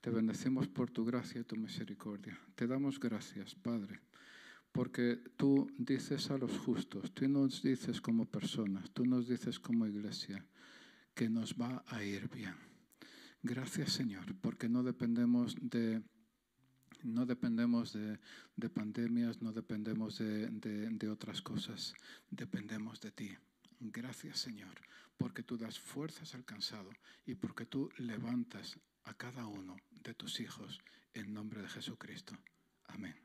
Te 0.00 0.10
bendecimos 0.10 0.68
por 0.68 0.90
tu 0.90 1.04
gracia 1.04 1.40
y 1.40 1.44
tu 1.44 1.56
misericordia. 1.56 2.38
Te 2.54 2.66
damos 2.66 3.00
gracias, 3.00 3.54
Padre 3.54 4.00
porque 4.74 5.20
tú 5.36 5.70
dices 5.78 6.32
a 6.32 6.36
los 6.36 6.58
justos, 6.58 7.14
tú 7.14 7.28
nos 7.28 7.62
dices 7.62 8.00
como 8.00 8.26
personas, 8.26 8.90
tú 8.90 9.06
nos 9.06 9.28
dices 9.28 9.60
como 9.60 9.86
iglesia, 9.86 10.44
que 11.14 11.30
nos 11.30 11.54
va 11.54 11.84
a 11.86 12.02
ir 12.02 12.28
bien. 12.28 12.56
Gracias 13.40 13.92
Señor, 13.92 14.34
porque 14.40 14.68
no 14.68 14.82
dependemos 14.82 15.54
de, 15.60 16.02
no 17.04 17.24
dependemos 17.24 17.92
de, 17.92 18.18
pandemias, 18.68 19.40
no 19.40 19.52
dependemos 19.52 20.18
de, 20.18 20.48
de 20.50 21.08
otras 21.08 21.40
cosas, 21.40 21.94
dependemos 22.28 23.00
de 23.00 23.12
ti. 23.12 23.30
Gracias 23.78 24.40
Señor, 24.40 24.74
porque 25.16 25.42
tú 25.42 25.56
das 25.56 25.78
fuerzas 25.78 26.34
al 26.34 26.44
cansado 26.44 26.90
y 27.24 27.34
porque 27.34 27.66
tú 27.66 27.90
levantas 27.98 28.78
a 29.04 29.14
cada 29.14 29.46
uno 29.46 29.76
de 29.90 30.14
tus 30.14 30.40
hijos 30.40 30.80
en 31.12 31.32
nombre 31.32 31.62
de 31.62 31.68
Jesucristo. 31.68 32.36
Amén. 32.84 33.23